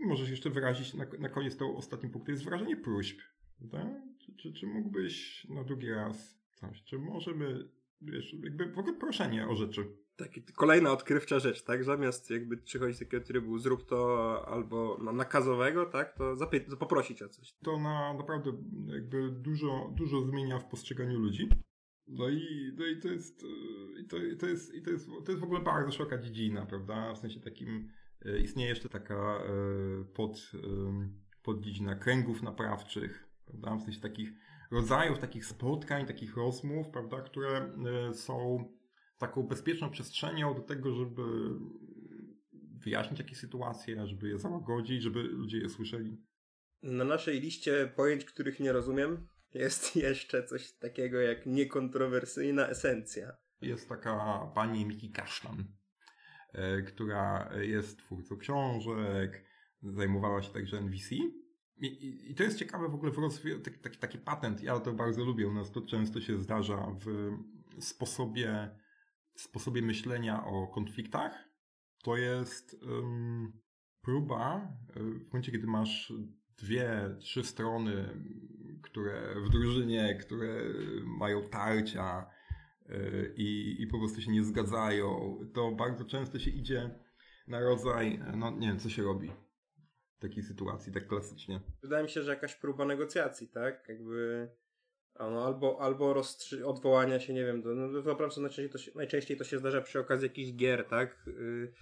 możesz 0.00 0.30
jeszcze 0.30 0.50
wyrazić 0.50 0.94
na, 0.94 1.06
na 1.18 1.28
koniec 1.28 1.56
to 1.56 1.74
ostatni 1.76 2.10
punkt, 2.10 2.26
to 2.26 2.32
jest 2.32 2.44
wyrażenie 2.44 2.76
próśb. 2.76 3.20
Tak? 3.70 3.86
Czy, 4.18 4.36
czy, 4.36 4.52
czy 4.52 4.66
mógłbyś 4.66 5.44
na 5.48 5.64
drugi 5.64 5.90
raz 5.90 6.38
coś, 6.54 6.82
czy 6.82 6.98
możemy, 6.98 7.68
wiesz, 8.00 8.34
jakby 8.42 8.72
w 8.72 8.78
ogóle 8.78 8.96
proszenie 8.96 9.48
o 9.48 9.54
rzeczy. 9.54 9.96
Taki, 10.16 10.42
kolejna 10.42 10.92
odkrywcza 10.92 11.38
rzecz, 11.38 11.64
tak? 11.64 11.84
Zamiast 11.84 12.30
jakby 12.30 12.56
przychodzić 12.56 12.96
z 12.96 12.98
takiego 12.98 13.26
trybu 13.26 13.58
zrób 13.58 13.84
to 13.84 14.44
albo 14.48 14.98
no, 15.02 15.12
nakazowego, 15.12 15.86
tak? 15.86 16.16
To, 16.18 16.36
zapy- 16.36 16.76
poprosić 16.76 17.22
o 17.22 17.28
coś. 17.28 17.54
To 17.64 17.78
na, 17.78 18.14
naprawdę 18.14 18.52
jakby 18.86 19.30
dużo, 19.30 19.92
dużo 19.96 20.20
zmienia 20.20 20.58
w 20.58 20.68
postrzeganiu 20.68 21.18
ludzi. 21.18 21.48
No 22.06 22.28
i, 22.28 22.72
no 22.78 22.86
i 22.86 23.00
to 23.00 23.08
jest, 23.08 23.44
e, 23.44 24.00
i 24.00 24.04
to, 24.04 24.16
i 24.16 24.36
to 24.36 24.46
jest, 24.46 24.74
i 24.74 24.82
to 24.82 24.90
jest, 24.90 25.06
to 25.24 25.32
jest 25.32 25.40
w 25.40 25.44
ogóle 25.44 25.60
bardzo 25.60 25.92
szeroka 25.92 26.18
dziedzina, 26.18 26.66
prawda? 26.66 27.14
W 27.14 27.18
sensie 27.18 27.40
takim 27.40 27.88
e, 28.24 28.38
istnieje 28.38 28.70
jeszcze 28.70 28.88
taka 28.88 29.14
e, 29.14 30.04
pod, 30.04 30.52
poddziedzina 31.42 31.94
kręgów 31.94 32.42
naprawczych, 32.42 33.28
prawda? 33.44 33.76
W 33.76 33.82
sensie 33.82 34.00
takich 34.00 34.32
rodzajów, 34.70 35.18
takich 35.18 35.46
spotkań, 35.46 36.06
takich 36.06 36.36
rozmów, 36.36 36.88
prawda? 36.88 37.20
Które 37.20 37.72
są 38.12 38.64
taką 39.18 39.42
bezpieczną 39.42 39.90
przestrzenią 39.90 40.54
do 40.54 40.60
tego, 40.60 40.94
żeby 40.94 41.22
wyjaśnić 42.84 43.18
jakieś 43.20 43.38
sytuacje, 43.38 44.06
żeby 44.06 44.28
je 44.28 44.38
załagodzić, 44.38 45.02
żeby 45.02 45.22
ludzie 45.22 45.58
je 45.58 45.68
słyszeli. 45.68 46.22
Na 46.82 47.04
naszej 47.04 47.40
liście 47.40 47.92
pojęć, 47.96 48.24
których 48.24 48.60
nie 48.60 48.72
rozumiem, 48.72 49.26
jest 49.54 49.96
jeszcze 50.06 50.44
coś 50.44 50.72
takiego 50.72 51.20
jak 51.20 51.46
niekontrowersyjna 51.46 52.68
esencja. 52.68 53.36
Jest 53.60 53.88
taka 53.88 54.46
pani 54.54 54.86
Miki 54.86 55.10
Kasztan, 55.10 55.64
e, 56.52 56.82
która 56.82 57.50
jest 57.60 57.98
twórcą 57.98 58.36
książek, 58.36 59.44
zajmowała 59.82 60.42
się 60.42 60.52
także 60.52 60.76
NVC. 60.78 61.14
I, 61.76 61.86
i, 61.86 62.30
I, 62.30 62.34
to 62.34 62.42
jest 62.42 62.58
ciekawe 62.58 62.88
w 62.88 62.94
ogóle 62.94 63.12
w 63.12 63.18
rozwoju, 63.18 63.60
taki, 63.60 63.78
taki, 63.78 63.98
taki 63.98 64.18
patent, 64.18 64.62
ja 64.62 64.80
to 64.80 64.92
bardzo 64.92 65.24
lubię, 65.24 65.48
u 65.48 65.54
nas 65.54 65.72
to 65.72 65.82
często 65.82 66.20
się 66.20 66.38
zdarza 66.38 66.96
w 67.04 67.30
sposobie, 67.84 68.78
sposobie 69.34 69.82
myślenia 69.82 70.44
o 70.44 70.66
konfliktach. 70.66 71.48
To 72.02 72.16
jest 72.16 72.76
um, 72.82 73.52
próba, 74.00 74.68
e, 74.96 75.00
w 75.00 75.26
momencie 75.26 75.52
kiedy 75.52 75.66
masz 75.66 76.12
dwie, 76.56 77.16
trzy 77.20 77.44
strony 77.44 78.08
które 78.82 79.34
w 79.46 79.48
drużynie, 79.48 80.18
które 80.20 80.64
mają 81.18 81.48
tarcia 81.48 82.30
y, 82.90 83.34
i, 83.36 83.76
i 83.82 83.86
po 83.86 83.98
prostu 83.98 84.20
się 84.20 84.30
nie 84.30 84.44
zgadzają, 84.44 85.38
to 85.54 85.70
bardzo 85.70 86.04
często 86.04 86.38
się 86.38 86.50
idzie 86.50 86.90
na 87.48 87.60
rodzaj, 87.60 88.20
no 88.36 88.50
nie 88.50 88.68
wiem, 88.68 88.78
co 88.78 88.88
się 88.88 89.02
robi 89.02 89.30
w 90.16 90.20
takiej 90.20 90.42
sytuacji, 90.42 90.92
tak 90.92 91.06
klasycznie. 91.06 91.60
Wydaje 91.82 92.04
mi 92.04 92.10
się, 92.10 92.22
że 92.22 92.30
jakaś 92.30 92.54
próba 92.54 92.84
negocjacji, 92.84 93.48
tak? 93.48 93.88
Jakby 93.88 94.48
no, 95.20 95.44
albo, 95.44 95.80
albo 95.80 96.14
rozstrzy- 96.14 96.64
odwołania 96.64 97.20
się, 97.20 97.34
nie 97.34 97.44
wiem, 97.44 97.62
do, 97.62 97.74
no, 97.74 98.16
najczęściej 98.36 98.70
to, 98.70 98.78
się, 98.78 98.92
najczęściej 98.94 99.36
to 99.36 99.44
się 99.44 99.58
zdarza 99.58 99.80
przy 99.80 100.00
okazji 100.00 100.28
jakichś 100.28 100.52
gier, 100.52 100.84
tak? 100.84 101.22
Yy, 101.26 101.72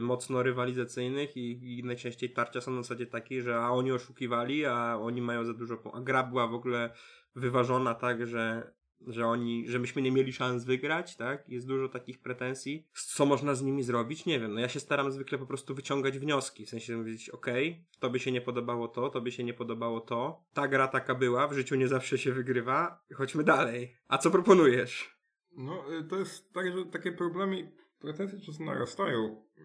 mocno 0.00 0.42
rywalizacyjnych 0.42 1.36
i, 1.36 1.78
i 1.78 1.84
najczęściej 1.84 2.30
tarcia 2.30 2.60
są 2.60 2.70
na 2.70 2.82
zasadzie 2.82 3.06
takiej, 3.06 3.42
że 3.42 3.56
a 3.56 3.70
oni 3.70 3.92
oszukiwali, 3.92 4.66
a 4.66 4.98
oni 4.98 5.22
mają 5.22 5.44
za 5.44 5.54
dużo, 5.54 5.82
a 5.94 6.00
gra 6.00 6.22
była 6.22 6.46
w 6.46 6.54
ogóle 6.54 6.90
wyważona 7.34 7.94
tak, 7.94 8.26
że 8.26 8.72
że 9.06 9.26
oni, 9.26 9.68
że 9.68 9.78
myśmy 9.78 10.02
nie 10.02 10.12
mieli 10.12 10.32
szans 10.32 10.64
wygrać, 10.64 11.16
tak? 11.16 11.48
Jest 11.48 11.66
dużo 11.66 11.88
takich 11.88 12.18
pretensji. 12.18 12.86
Co 12.94 13.26
można 13.26 13.54
z 13.54 13.62
nimi 13.62 13.82
zrobić? 13.82 14.26
Nie 14.26 14.40
wiem. 14.40 14.54
No 14.54 14.60
ja 14.60 14.68
się 14.68 14.80
staram 14.80 15.12
zwykle 15.12 15.38
po 15.38 15.46
prostu 15.46 15.74
wyciągać 15.74 16.18
wnioski, 16.18 16.66
w 16.66 16.68
sensie 16.68 16.96
mówić, 16.96 17.30
okej, 17.30 17.70
okay, 17.70 17.84
to 18.00 18.10
by 18.10 18.20
się 18.20 18.32
nie 18.32 18.40
podobało 18.40 18.88
to, 18.88 19.10
to 19.10 19.20
by 19.20 19.32
się 19.32 19.44
nie 19.44 19.54
podobało 19.54 20.00
to. 20.00 20.44
Ta 20.52 20.68
gra 20.68 20.88
taka 20.88 21.14
była, 21.14 21.48
w 21.48 21.52
życiu 21.52 21.74
nie 21.74 21.88
zawsze 21.88 22.18
się 22.18 22.32
wygrywa, 22.32 23.04
chodźmy 23.14 23.44
dalej. 23.44 23.96
A 24.08 24.18
co 24.18 24.30
proponujesz? 24.30 25.16
No, 25.56 25.98
y, 25.98 26.04
to 26.04 26.18
jest 26.18 26.52
tak, 26.52 26.72
że 26.72 26.84
takie 26.84 27.12
problemy, 27.12 27.72
pretensje 28.02 28.40
często 28.40 28.64
narastają 28.64 29.42
yy, 29.56 29.64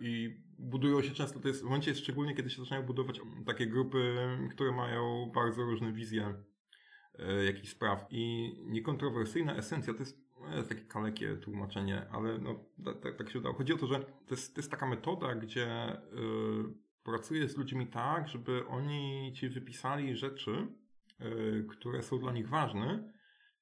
i 0.00 0.40
budują 0.58 1.02
się 1.02 1.10
często, 1.10 1.40
to 1.40 1.48
jest 1.48 1.60
w 1.60 1.64
momencie 1.64 1.94
szczególnie, 1.94 2.34
kiedy 2.34 2.50
się 2.50 2.62
zaczynają 2.62 2.86
budować 2.86 3.20
takie 3.46 3.66
grupy, 3.66 4.16
które 4.50 4.72
mają 4.72 5.30
bardzo 5.34 5.62
różne 5.62 5.92
wizje 5.92 6.34
E, 7.18 7.44
jakichś 7.44 7.68
spraw 7.68 8.06
i 8.10 8.54
niekontrowersyjna 8.66 9.56
esencja 9.56 9.92
to 9.92 9.98
jest, 9.98 10.18
no, 10.40 10.56
jest 10.56 10.68
takie 10.68 10.80
kalekie 10.80 11.36
tłumaczenie, 11.36 12.06
ale 12.10 12.38
no, 12.38 12.64
tak, 13.02 13.16
tak 13.16 13.30
się 13.30 13.38
udało. 13.38 13.54
Chodzi 13.54 13.72
o 13.72 13.76
to, 13.76 13.86
że 13.86 14.00
to 14.00 14.34
jest, 14.34 14.54
to 14.54 14.60
jest 14.60 14.70
taka 14.70 14.86
metoda, 14.86 15.34
gdzie 15.34 15.92
y, 15.92 15.98
pracujesz 17.02 17.50
z 17.50 17.56
ludźmi 17.56 17.86
tak, 17.86 18.28
żeby 18.28 18.66
oni 18.66 19.32
ci 19.36 19.48
wypisali 19.48 20.16
rzeczy, 20.16 20.66
y, 21.20 21.66
które 21.68 22.02
są 22.02 22.18
dla 22.18 22.32
nich 22.32 22.48
ważne 22.48 23.12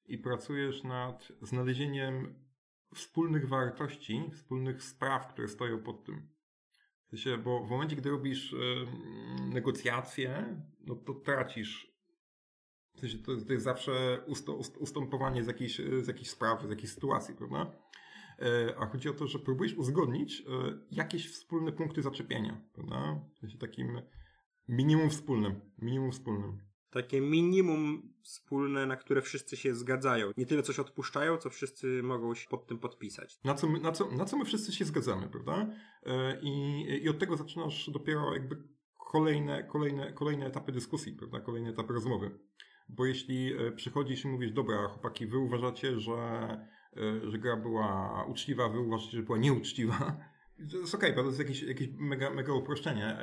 i 0.05 0.17
pracujesz 0.17 0.83
nad 0.83 1.31
znalezieniem 1.41 2.46
wspólnych 2.93 3.47
wartości, 3.47 4.31
wspólnych 4.33 4.83
spraw, 4.83 5.27
które 5.27 5.47
stoją 5.47 5.83
pod 5.83 6.03
tym. 6.03 6.27
W 7.07 7.09
sensie, 7.09 7.37
bo 7.37 7.65
w 7.65 7.69
momencie, 7.69 7.95
gdy 7.95 8.09
robisz 8.09 8.53
y, 8.53 8.85
negocjacje, 9.49 10.61
no 10.79 10.95
to 10.95 11.13
tracisz 11.13 11.97
w 12.97 12.99
sensie 12.99 13.17
to, 13.17 13.31
to 13.47 13.53
jest 13.53 13.65
zawsze 13.65 14.25
ustępowanie 14.79 15.43
z 15.43 15.47
jakiejś, 15.47 15.81
z 16.01 16.07
jakiejś 16.07 16.29
sprawy, 16.29 16.67
z 16.67 16.69
jakiejś 16.69 16.91
sytuacji, 16.91 17.35
prawda? 17.35 17.71
E, 18.39 18.77
a 18.77 18.85
chodzi 18.85 19.09
o 19.09 19.13
to, 19.13 19.27
że 19.27 19.39
próbujesz 19.39 19.73
uzgodnić 19.73 20.41
e, 20.41 20.43
jakieś 20.91 21.31
wspólne 21.31 21.71
punkty 21.71 22.01
zaczepienia, 22.01 22.61
prawda? 22.73 23.21
W 23.35 23.39
sensie 23.39 23.57
takim 23.57 24.01
minimum 24.67 25.09
wspólnym, 25.09 25.61
minimum 25.77 26.11
wspólnym. 26.11 26.66
Takie 26.97 27.21
minimum 27.21 28.13
wspólne, 28.21 28.85
na 28.85 28.95
które 28.95 29.21
wszyscy 29.21 29.57
się 29.57 29.75
zgadzają. 29.75 30.31
Nie 30.37 30.45
tyle 30.45 30.63
coś 30.63 30.79
odpuszczają, 30.79 31.37
co 31.37 31.49
wszyscy 31.49 32.03
mogą 32.03 32.35
się 32.35 32.49
pod 32.49 32.67
tym 32.67 32.79
podpisać. 32.79 33.39
Na 33.43 33.53
co 33.53 33.69
my, 33.69 33.79
na 33.79 33.91
co, 33.91 34.11
na 34.11 34.25
co 34.25 34.37
my 34.37 34.45
wszyscy 34.45 34.71
się 34.71 34.85
zgadzamy, 34.85 35.29
prawda? 35.29 35.67
E, 36.03 36.39
I, 36.41 36.85
I 37.03 37.09
od 37.09 37.19
tego 37.19 37.37
zaczynasz 37.37 37.89
dopiero 37.89 38.33
jakby 38.33 38.63
kolejne, 39.11 39.63
kolejne, 39.63 40.13
kolejne 40.13 40.45
etapy 40.45 40.71
dyskusji, 40.71 41.13
prawda? 41.13 41.39
Kolejne 41.39 41.69
etapy 41.69 41.93
rozmowy. 41.93 42.39
Bo 42.89 43.05
jeśli 43.05 43.53
e, 43.53 43.71
przychodzisz 43.71 44.25
i 44.25 44.27
mówisz, 44.27 44.51
dobra, 44.51 44.87
chłopaki, 44.87 45.27
wy 45.27 45.37
uważacie, 45.37 45.99
że, 45.99 46.13
e, 46.97 47.31
że 47.31 47.37
gra 47.37 47.57
była 47.57 48.25
uczciwa, 48.29 48.69
wy 48.69 48.79
uważacie, 48.79 49.17
że 49.17 49.23
była 49.23 49.37
nieuczciwa, 49.37 50.17
to 50.71 50.77
jest 50.77 50.95
okej, 50.95 51.11
okay, 51.11 51.23
to 51.23 51.27
jest 51.29 51.39
jakieś, 51.39 51.63
jakieś 51.63 51.87
mega, 51.93 52.29
mega 52.29 52.53
uproszczenie, 52.53 53.17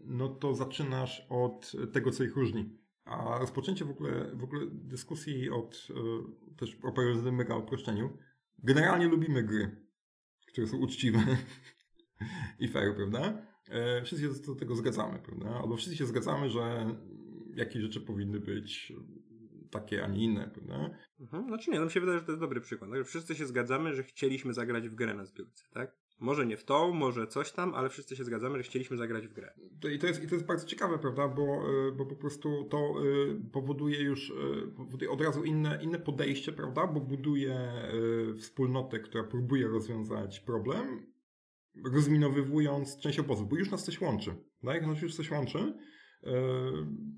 no 0.00 0.28
to 0.28 0.54
zaczynasz 0.54 1.26
od 1.30 1.72
tego, 1.92 2.10
co 2.10 2.24
ich 2.24 2.36
różni. 2.36 2.85
A 3.06 3.38
rozpoczęcie 3.38 3.84
w 3.84 3.90
ogóle, 3.90 4.30
w 4.34 4.44
ogóle 4.44 4.66
dyskusji 4.72 5.50
od, 5.50 5.88
też 6.56 6.78
opowiadając 6.82 7.22
mega 7.22 7.56
uproszczeniu, 7.56 8.18
generalnie 8.58 9.08
lubimy 9.08 9.42
gry, 9.42 9.86
które 10.46 10.66
są 10.66 10.76
uczciwe 10.76 11.18
i 12.60 12.68
fair, 12.68 12.96
prawda? 12.96 13.46
Wszyscy 14.04 14.24
się 14.24 14.42
do 14.46 14.54
tego 14.54 14.76
zgadzamy, 14.76 15.18
prawda? 15.18 15.60
Albo 15.62 15.76
wszyscy 15.76 15.96
się 15.96 16.06
zgadzamy, 16.06 16.50
że 16.50 16.94
jakie 17.54 17.80
rzeczy 17.80 18.00
powinny 18.00 18.40
być 18.40 18.92
takie, 19.70 20.04
a 20.04 20.08
nie 20.08 20.24
inne, 20.24 20.50
prawda? 20.54 20.90
Mhm. 21.20 21.46
Znaczy 21.46 21.70
nie, 21.70 21.78
no 21.78 21.84
mi 21.84 21.90
się 21.90 22.00
wydaje, 22.00 22.18
że 22.18 22.24
to 22.24 22.32
jest 22.32 22.40
dobry 22.40 22.60
przykład. 22.60 22.90
Wszyscy 23.04 23.34
się 23.34 23.46
zgadzamy, 23.46 23.94
że 23.94 24.02
chcieliśmy 24.02 24.54
zagrać 24.54 24.88
w 24.88 24.94
grę 24.94 25.14
na 25.14 25.24
zbiórce, 25.24 25.64
tak? 25.72 25.96
Może 26.20 26.46
nie 26.46 26.56
w 26.56 26.64
tą, 26.64 26.92
może 26.92 27.26
coś 27.26 27.52
tam, 27.52 27.74
ale 27.74 27.88
wszyscy 27.88 28.16
się 28.16 28.24
zgadzamy, 28.24 28.58
że 28.58 28.62
chcieliśmy 28.62 28.96
zagrać 28.96 29.28
w 29.28 29.32
grę. 29.32 29.52
I 29.94 29.98
to 29.98 30.06
jest, 30.06 30.22
i 30.22 30.26
to 30.26 30.34
jest 30.34 30.46
bardzo 30.46 30.66
ciekawe, 30.66 30.98
prawda? 30.98 31.28
Bo, 31.28 31.42
e, 31.42 31.92
bo 31.92 32.06
po 32.06 32.16
prostu 32.16 32.64
to 32.64 32.78
e, 32.78 33.50
powoduje 33.52 34.02
już 34.02 34.30
e, 34.30 34.66
powoduje 34.76 35.10
od 35.10 35.20
razu 35.20 35.44
inne, 35.44 35.78
inne 35.82 35.98
podejście, 35.98 36.52
prawda? 36.52 36.86
Bo 36.86 37.00
buduje 37.00 37.72
wspólnotę, 38.40 39.00
która 39.00 39.24
próbuje 39.24 39.68
rozwiązać 39.68 40.40
problem, 40.40 41.06
rozminowywując 41.92 42.98
część 43.00 43.18
obozu, 43.18 43.46
bo 43.46 43.56
już 43.56 43.70
nas 43.70 43.84
coś 43.84 44.00
łączy. 44.00 44.34
Tak? 44.64 44.74
Jak 44.74 44.86
nas 44.86 45.02
już 45.02 45.14
coś 45.14 45.30
łączy, 45.30 45.74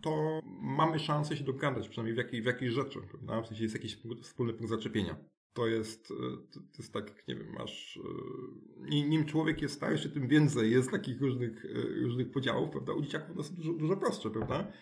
to 0.02 0.40
mamy 0.62 0.98
szansę 0.98 1.36
się 1.36 1.44
dogadać, 1.44 1.88
przynajmniej 1.88 2.14
w, 2.14 2.18
jakiej, 2.18 2.42
w 2.42 2.46
jakiejś 2.46 2.72
rzeczy, 2.72 3.00
prawda? 3.10 3.42
W 3.42 3.46
sensie 3.46 3.62
jest 3.62 3.74
jakiś 3.74 3.98
wspólny 4.22 4.52
punkt 4.52 4.70
zaczepienia. 4.70 5.16
To 5.52 5.66
jest, 5.66 6.08
to 6.08 6.78
jest 6.78 6.92
tak, 6.92 7.28
nie 7.28 7.36
wiem, 7.36 7.52
masz, 7.52 8.00
nim 8.90 9.24
człowiek 9.24 9.62
jest 9.62 9.74
starszy, 9.74 10.10
tym 10.10 10.28
więcej 10.28 10.70
jest 10.70 10.90
takich 10.90 11.20
różnych, 11.20 11.66
różnych 12.02 12.30
podziałów, 12.30 12.70
prawda? 12.70 12.92
U 12.92 13.02
dzieciaków 13.02 13.36
to 13.36 13.42
jest 13.42 13.54
dużo, 13.54 13.72
dużo 13.72 13.96
prostsze, 13.96 14.30
prawda? 14.30 14.72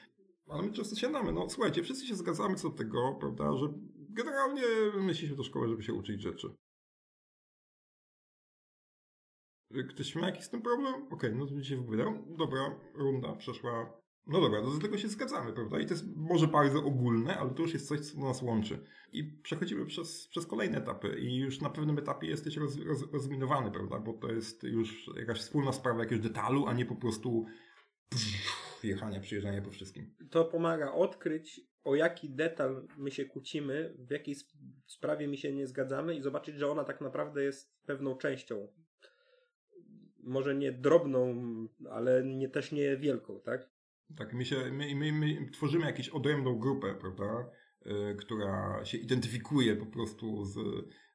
Ale 0.48 0.62
my 0.62 0.72
często 0.72 0.96
siadamy, 0.96 1.32
no 1.32 1.50
słuchajcie, 1.50 1.82
wszyscy 1.82 2.06
się 2.06 2.14
zgadzamy 2.14 2.54
co 2.54 2.70
do 2.70 2.76
tego, 2.76 3.16
prawda, 3.20 3.56
że 3.56 3.66
generalnie 4.10 4.62
myślimy 5.02 5.36
do 5.36 5.42
szkoły, 5.42 5.68
żeby 5.68 5.82
się 5.82 5.94
uczyć 5.94 6.22
rzeczy. 6.22 6.56
Ktoś 9.88 10.14
ma 10.16 10.26
jakiś 10.26 10.44
z 10.44 10.50
tym 10.50 10.62
problem? 10.62 10.94
Okej, 10.94 11.10
okay, 11.10 11.34
no 11.34 11.46
to 11.46 11.52
będzie 11.52 11.68
się. 11.68 11.86
Dobra, 12.38 12.80
runda 12.94 13.36
przeszła 13.36 14.02
no 14.26 14.40
dobra, 14.40 14.62
no 14.62 14.70
do 14.70 14.78
tego 14.78 14.98
się 14.98 15.08
zgadzamy, 15.08 15.52
prawda? 15.52 15.80
I 15.80 15.86
to 15.86 15.94
jest 15.94 16.16
może 16.16 16.46
bardzo 16.46 16.84
ogólne, 16.84 17.38
ale 17.38 17.50
to 17.50 17.62
już 17.62 17.72
jest 17.72 17.88
coś, 17.88 18.00
co 18.00 18.20
nas 18.20 18.42
łączy. 18.42 18.78
I 19.12 19.24
przechodzimy 19.24 19.86
przez, 19.86 20.28
przez 20.28 20.46
kolejne 20.46 20.78
etapy 20.78 21.20
i 21.20 21.36
już 21.36 21.60
na 21.60 21.70
pewnym 21.70 21.98
etapie 21.98 22.26
jesteś 22.26 22.56
roz, 22.56 22.76
roz, 22.76 23.12
rozminowany, 23.12 23.70
prawda? 23.70 23.98
Bo 23.98 24.12
to 24.12 24.32
jest 24.32 24.62
już 24.62 25.10
jakaś 25.16 25.38
wspólna 25.40 25.72
sprawa 25.72 26.00
jakiegoś 26.00 26.24
detalu, 26.24 26.66
a 26.66 26.72
nie 26.72 26.86
po 26.86 26.96
prostu 26.96 27.46
pff, 28.08 28.84
jechanie, 28.84 29.20
przyjeżdżanie 29.20 29.62
po 29.62 29.70
wszystkim. 29.70 30.14
To 30.30 30.44
pomaga 30.44 30.92
odkryć, 30.92 31.60
o 31.84 31.94
jaki 31.94 32.30
detal 32.30 32.86
my 32.98 33.10
się 33.10 33.24
kłócimy, 33.24 33.94
w 33.98 34.10
jakiej 34.10 34.36
sprawie 34.86 35.28
my 35.28 35.36
się 35.36 35.52
nie 35.52 35.66
zgadzamy 35.66 36.14
i 36.14 36.22
zobaczyć, 36.22 36.56
że 36.56 36.70
ona 36.70 36.84
tak 36.84 37.00
naprawdę 37.00 37.44
jest 37.44 37.76
pewną 37.86 38.16
częścią. 38.16 38.68
Może 40.22 40.54
nie 40.54 40.72
drobną, 40.72 41.36
ale 41.90 42.24
nie, 42.24 42.48
też 42.48 42.72
nie 42.72 42.96
wielką, 42.96 43.40
tak? 43.40 43.75
Tak, 44.16 44.34
my, 44.34 44.44
się, 44.44 44.56
my, 44.72 44.94
my, 44.94 45.12
my 45.12 45.50
tworzymy 45.50 45.86
jakąś 45.86 46.08
odrębną 46.08 46.58
grupę, 46.58 46.94
prawda, 46.94 47.50
y, 47.86 48.16
która 48.18 48.84
się 48.84 48.98
identyfikuje 48.98 49.76
po 49.76 49.86
prostu 49.86 50.44
z, 50.44 50.58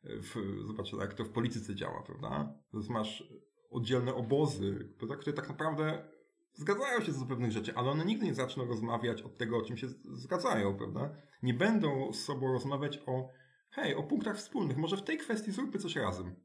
w, 0.03 0.35
zobaczcie, 0.67 0.97
jak 0.97 1.13
to 1.13 1.25
w 1.25 1.29
polityce 1.29 1.75
działa, 1.75 2.03
prawda? 2.03 2.53
Więc 2.73 2.89
masz 2.89 3.23
oddzielne 3.69 4.15
obozy, 4.15 4.93
prawda, 4.97 5.15
które 5.15 5.33
tak 5.33 5.49
naprawdę 5.49 6.09
zgadzają 6.53 7.01
się 7.01 7.13
co 7.13 7.19
do 7.19 7.25
pewnych 7.25 7.51
rzeczy, 7.51 7.75
ale 7.75 7.91
one 7.91 8.05
nigdy 8.05 8.25
nie 8.25 8.33
zaczną 8.33 8.65
rozmawiać 8.65 9.21
od 9.21 9.37
tego, 9.37 9.57
o 9.57 9.61
czym 9.61 9.77
się 9.77 9.87
zgadzają, 10.11 10.77
prawda? 10.77 11.15
Nie 11.43 11.53
będą 11.53 12.13
z 12.13 12.23
sobą 12.23 12.53
rozmawiać 12.53 12.99
o, 13.05 13.29
hej, 13.69 13.95
o 13.95 14.03
punktach 14.03 14.37
wspólnych, 14.37 14.77
może 14.77 14.97
w 14.97 15.03
tej 15.03 15.17
kwestii 15.17 15.51
zróbmy 15.51 15.79
coś 15.79 15.95
razem. 15.95 16.35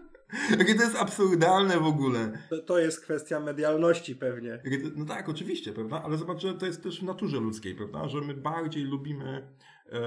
Jakie 0.57 0.75
to 0.75 0.83
jest 0.83 0.95
absurdalne 0.95 1.79
w 1.79 1.85
ogóle. 1.85 2.31
To, 2.49 2.57
to 2.57 2.79
jest 2.79 3.01
kwestia 3.01 3.39
medialności 3.39 4.15
pewnie. 4.15 4.61
No 4.95 5.05
tak, 5.05 5.29
oczywiście, 5.29 5.73
prawda? 5.73 6.01
Ale 6.03 6.17
zobacz, 6.17 6.41
że 6.41 6.53
to 6.53 6.65
jest 6.65 6.83
też 6.83 6.99
w 6.99 7.03
naturze 7.03 7.39
ludzkiej, 7.39 7.75
prawda? 7.75 8.07
Że 8.07 8.21
my 8.21 8.33
bardziej 8.33 8.83
lubimy 8.83 9.55
e, 9.91 9.99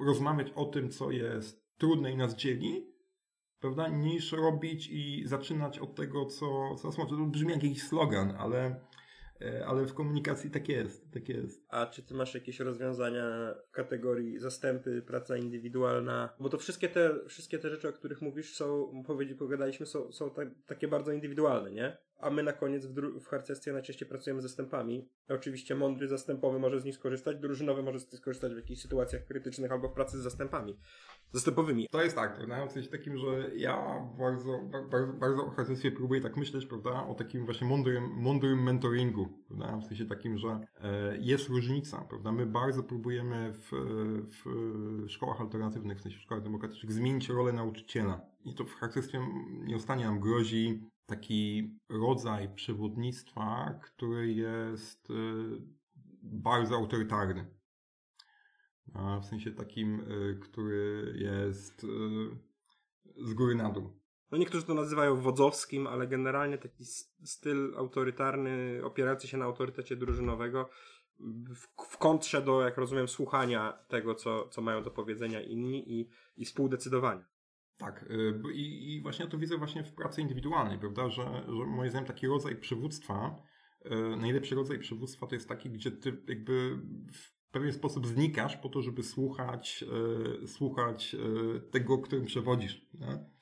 rozmawiać 0.00 0.52
o 0.54 0.64
tym, 0.64 0.90
co 0.90 1.10
jest 1.10 1.66
trudne 1.78 2.12
i 2.12 2.16
nas 2.16 2.36
dzieli, 2.36 2.86
prawda? 3.60 3.88
Niż 3.88 4.32
robić 4.32 4.88
i 4.90 5.22
zaczynać 5.26 5.78
od 5.78 5.94
tego, 5.94 6.26
co, 6.26 6.74
co 6.74 6.88
nas 6.88 6.98
może. 6.98 7.16
To 7.16 7.26
brzmi 7.26 7.52
jak 7.52 7.62
jakiś 7.62 7.82
slogan, 7.82 8.34
ale 8.38 8.80
ale 9.66 9.86
w 9.86 9.94
komunikacji 9.94 10.50
tak 10.50 10.68
jest, 10.68 11.12
tak 11.12 11.28
jest. 11.28 11.64
A 11.68 11.86
czy 11.86 12.02
ty 12.02 12.14
masz 12.14 12.34
jakieś 12.34 12.60
rozwiązania 12.60 13.54
w 13.68 13.70
kategorii 13.70 14.38
zastępy, 14.38 15.02
praca 15.02 15.36
indywidualna? 15.36 16.34
Bo 16.40 16.48
to 16.48 16.58
wszystkie 16.58 16.88
te, 16.88 17.14
wszystkie 17.28 17.58
te 17.58 17.70
rzeczy, 17.70 17.88
o 17.88 17.92
których 17.92 18.22
mówisz 18.22 18.54
są, 18.54 19.02
pogadaliśmy, 19.38 19.86
są, 19.86 20.12
są 20.12 20.30
tak, 20.30 20.48
takie 20.66 20.88
bardzo 20.88 21.12
indywidualne, 21.12 21.70
nie? 21.70 21.96
A 22.18 22.30
my 22.30 22.42
na 22.42 22.52
koniec 22.52 22.86
w, 22.86 22.94
dru- 22.94 23.20
w 23.20 23.26
harcerstwie 23.26 23.72
najczęściej 23.72 24.08
pracujemy 24.08 24.40
z 24.40 24.44
zastępami. 24.44 25.08
Oczywiście 25.28 25.74
mądry 25.74 26.08
zastępowy 26.08 26.58
może 26.58 26.80
z 26.80 26.84
nich 26.84 26.94
skorzystać, 26.94 27.36
drużynowy 27.36 27.82
może 27.82 28.00
z 28.00 28.12
nich 28.12 28.20
skorzystać 28.20 28.52
w 28.52 28.56
jakichś 28.56 28.82
sytuacjach 28.82 29.24
krytycznych 29.24 29.72
albo 29.72 29.88
w 29.88 29.92
pracy 29.92 30.18
z 30.18 30.22
zastępami. 30.22 30.78
Zastępowymi. 31.32 31.88
To 31.90 32.02
jest 32.02 32.16
tak, 32.16 32.36
prawda? 32.36 32.66
W 32.66 32.72
sensie 32.72 32.90
takim, 32.90 33.18
że 33.18 33.50
ja 33.56 34.00
bardzo, 34.18 34.58
bardzo, 34.90 35.12
bardzo 35.12 35.46
o 35.46 35.50
harcerstwie 35.50 35.92
próbuję 35.92 36.20
tak 36.20 36.36
myśleć, 36.36 36.66
prawda? 36.66 37.06
O 37.06 37.14
takim 37.14 37.44
właśnie 37.44 37.66
mądrym, 37.66 38.04
mądrym 38.04 38.62
mentoringu, 38.62 39.28
prawda? 39.48 39.76
W 39.76 39.84
sensie 39.84 40.06
takim, 40.06 40.38
że 40.38 40.60
e, 40.80 41.16
jest 41.20 41.48
różnica, 41.48 42.06
prawda? 42.08 42.32
My 42.32 42.46
bardzo 42.46 42.82
próbujemy 42.82 43.52
w, 43.52 43.70
w 44.44 45.10
szkołach 45.10 45.40
alternatywnych, 45.40 45.98
w 45.98 46.02
sensie 46.02 46.18
w 46.18 46.22
szkołach 46.22 46.44
demokratycznych 46.44 46.92
zmienić 46.92 47.28
rolę 47.28 47.52
nauczyciela. 47.52 48.20
I 48.44 48.54
to 48.54 48.64
w 48.64 48.74
harcerstwie 48.74 49.20
nieustannie 49.64 50.04
nam 50.04 50.20
grozi 50.20 50.90
taki 51.06 51.70
rodzaj 51.88 52.54
przewodnictwa, 52.54 53.80
który 53.82 54.32
jest 54.32 55.10
e, 55.10 55.14
bardzo 56.22 56.74
autorytarny. 56.76 57.56
W 59.22 59.24
sensie 59.24 59.50
takim, 59.50 60.00
y, 60.00 60.38
który 60.42 61.12
jest 61.16 61.84
y, 61.84 61.88
z 63.16 63.34
góry 63.34 63.54
na 63.54 63.70
dół. 63.70 64.00
No 64.30 64.38
niektórzy 64.38 64.66
to 64.66 64.74
nazywają 64.74 65.16
wodzowskim, 65.16 65.86
ale 65.86 66.06
generalnie 66.06 66.58
taki 66.58 66.84
styl 67.24 67.74
autorytarny, 67.76 68.80
opierający 68.84 69.28
się 69.28 69.36
na 69.36 69.44
autorytecie 69.44 69.96
drużynowego, 69.96 70.70
w, 71.54 71.66
w 71.90 71.98
kontrze 71.98 72.42
do, 72.42 72.62
jak 72.62 72.76
rozumiem, 72.76 73.08
słuchania 73.08 73.72
tego, 73.88 74.14
co, 74.14 74.48
co 74.48 74.62
mają 74.62 74.82
do 74.82 74.90
powiedzenia 74.90 75.40
inni 75.40 76.00
i, 76.00 76.10
i 76.36 76.44
współdecydowania. 76.44 77.24
Tak, 77.78 78.04
y, 78.10 78.52
i, 78.52 78.94
i 78.94 79.02
właśnie 79.02 79.26
to 79.26 79.38
widzę 79.38 79.56
właśnie 79.56 79.84
w 79.84 79.92
pracy 79.92 80.20
indywidualnej, 80.20 80.78
prawda, 80.78 81.08
że, 81.08 81.24
że 81.46 81.66
moim 81.66 81.90
zdaniem 81.90 82.06
taki 82.06 82.26
rodzaj 82.26 82.56
przywództwa, 82.56 83.42
najlepszy 84.16 84.54
rodzaj 84.54 84.78
przywództwa 84.78 85.26
to 85.26 85.34
jest 85.34 85.48
taki, 85.48 85.70
gdzie 85.70 85.90
ty 85.90 86.22
jakby 86.28 86.78
w 87.12 87.50
pewien 87.50 87.72
sposób 87.72 88.06
znikasz 88.06 88.56
po 88.56 88.68
to, 88.68 88.82
żeby 88.82 89.02
słuchać, 89.02 89.84
e, 90.42 90.46
słuchać 90.46 91.16
tego, 91.70 91.98
którym 91.98 92.24
przewodzisz. 92.24 92.86
Nie? 92.94 93.36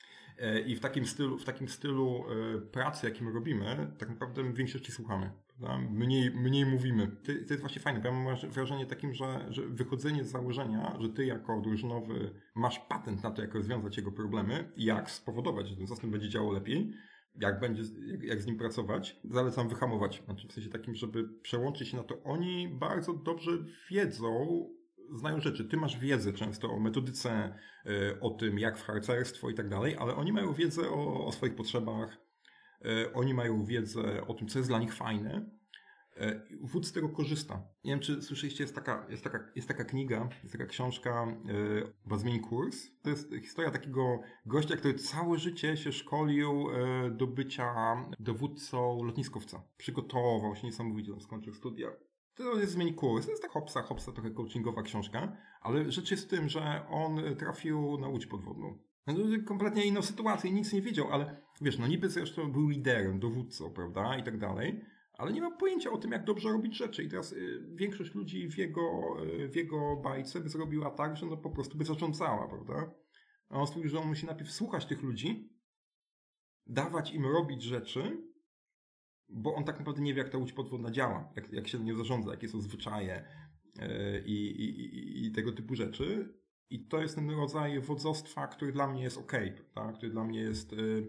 I 0.67 0.77
w 0.77 0.81
takim 0.81 1.07
stylu, 1.07 1.39
w 1.39 1.45
takim 1.45 1.69
stylu 1.69 2.25
pracy, 2.73 3.07
jakim 3.07 3.29
robimy, 3.29 3.95
tak 3.99 4.09
naprawdę 4.09 4.43
my 4.43 4.53
większości 4.53 4.93
słuchamy. 4.93 5.44
Mniej, 5.91 6.31
mniej 6.31 6.67
mówimy. 6.67 7.17
To, 7.27 7.33
jest 7.33 7.61
właśnie 7.61 7.83
fajne, 7.83 8.01
bo 8.01 8.09
ja 8.09 8.15
mam 8.15 8.37
wrażenie 8.51 8.87
takim, 8.87 9.15
że, 9.15 9.47
że 9.51 9.63
wychodzenie 9.63 10.25
z 10.25 10.31
założenia, 10.31 10.97
że 11.01 11.09
ty 11.09 11.25
jako 11.25 11.61
drużynowy 11.61 12.41
masz 12.55 12.79
patent 12.79 13.23
na 13.23 13.31
to, 13.31 13.43
jak 13.43 13.55
rozwiązać 13.55 13.97
jego 13.97 14.13
problemy 14.13 14.73
jak 14.77 15.11
spowodować, 15.11 15.69
że 15.69 15.77
ten 15.77 15.87
system 15.87 16.11
będzie 16.11 16.29
działał 16.29 16.53
lepiej, 16.53 16.93
jak 17.41 17.61
będzie, 17.61 17.83
jak, 18.07 18.23
jak, 18.23 18.43
z 18.43 18.47
nim 18.47 18.59
pracować, 18.59 19.21
zalecam 19.25 19.69
wyhamować. 19.69 20.23
Znaczy 20.25 20.49
w 20.49 20.53
sensie 20.53 20.71
takim, 20.71 20.95
żeby 20.95 21.29
przełączyć 21.43 21.89
się 21.89 21.97
na 21.97 22.03
to. 22.03 22.23
Oni 22.23 22.69
bardzo 22.69 23.13
dobrze 23.13 23.51
wiedzą, 23.91 24.47
znają 25.13 25.41
rzeczy. 25.41 25.65
Ty 25.65 25.77
masz 25.77 25.99
wiedzę 25.99 26.33
często 26.33 26.71
o 26.71 26.81
metodyce, 26.81 27.31
e, 27.87 28.21
o 28.21 28.31
tym, 28.31 28.59
jak 28.59 28.79
w 28.79 28.83
harcerstwo 28.83 29.51
i 29.51 29.55
tak 29.55 29.69
dalej, 29.69 29.97
ale 29.97 30.17
oni 30.17 30.33
mają 30.33 30.53
wiedzę 30.53 30.91
o, 30.91 31.27
o 31.27 31.33
swoich 31.33 31.55
potrzebach, 31.55 32.24
oni 33.15 33.35
mają 33.35 33.65
wiedzę 33.65 34.27
o 34.27 34.35
tym, 34.35 34.49
co 34.49 34.59
jest 34.59 34.71
dla 34.71 34.79
nich 34.79 34.95
fajne 34.95 35.47
E, 36.17 36.41
wódz 36.61 36.87
z 36.87 36.93
tego 36.93 37.09
korzysta. 37.09 37.63
Nie 37.85 37.93
wiem, 37.93 38.01
czy 38.01 38.23
słyszeliście, 38.23 38.65
jest 38.65 38.75
taka, 38.75 39.07
jest 39.11 39.25
taka, 39.25 39.39
jest 39.55 39.69
taka 39.69 39.85
kniga, 39.85 40.29
jest 40.43 40.53
taka 40.53 40.67
książka 40.67 41.27
e, 42.13 42.17
Zmień 42.17 42.41
kurs. 42.41 42.87
To 43.03 43.11
jest 43.11 43.35
historia 43.43 43.71
takiego 43.71 44.21
gościa, 44.47 44.77
który 44.77 44.95
całe 44.95 45.39
życie 45.39 45.77
się 45.77 45.93
szkolił 45.93 46.71
e, 46.71 47.11
do 47.11 47.27
bycia 47.27 47.97
dowódcą 48.21 49.03
lotniskowca. 49.05 49.63
Przygotował 49.77 50.57
się 50.57 50.67
niesamowicie, 50.67 51.21
skończył 51.21 51.55
studia. 51.55 51.89
To 52.35 52.59
jest 52.59 52.73
Zmień 52.73 52.95
kurs. 52.95 53.27
To 53.27 53.31
jest 53.31 53.43
tak 53.43 53.53
hopsa, 53.53 53.83
hopsa, 53.83 54.13
trochę 54.13 54.31
coachingowa 54.31 54.83
książka, 54.83 55.37
ale 55.61 55.91
rzecz 55.91 56.11
jest 56.11 56.25
w 56.25 56.29
tym, 56.29 56.49
że 56.49 56.87
on 56.89 57.37
trafił 57.39 57.99
na 57.99 58.09
łódź 58.09 58.27
podwodną. 58.27 58.79
No, 59.07 59.15
kompletnie 59.47 59.87
inną 59.87 60.03
sytuację, 60.03 60.51
nic 60.51 60.73
nie 60.73 60.83
wiedział, 60.83 61.13
ale 61.13 61.43
wiesz, 61.61 61.79
no 61.79 61.87
niby 61.87 62.11
zresztą 62.11 62.53
był 62.53 62.69
liderem, 62.69 63.21
dowódcą, 63.21 63.71
prawda, 63.71 64.17
i 64.19 64.23
tak 64.23 64.39
dalej 64.39 64.85
ale 65.19 65.33
nie 65.33 65.41
ma 65.41 65.51
pojęcia 65.51 65.91
o 65.91 65.99
tym, 65.99 66.13
jak 66.13 66.25
dobrze 66.25 66.49
robić 66.49 66.77
rzeczy. 66.77 67.05
I 67.05 67.09
teraz 67.09 67.33
y, 67.33 67.67
większość 67.75 68.15
ludzi 68.15 68.51
w 68.51 68.59
jego, 68.59 69.17
y, 69.25 69.49
w 69.49 69.57
jego 69.57 69.97
bajce 69.97 70.41
by 70.41 70.49
zrobiła 70.49 70.91
tak, 70.91 71.17
że 71.17 71.27
no 71.27 71.37
po 71.37 71.51
prostu 71.51 71.79
by 71.79 71.85
zarządzała, 71.85 72.49
prawda? 72.49 72.95
A 73.49 73.59
on 73.59 73.67
stwierdził, 73.67 73.91
że 73.91 73.99
on 73.99 74.09
musi 74.09 74.27
najpierw 74.27 74.53
słuchać 74.53 74.87
tych 74.87 75.03
ludzi, 75.03 75.59
dawać 76.67 77.13
im 77.13 77.27
robić 77.27 77.63
rzeczy, 77.63 78.23
bo 79.29 79.55
on 79.55 79.65
tak 79.65 79.79
naprawdę 79.79 80.03
nie 80.03 80.15
wie, 80.15 80.23
jak 80.23 80.33
ta 80.33 80.39
łódź 80.39 80.53
podwodna 80.53 80.91
działa, 80.91 81.33
jak, 81.37 81.53
jak 81.53 81.69
się 81.69 81.79
nie 81.79 81.97
zarządza, 81.97 82.31
jakie 82.31 82.49
są 82.49 82.61
zwyczaje 82.61 83.25
y, 83.79 84.23
i, 84.27 84.47
i, 84.65 85.27
i 85.27 85.33
tego 85.33 85.53
typu 85.53 85.75
rzeczy. 85.75 86.35
I 86.71 86.87
to 86.87 87.03
jest 87.03 87.15
ten 87.15 87.31
rodzaj 87.31 87.81
wodzostwa, 87.81 88.47
który 88.47 88.73
dla 88.73 88.87
mnie 88.87 89.03
jest 89.03 89.19
ok, 89.19 89.33
prawda? 89.75 89.93
który 89.93 90.13
dla 90.13 90.25
mnie 90.25 90.41
jest, 90.41 90.73
y, 90.73 91.07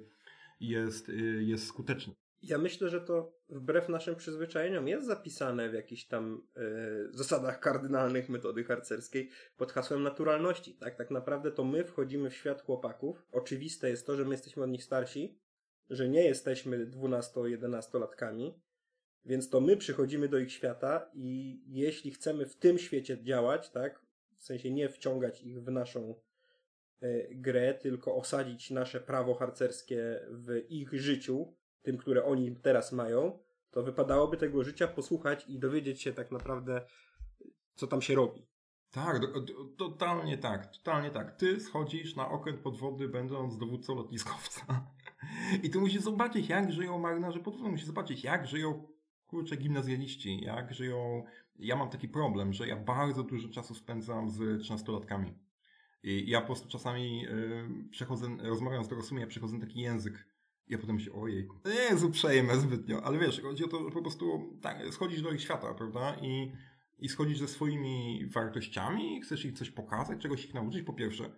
jest, 0.59 1.09
y, 1.09 1.43
jest 1.43 1.67
skuteczny. 1.67 2.13
Ja 2.41 2.57
myślę, 2.57 2.89
że 2.89 3.01
to 3.01 3.37
wbrew 3.49 3.89
naszym 3.89 4.15
przyzwyczajeniom 4.15 4.87
jest 4.87 5.07
zapisane 5.07 5.69
w 5.69 5.73
jakichś 5.73 6.05
tam 6.05 6.47
y, 6.57 7.17
zasadach 7.17 7.59
kardynalnych 7.59 8.29
metody 8.29 8.63
harcerskiej 8.63 9.29
pod 9.57 9.71
hasłem 9.71 10.03
naturalności. 10.03 10.75
Tak? 10.75 10.95
tak 10.95 11.11
naprawdę 11.11 11.51
to 11.51 11.63
my 11.63 11.83
wchodzimy 11.83 12.29
w 12.29 12.35
świat 12.35 12.61
chłopaków. 12.61 13.25
Oczywiste 13.31 13.89
jest 13.89 14.07
to, 14.07 14.15
że 14.15 14.25
my 14.25 14.31
jesteśmy 14.31 14.63
od 14.63 14.69
nich 14.69 14.83
starsi, 14.83 15.39
że 15.89 16.09
nie 16.09 16.23
jesteśmy 16.23 16.87
12-11 16.87 17.99
latkami, 17.99 18.61
więc 19.25 19.49
to 19.49 19.61
my 19.61 19.77
przychodzimy 19.77 20.27
do 20.27 20.37
ich 20.37 20.51
świata 20.51 21.11
i 21.13 21.61
jeśli 21.67 22.11
chcemy 22.11 22.45
w 22.45 22.55
tym 22.55 22.77
świecie 22.77 23.23
działać, 23.23 23.69
tak, 23.69 24.04
w 24.45 24.47
sensie 24.47 24.71
nie 24.71 24.89
wciągać 24.89 25.41
ich 25.41 25.63
w 25.63 25.71
naszą 25.71 26.15
y, 27.03 27.29
grę, 27.31 27.73
tylko 27.73 28.15
osadzić 28.15 28.71
nasze 28.71 28.99
prawo 28.99 29.33
harcerskie 29.33 30.19
w 30.29 30.65
ich 30.69 30.93
życiu, 30.93 31.53
tym, 31.81 31.97
które 31.97 32.25
oni 32.25 32.55
teraz 32.55 32.91
mają, 32.91 33.39
to 33.71 33.83
wypadałoby 33.83 34.37
tego 34.37 34.63
życia 34.63 34.87
posłuchać 34.87 35.49
i 35.49 35.59
dowiedzieć 35.59 36.01
się 36.01 36.13
tak 36.13 36.31
naprawdę, 36.31 36.85
co 37.75 37.87
tam 37.87 38.01
się 38.01 38.15
robi. 38.15 38.47
Tak, 38.91 39.19
do, 39.19 39.41
do, 39.41 39.53
totalnie 39.77 40.37
tak, 40.37 40.67
totalnie 40.77 41.11
tak. 41.11 41.35
Ty 41.35 41.59
schodzisz 41.59 42.15
na 42.15 42.29
okręt 42.29 42.59
podwody, 42.59 43.07
będąc 43.07 43.57
dowódcą 43.57 43.95
lotniskowca. 43.95 44.91
I 45.63 45.69
tu 45.69 45.81
musisz 45.81 46.01
zobaczyć, 46.01 46.49
jak 46.49 46.71
żyją 46.71 46.99
marynarze 46.99 47.39
podwodni. 47.39 47.71
Musisz 47.71 47.85
zobaczyć, 47.85 48.23
jak 48.23 48.47
żyją 48.47 48.87
kurcze 49.27 49.55
gimnazjaliści, 49.55 50.41
jak 50.41 50.73
żyją... 50.73 51.23
Ja 51.59 51.75
mam 51.75 51.89
taki 51.89 52.09
problem, 52.09 52.53
że 52.53 52.67
ja 52.67 52.75
bardzo 52.75 53.23
dużo 53.23 53.49
czasu 53.49 53.75
spędzam 53.75 54.29
z 54.29 54.39
13-latkami. 54.39 55.33
I 56.03 56.29
ja 56.29 56.41
po 56.41 56.45
prostu 56.45 56.69
czasami 56.69 57.21
yy, 57.21 57.89
przechodzę, 57.91 58.27
rozmawiam 58.41 58.83
z 58.83 58.87
dorosłymi, 58.87 59.21
ja 59.21 59.27
przechodzę 59.27 59.59
taki 59.59 59.79
język 59.79 60.25
ja 60.67 60.77
potem 60.77 60.99
się, 60.99 61.13
ojej, 61.13 61.47
nie 61.65 61.73
jest 61.73 62.03
uprzejme 62.03 62.57
zbytnio, 62.57 63.03
ale 63.03 63.19
wiesz, 63.19 63.41
chodzi 63.41 63.65
o 63.65 63.67
to, 63.67 63.83
że 63.83 63.91
po 63.91 64.01
prostu 64.01 64.57
tak, 64.61 64.93
schodzisz 64.93 65.21
do 65.21 65.31
ich 65.31 65.41
świata, 65.41 65.73
prawda? 65.73 66.15
I, 66.21 66.51
i 66.99 67.09
schodzisz 67.09 67.39
ze 67.39 67.47
swoimi 67.47 68.25
wartościami, 68.25 69.21
chcesz 69.21 69.45
ich 69.45 69.53
coś 69.53 69.71
pokazać, 69.71 70.21
czegoś 70.21 70.45
ich 70.45 70.53
nauczyć, 70.53 70.83
po 70.83 70.93
pierwsze. 70.93 71.29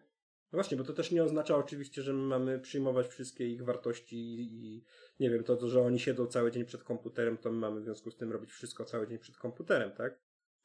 No 0.51 0.57
właśnie, 0.57 0.77
bo 0.77 0.83
to 0.83 0.93
też 0.93 1.11
nie 1.11 1.23
oznacza 1.23 1.57
oczywiście, 1.57 2.01
że 2.01 2.13
my 2.13 2.23
mamy 2.23 2.59
przyjmować 2.59 3.07
wszystkie 3.07 3.47
ich 3.47 3.63
wartości 3.63 4.17
i 4.39 4.83
nie 5.19 5.29
wiem, 5.29 5.43
to, 5.43 5.69
że 5.69 5.81
oni 5.81 5.99
siedzą 5.99 6.27
cały 6.27 6.51
dzień 6.51 6.65
przed 6.65 6.83
komputerem, 6.83 7.37
to 7.37 7.51
my 7.51 7.57
mamy 7.57 7.81
w 7.81 7.83
związku 7.83 8.11
z 8.11 8.17
tym 8.17 8.31
robić 8.31 8.51
wszystko 8.51 8.85
cały 8.85 9.07
dzień 9.07 9.17
przed 9.19 9.37
komputerem, 9.37 9.91
tak? 9.91 10.19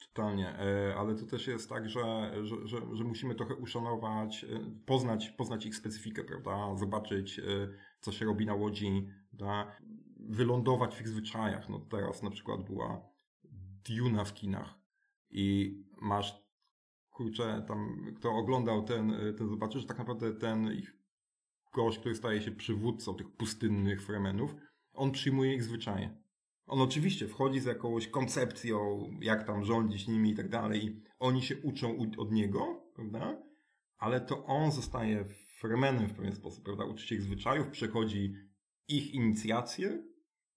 Totalnie, 0.08 0.48
e, 0.48 0.94
ale 0.94 1.14
to 1.14 1.26
też 1.26 1.46
jest 1.46 1.68
tak, 1.68 1.88
że, 1.88 2.32
że, 2.42 2.56
że, 2.64 2.76
że, 2.92 3.04
musimy 3.04 3.34
trochę 3.34 3.54
uszanować, 3.54 4.44
e, 4.44 4.46
poznać, 4.86 5.30
poznać 5.30 5.66
ich 5.66 5.76
specyfikę, 5.76 6.24
prawda? 6.24 6.76
Zobaczyć, 6.76 7.38
e, 7.38 7.42
co 8.00 8.12
się 8.12 8.24
robi 8.24 8.46
na 8.46 8.54
łodzi, 8.54 9.08
prawda? 9.38 9.76
Wylądować 10.16 10.94
w 10.94 11.00
ich 11.00 11.08
zwyczajach. 11.08 11.68
No 11.68 11.86
teraz 11.90 12.22
na 12.22 12.30
przykład 12.30 12.62
była 12.62 13.12
Duna 13.84 14.24
w 14.24 14.34
kinach 14.34 14.74
i 15.30 15.76
masz, 16.00 16.41
kurczę, 17.12 17.64
tam, 17.68 18.12
kto 18.16 18.32
oglądał 18.32 18.82
ten, 18.82 19.14
ten 19.38 19.48
zobaczy, 19.48 19.80
że 19.80 19.86
tak 19.86 19.98
naprawdę 19.98 20.34
ten 20.34 20.72
ich 20.72 20.96
gość, 21.74 21.98
który 21.98 22.14
staje 22.14 22.40
się 22.40 22.50
przywódcą 22.50 23.14
tych 23.14 23.30
pustynnych 23.30 24.02
fremenów, 24.02 24.54
on 24.92 25.12
przyjmuje 25.12 25.54
ich 25.54 25.62
zwyczaje. 25.62 26.22
On 26.66 26.80
oczywiście 26.80 27.28
wchodzi 27.28 27.60
z 27.60 27.64
jakąś 27.64 28.08
koncepcją, 28.08 29.10
jak 29.20 29.46
tam 29.46 29.64
rządzić 29.64 30.08
nimi 30.08 30.30
i 30.30 30.34
tak 30.34 30.48
dalej. 30.48 31.02
Oni 31.18 31.42
się 31.42 31.56
uczą 31.56 31.98
od 32.18 32.32
niego, 32.32 32.90
prawda? 32.94 33.42
Ale 33.98 34.20
to 34.20 34.46
on 34.46 34.72
zostaje 34.72 35.24
fremenem 35.58 36.08
w 36.08 36.14
pewien 36.14 36.34
sposób, 36.34 36.64
prawda? 36.64 36.84
Uczy 36.84 37.06
się 37.06 37.14
ich 37.14 37.22
zwyczajów, 37.22 37.68
przechodzi 37.68 38.34
ich 38.88 39.14
inicjację, 39.14 40.02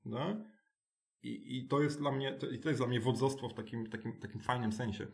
prawda? 0.03 0.45
I, 1.23 1.57
I 1.57 1.67
to 1.67 1.81
jest 1.83 1.99
dla 1.99 2.11
mnie, 2.11 2.33
to, 2.33 2.49
i 2.49 2.59
to 2.59 2.69
jest 2.69 2.81
dla 2.81 2.87
mnie 2.87 2.99
wodzostwo 2.99 3.49
w 3.49 3.53
takim, 3.53 3.89
takim, 3.89 4.19
takim 4.19 4.41
fajnym 4.41 4.71
sensie. 4.71 5.07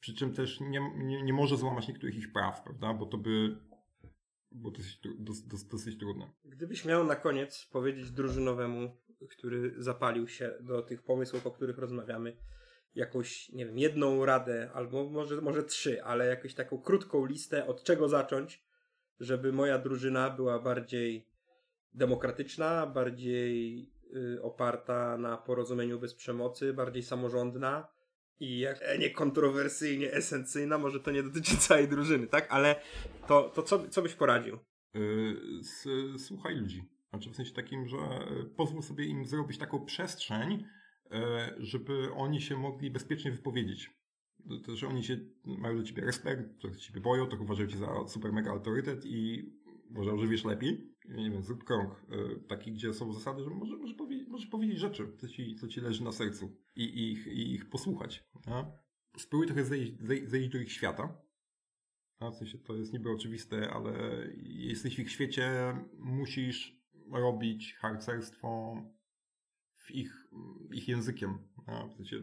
Przy 0.00 0.14
czym 0.14 0.34
też 0.34 0.60
nie, 0.60 0.80
nie, 0.96 1.22
nie 1.22 1.32
może 1.32 1.56
złamać 1.56 1.88
niektórych 1.88 2.16
ich 2.16 2.32
praw, 2.32 2.62
prawda? 2.62 2.94
Bo 2.94 3.06
to 3.06 3.18
by 3.18 3.56
było 4.52 4.70
dosyć, 4.70 5.00
dosyć, 5.18 5.44
dosyć 5.70 5.98
trudne. 5.98 6.30
Gdybyś 6.44 6.84
miał 6.84 7.04
na 7.04 7.16
koniec 7.16 7.68
powiedzieć 7.72 8.10
drużynowemu 8.10 8.96
który 9.26 9.74
zapalił 9.78 10.28
się 10.28 10.54
do 10.60 10.82
tych 10.82 11.02
pomysłów, 11.02 11.46
o 11.46 11.50
których 11.50 11.78
rozmawiamy, 11.78 12.36
jakąś, 12.94 13.48
nie 13.48 13.66
wiem, 13.66 13.78
jedną 13.78 14.24
radę, 14.24 14.70
albo 14.74 15.10
może, 15.10 15.40
może 15.40 15.62
trzy, 15.62 16.04
ale 16.04 16.26
jakąś 16.26 16.54
taką 16.54 16.78
krótką 16.78 17.26
listę, 17.26 17.66
od 17.66 17.82
czego 17.82 18.08
zacząć, 18.08 18.64
żeby 19.20 19.52
moja 19.52 19.78
drużyna 19.78 20.30
była 20.30 20.58
bardziej 20.58 21.28
demokratyczna, 21.94 22.86
bardziej 22.86 23.90
y, 24.36 24.42
oparta 24.42 25.18
na 25.18 25.36
porozumieniu 25.36 25.98
bez 26.00 26.14
przemocy, 26.14 26.72
bardziej 26.72 27.02
samorządna 27.02 27.88
i 28.40 28.58
jak 28.58 28.78
e, 28.82 28.98
nie 28.98 29.10
kontrowersyjnie 29.10 30.12
esencyjna, 30.12 30.78
może 30.78 31.00
to 31.00 31.10
nie 31.10 31.22
dotyczy 31.22 31.56
całej 31.68 31.88
drużyny, 31.88 32.26
tak? 32.26 32.46
Ale 32.50 32.80
to, 33.28 33.42
to 33.54 33.62
co, 33.62 33.88
co 33.88 34.02
byś 34.02 34.14
poradził? 34.14 34.58
Yy, 34.94 36.18
słuchaj 36.18 36.56
ludzi. 36.56 36.82
Znaczy 37.10 37.30
w 37.30 37.36
sensie 37.36 37.52
takim, 37.54 37.88
że 37.88 37.96
e, 37.96 38.44
pozwól 38.56 38.82
sobie 38.82 39.04
im 39.04 39.26
zrobić 39.26 39.58
taką 39.58 39.84
przestrzeń, 39.84 40.64
e, 41.10 41.54
żeby 41.58 42.08
oni 42.14 42.40
się 42.40 42.56
mogli 42.56 42.90
bezpiecznie 42.90 43.30
wypowiedzieć. 43.32 43.90
To- 44.48 44.58
To, 44.66 44.76
że 44.76 44.88
oni 44.88 45.02
się 45.04 45.18
mają 45.44 45.76
do 45.76 45.82
ciebie 45.82 46.02
respekt, 46.04 46.60
trochę 46.60 46.76
ciebie 46.76 47.00
boją, 47.00 47.26
trochę 47.26 47.44
uważają 47.44 47.68
cię 47.68 47.76
za 47.78 48.08
super 48.08 48.32
mega 48.32 48.50
autorytet 48.50 49.06
i 49.06 49.52
uważają, 49.90 50.18
że 50.18 50.26
wiesz 50.26 50.44
lepiej. 50.44 50.94
Nie 51.08 51.30
wiem, 51.30 51.42
zrób 51.42 51.64
krąg 51.64 51.90
e, 52.10 52.36
taki, 52.48 52.72
gdzie 52.72 52.94
są 52.94 53.12
zasady, 53.12 53.44
że 53.44 53.50
może, 53.50 53.76
może, 53.76 53.94
powie, 53.94 54.24
może 54.28 54.46
powiedzieć 54.46 54.78
rzeczy, 54.78 55.08
co 55.18 55.28
ci, 55.28 55.56
co 55.56 55.68
ci 55.68 55.80
leży 55.80 56.04
na 56.04 56.12
sercu 56.12 56.56
i, 56.76 56.84
i, 56.84 57.12
ich, 57.12 57.26
i 57.26 57.52
ich 57.52 57.70
posłuchać. 57.70 58.24
A? 58.46 58.64
Spróbuj 59.18 59.46
trochę 59.46 59.64
zejść, 59.64 59.92
zej- 60.00 60.26
zejść 60.26 60.48
do 60.48 60.58
ich 60.58 60.72
świata. 60.72 61.22
A 62.20 62.30
w 62.30 62.34
sensie 62.34 62.58
to 62.58 62.76
jest 62.76 62.92
niby 62.92 63.10
oczywiste, 63.10 63.70
ale 63.70 63.92
jesteś 64.42 64.96
w 64.96 64.98
ich 64.98 65.10
świecie, 65.10 65.76
musisz 65.98 66.82
robić 67.12 67.74
harcerstwo 67.74 68.76
w 69.74 69.90
ich, 69.90 70.30
ich 70.72 70.88
językiem. 70.88 71.38
A 71.66 71.86
w 71.86 71.94
sensie 71.94 72.16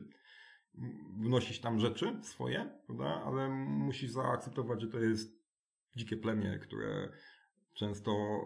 wnosić 1.20 1.60
tam 1.60 1.80
rzeczy 1.80 2.20
swoje, 2.22 2.80
prawda? 2.86 3.24
ale 3.26 3.50
musisz 3.66 4.12
zaakceptować, 4.12 4.82
że 4.82 4.88
to 4.88 5.00
jest 5.00 5.46
dzikie 5.96 6.18
plemię, 6.18 6.60
które 6.62 7.12
często 7.76 8.42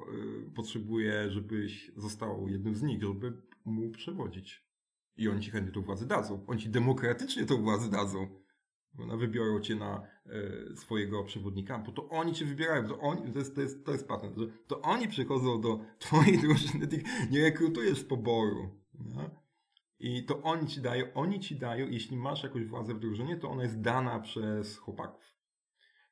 y, 0.47 0.51
potrzebuje, 0.55 1.31
żebyś 1.31 1.91
został 1.97 2.47
jednym 2.47 2.75
z 2.75 2.81
nich, 2.81 3.03
żeby 3.03 3.41
mu 3.65 3.91
przewodzić. 3.91 4.69
I 5.17 5.29
oni 5.29 5.41
ci 5.41 5.51
chętnie 5.51 5.73
tą 5.73 5.81
władzę 5.81 6.05
dadzą. 6.05 6.45
Oni 6.47 6.59
ci 6.59 6.69
demokratycznie 6.69 7.45
tą 7.45 7.61
władzę 7.61 7.89
dadzą. 7.89 8.27
Prawda? 8.95 9.17
Wybiorą 9.17 9.59
cię 9.59 9.75
na 9.75 10.07
e, 10.25 10.75
swojego 10.75 11.23
przewodnika, 11.23 11.79
bo 11.79 11.91
to 11.91 12.09
oni 12.09 12.33
cię 12.33 12.45
wybierają, 12.45 12.87
to, 12.87 12.99
oni, 12.99 13.33
to, 13.33 13.39
jest, 13.39 13.55
to, 13.55 13.61
jest, 13.61 13.85
to 13.85 13.91
jest 13.91 14.07
patent, 14.07 14.37
że 14.37 14.47
to 14.67 14.81
oni 14.81 15.07
przychodzą 15.07 15.61
do 15.61 15.79
twojej 15.99 16.37
drużyny, 16.47 16.87
ty 16.87 17.03
nie 17.31 17.41
rekrutujesz 17.41 17.99
z 17.99 18.03
poboru. 18.03 18.69
Nie? 18.93 19.29
I 19.99 20.25
to 20.25 20.41
oni 20.41 20.67
ci 20.67 20.81
dają, 20.81 21.13
oni 21.13 21.39
ci 21.39 21.55
dają, 21.55 21.87
jeśli 21.87 22.17
masz 22.17 22.43
jakąś 22.43 22.65
władzę 22.65 22.93
w 22.93 22.99
drużynie, 22.99 23.37
to 23.37 23.49
ona 23.49 23.63
jest 23.63 23.81
dana 23.81 24.19
przez 24.19 24.77
chłopaków. 24.77 25.38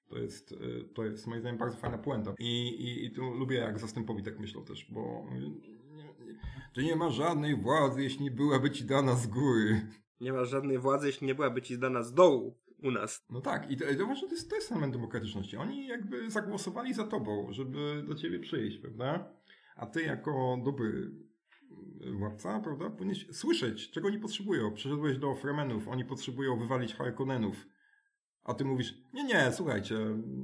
To 0.09 0.17
jest, 0.17 0.51
e, 0.51 0.83
to 0.93 1.05
jest 1.05 1.27
moim 1.27 1.41
zdaniem 1.41 1.57
bardzo 1.57 1.77
fajna 1.77 1.97
puenta. 1.97 2.33
I, 2.39 2.67
i, 2.67 3.05
i 3.05 3.11
tu 3.11 3.21
lubię, 3.33 3.57
jak 3.57 3.79
zastępowi 3.79 4.23
tak 4.23 4.39
myślą 4.39 4.63
też, 4.63 4.91
bo 4.91 5.25
ty 6.73 6.83
nie 6.83 6.95
ma 6.95 7.09
żadnej 7.09 7.55
władzy, 7.55 8.03
jeśli 8.03 8.31
byłaby 8.31 8.71
ci 8.71 8.85
dana 8.85 9.15
z 9.15 9.27
góry. 9.27 9.81
Nie 10.21 10.33
masz 10.33 10.49
żadnej 10.49 10.77
władzy, 10.77 11.07
jeśli 11.07 11.27
nie 11.27 11.35
byłaby 11.35 11.61
ci 11.61 11.75
zdana 11.75 12.03
z 12.03 12.13
dołu 12.13 12.57
u 12.83 12.91
nas. 12.91 13.25
No 13.29 13.41
tak, 13.41 13.71
i 13.71 13.77
to, 13.77 13.85
to 13.97 14.05
właśnie 14.05 14.27
to 14.27 14.35
jest, 14.35 14.49
to 14.49 14.55
jest 14.55 14.71
element 14.71 14.93
demokratyczności. 14.93 15.57
Oni 15.57 15.87
jakby 15.87 16.31
zagłosowali 16.31 16.93
za 16.93 17.07
tobą, 17.07 17.47
żeby 17.51 18.03
do 18.07 18.15
ciebie 18.15 18.39
przyjść, 18.39 18.77
prawda? 18.77 19.31
A 19.75 19.85
ty 19.85 20.01
jako 20.01 20.61
dobry 20.65 21.11
władca, 22.13 22.59
prawda, 22.59 22.89
powinieneś 22.89 23.27
słyszeć, 23.31 23.91
czego 23.91 24.07
oni 24.07 24.19
potrzebują. 24.19 24.73
Przyszedłeś 24.73 25.17
do 25.17 25.35
Fremenów, 25.35 25.87
oni 25.87 26.05
potrzebują 26.05 26.59
wywalić 26.59 26.95
Harkonnenów. 26.95 27.67
A 28.47 28.53
ty 28.53 28.65
mówisz, 28.65 28.93
nie, 29.13 29.23
nie, 29.23 29.51
słuchajcie, 29.51 29.95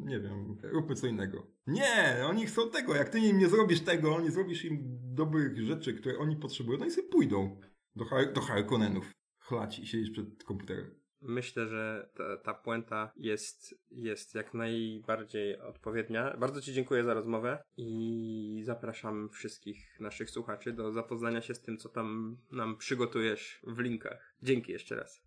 nie 0.05 0.19
wiem, 0.19 0.57
róbmy 0.63 0.95
co 0.95 1.07
innego. 1.07 1.47
Nie, 1.67 2.23
oni 2.25 2.45
chcą 2.45 2.69
tego, 2.69 2.95
jak 2.95 3.09
ty 3.09 3.19
im 3.19 3.37
nie 3.37 3.49
zrobisz 3.49 3.81
tego, 3.81 4.21
nie 4.21 4.31
zrobisz 4.31 4.65
im 4.65 4.79
dobrych 5.15 5.61
rzeczy, 5.61 5.93
które 5.93 6.17
oni 6.17 6.35
potrzebują, 6.35 6.79
no 6.79 6.85
i 6.85 6.91
sobie 6.91 7.07
pójdą 7.07 7.59
do, 7.95 8.05
do 8.33 8.41
Harkonnenów. 8.41 9.11
Chlać 9.39 9.79
i 9.79 9.87
siedzieć 9.87 10.09
przed 10.09 10.43
komputerem. 10.43 11.03
Myślę, 11.21 11.67
że 11.67 12.09
ta, 12.15 12.37
ta 12.37 12.53
puenta 12.53 13.11
jest, 13.15 13.75
jest 13.91 14.35
jak 14.35 14.53
najbardziej 14.53 15.59
odpowiednia. 15.59 16.37
Bardzo 16.37 16.61
Ci 16.61 16.73
dziękuję 16.73 17.03
za 17.03 17.13
rozmowę 17.13 17.63
i 17.77 18.61
zapraszam 18.65 19.29
wszystkich 19.29 19.99
naszych 19.99 20.29
słuchaczy 20.29 20.73
do 20.73 20.91
zapoznania 20.91 21.41
się 21.41 21.53
z 21.53 21.61
tym, 21.61 21.77
co 21.77 21.89
tam 21.89 22.37
nam 22.51 22.77
przygotujesz 22.77 23.61
w 23.67 23.79
linkach. 23.79 24.35
Dzięki 24.41 24.71
jeszcze 24.71 24.95
raz. 24.95 25.22